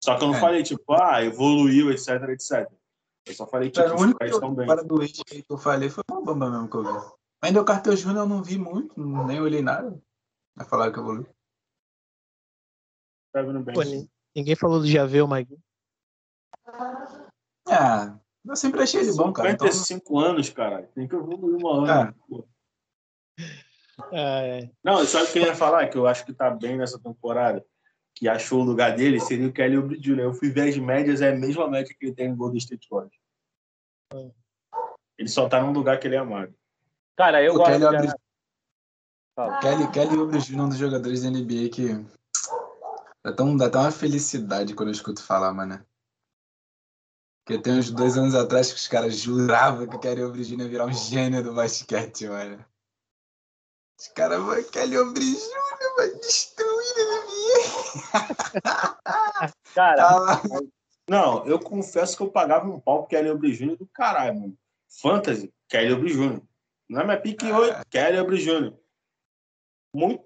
[0.02, 0.40] Só que eu não É.
[0.40, 2.72] falei, tipo, ah, evoluiu, etc, etc.
[3.26, 4.66] Eu só falei, tipo, Cara, o os único caras estão bem.
[4.66, 7.12] fora do eixo que eu falei foi o Mobamba mesmo que eu vi.
[7.42, 9.98] Ainda o Cartel Júnior eu não vi muito, nem olhei nada.
[10.56, 11.26] Vai falar que evoluiu.
[13.32, 13.74] Tá vindo bem.
[13.74, 15.56] Pô, ni- ninguém falou do Javel, Mike.
[17.68, 19.50] Ah, eu sempre achei ele bom, cara.
[19.50, 20.82] Então, 55 anos, cara.
[20.94, 22.00] Tem que evoluir uma Ah.
[22.02, 22.14] ano.
[22.28, 22.48] pô.
[24.12, 24.70] Ah, é.
[24.82, 25.88] Não, sabe o que eu ia falar?
[25.88, 27.64] Que eu acho que tá bem nessa temporada.
[28.20, 30.18] Que achou o lugar dele seria o Kelly Oubre Jr.
[30.20, 32.86] Eu fui ver as médias, é a mesma média que ele tem no Golden State
[32.90, 33.18] Warriors.
[35.16, 36.54] Ele só tá num lugar que ele é amado.
[37.16, 38.14] Cara, eu o gosto Kelly de...
[39.34, 39.58] Fala.
[39.60, 40.58] Kelly, Kelly Oubre Jr.
[40.58, 41.94] é um dos jogadores da NBA que
[43.24, 45.82] dá tão, dá tão uma felicidade quando eu escuto falar, mano.
[47.42, 50.60] Porque tem uns dois anos atrás que os caras juravam que o Kelly Oubre Jr.
[50.60, 52.62] ia virar um gênio do basquete, mano.
[53.98, 55.96] Os caras vão, Kelly Oubre Jr.
[55.96, 57.29] vai destruir NBA.
[59.74, 60.40] Cara.
[61.08, 63.76] Não, eu confesso que eu pagava um pau pro Kelly Oubre Jr.
[63.76, 64.56] do caralho, mano.
[65.00, 66.40] Fantasy, Kelly Oubre Jr.
[66.88, 67.58] Não é minha pique Ah.
[67.58, 68.72] 8, Kelly Oubre Jr.
[69.94, 70.24] Muito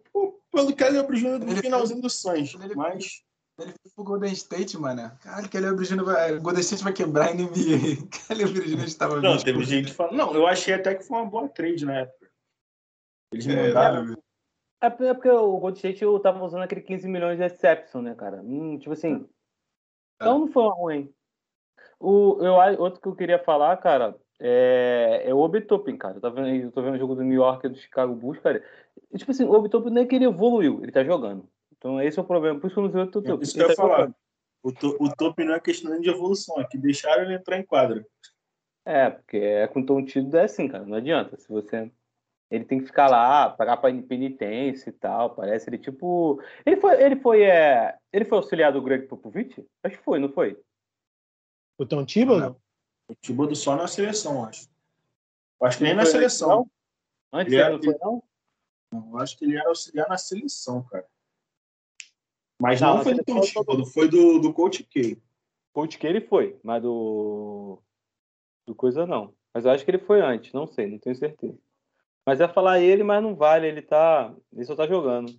[0.52, 1.38] pelo Kelly Oubre Jr.
[1.38, 2.54] do Ele- finalzinho do Suns.
[2.54, 3.22] ele- Mas
[3.58, 5.16] Ele foi pro Golden State, mano.
[5.22, 6.04] Caralho, Kelly Oubre Jr.
[6.04, 6.34] vai.
[6.36, 8.08] O Golden State vai quebrar a NBA.
[8.28, 8.84] Kelly Oubre Jr.
[8.84, 10.12] estava Não, teve gente que fala.
[10.12, 12.30] Não, eu achei até que foi uma boa trade na época.
[13.32, 14.04] Eles É, mandaram.
[14.06, 14.12] né?
[14.12, 14.23] é porque
[14.86, 18.40] é porque o Gold State eu tava usando aquele 15 milhões de exception, né, cara?
[18.42, 19.28] Hum, tipo assim.
[20.16, 21.14] Então não foi uma ruim.
[21.98, 26.16] O, eu, outro que eu queria falar, cara, é, é o Obitopin, cara.
[26.16, 28.38] Eu, tô vendo, eu tô vendo o jogo do New York e do Chicago Bulls,
[28.40, 28.62] cara.
[29.12, 31.48] E, tipo assim, o Obitopin não é que ele evoluiu, ele tá jogando.
[31.76, 32.58] Então esse é o problema.
[32.58, 33.42] Por isso que eu não sei o Obitopin.
[33.42, 33.96] Isso que eu ia tá falar.
[33.98, 34.14] jogando.
[34.62, 37.64] O, to, o top não é questão de evolução, é que deixaram ele entrar em
[37.66, 38.04] quadra.
[38.84, 40.84] É, porque é com tom tido é assim, cara.
[40.84, 41.36] Não adianta.
[41.36, 41.90] Se você.
[42.54, 45.34] Ele tem que ficar lá, pagar pra penitência e tal.
[45.34, 46.40] Parece ele tipo.
[46.64, 47.98] Ele foi, ele foi, é...
[48.12, 49.66] ele foi auxiliar do Greg Popovich?
[49.82, 50.56] Acho que foi, não foi?
[51.76, 52.60] O Tom Thibodeau?
[53.08, 54.68] O Thibodeau só na seleção, acho.
[55.60, 56.48] Eu acho que nem Não na seleção.
[56.48, 56.70] não?
[57.32, 58.22] Antes Ele era- não foi, não?
[58.92, 61.06] Eu acho que ele era auxiliar na seleção, cara.
[62.60, 65.20] Mas Não, não, foi do Tom Thibodeau, foi do, do Coach K.
[65.72, 67.82] Coach que ele foi, mas do.
[68.64, 69.34] Do coisa não.
[69.52, 71.58] Mas eu acho que ele foi antes, não sei, não tenho certeza.
[72.26, 74.34] Mas é falar ele, mas não vale, ele tá.
[74.52, 75.32] Ele só tá jogando.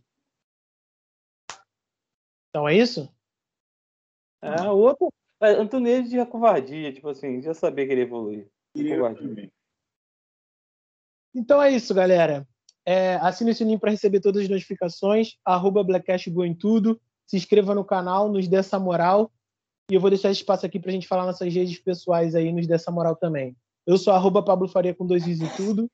[2.49, 3.12] Então é isso?
[4.41, 5.12] É, o outro.
[5.41, 8.48] É, Antonio de covardia, tipo assim, já sabia que ele ia evoluir.
[11.34, 12.48] Então é isso, galera.
[12.86, 15.38] É, assine o sininho para receber todas as notificações.
[15.44, 17.02] Arroba Blackcast em tudo.
[17.26, 19.32] Se inscreva no canal, nos dê essa moral.
[19.90, 22.52] E eu vou deixar esse espaço aqui para a gente falar nossas redes pessoais aí,
[22.52, 23.56] nos dê essa moral também.
[23.86, 25.90] Eu sou arroba Pablo Faria com dois is em tudo.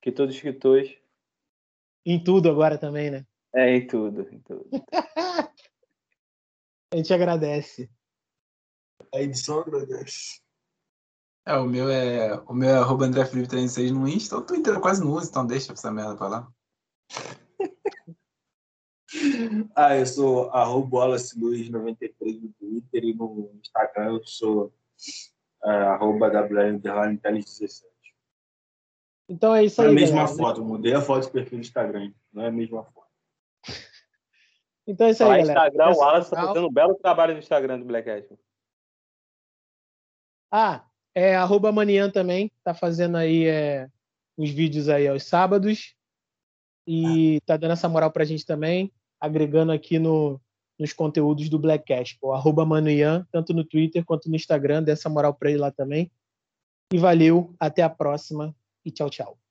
[0.00, 0.96] Que todos os escritores.
[2.04, 3.26] Em tudo agora também, né?
[3.54, 4.68] É, em tudo, em tudo.
[6.90, 7.90] A gente agradece.
[9.14, 10.40] A edição agradece.
[11.46, 12.34] É, o meu é.
[12.46, 14.36] O meu é arroba André Felipe 36 no Insta.
[14.36, 16.52] O Twitter eu quase não uso, então deixa essa merda pra lá.
[19.74, 24.70] Ah, eu sou arroba Wallace293 no Twitter e no Instagram eu sou
[25.64, 27.84] é, arroba WL17.
[29.28, 30.36] Então é isso Não é aí, a mesma galera.
[30.36, 32.12] foto, mudei a foto do perfil do Instagram.
[32.32, 33.08] Não é a mesma foto.
[34.90, 35.52] Então é isso aí, galera.
[35.52, 36.54] Instagram, o Acesse Wallace tá canal.
[36.54, 38.26] fazendo um belo trabalho no Instagram do Black Hat.
[40.50, 43.86] Ah, é arroba Manian também, tá fazendo aí é,
[44.34, 45.94] os vídeos aí aos sábados
[46.86, 48.90] e tá dando essa moral pra gente também,
[49.20, 50.40] agregando aqui no,
[50.78, 52.16] nos conteúdos do Blackcast.
[52.22, 56.10] O arroba Manuian, tanto no Twitter quanto no Instagram, dessa moral pra ele lá também.
[56.90, 58.56] E valeu, até a próxima
[58.88, 59.47] e tchau, tchau.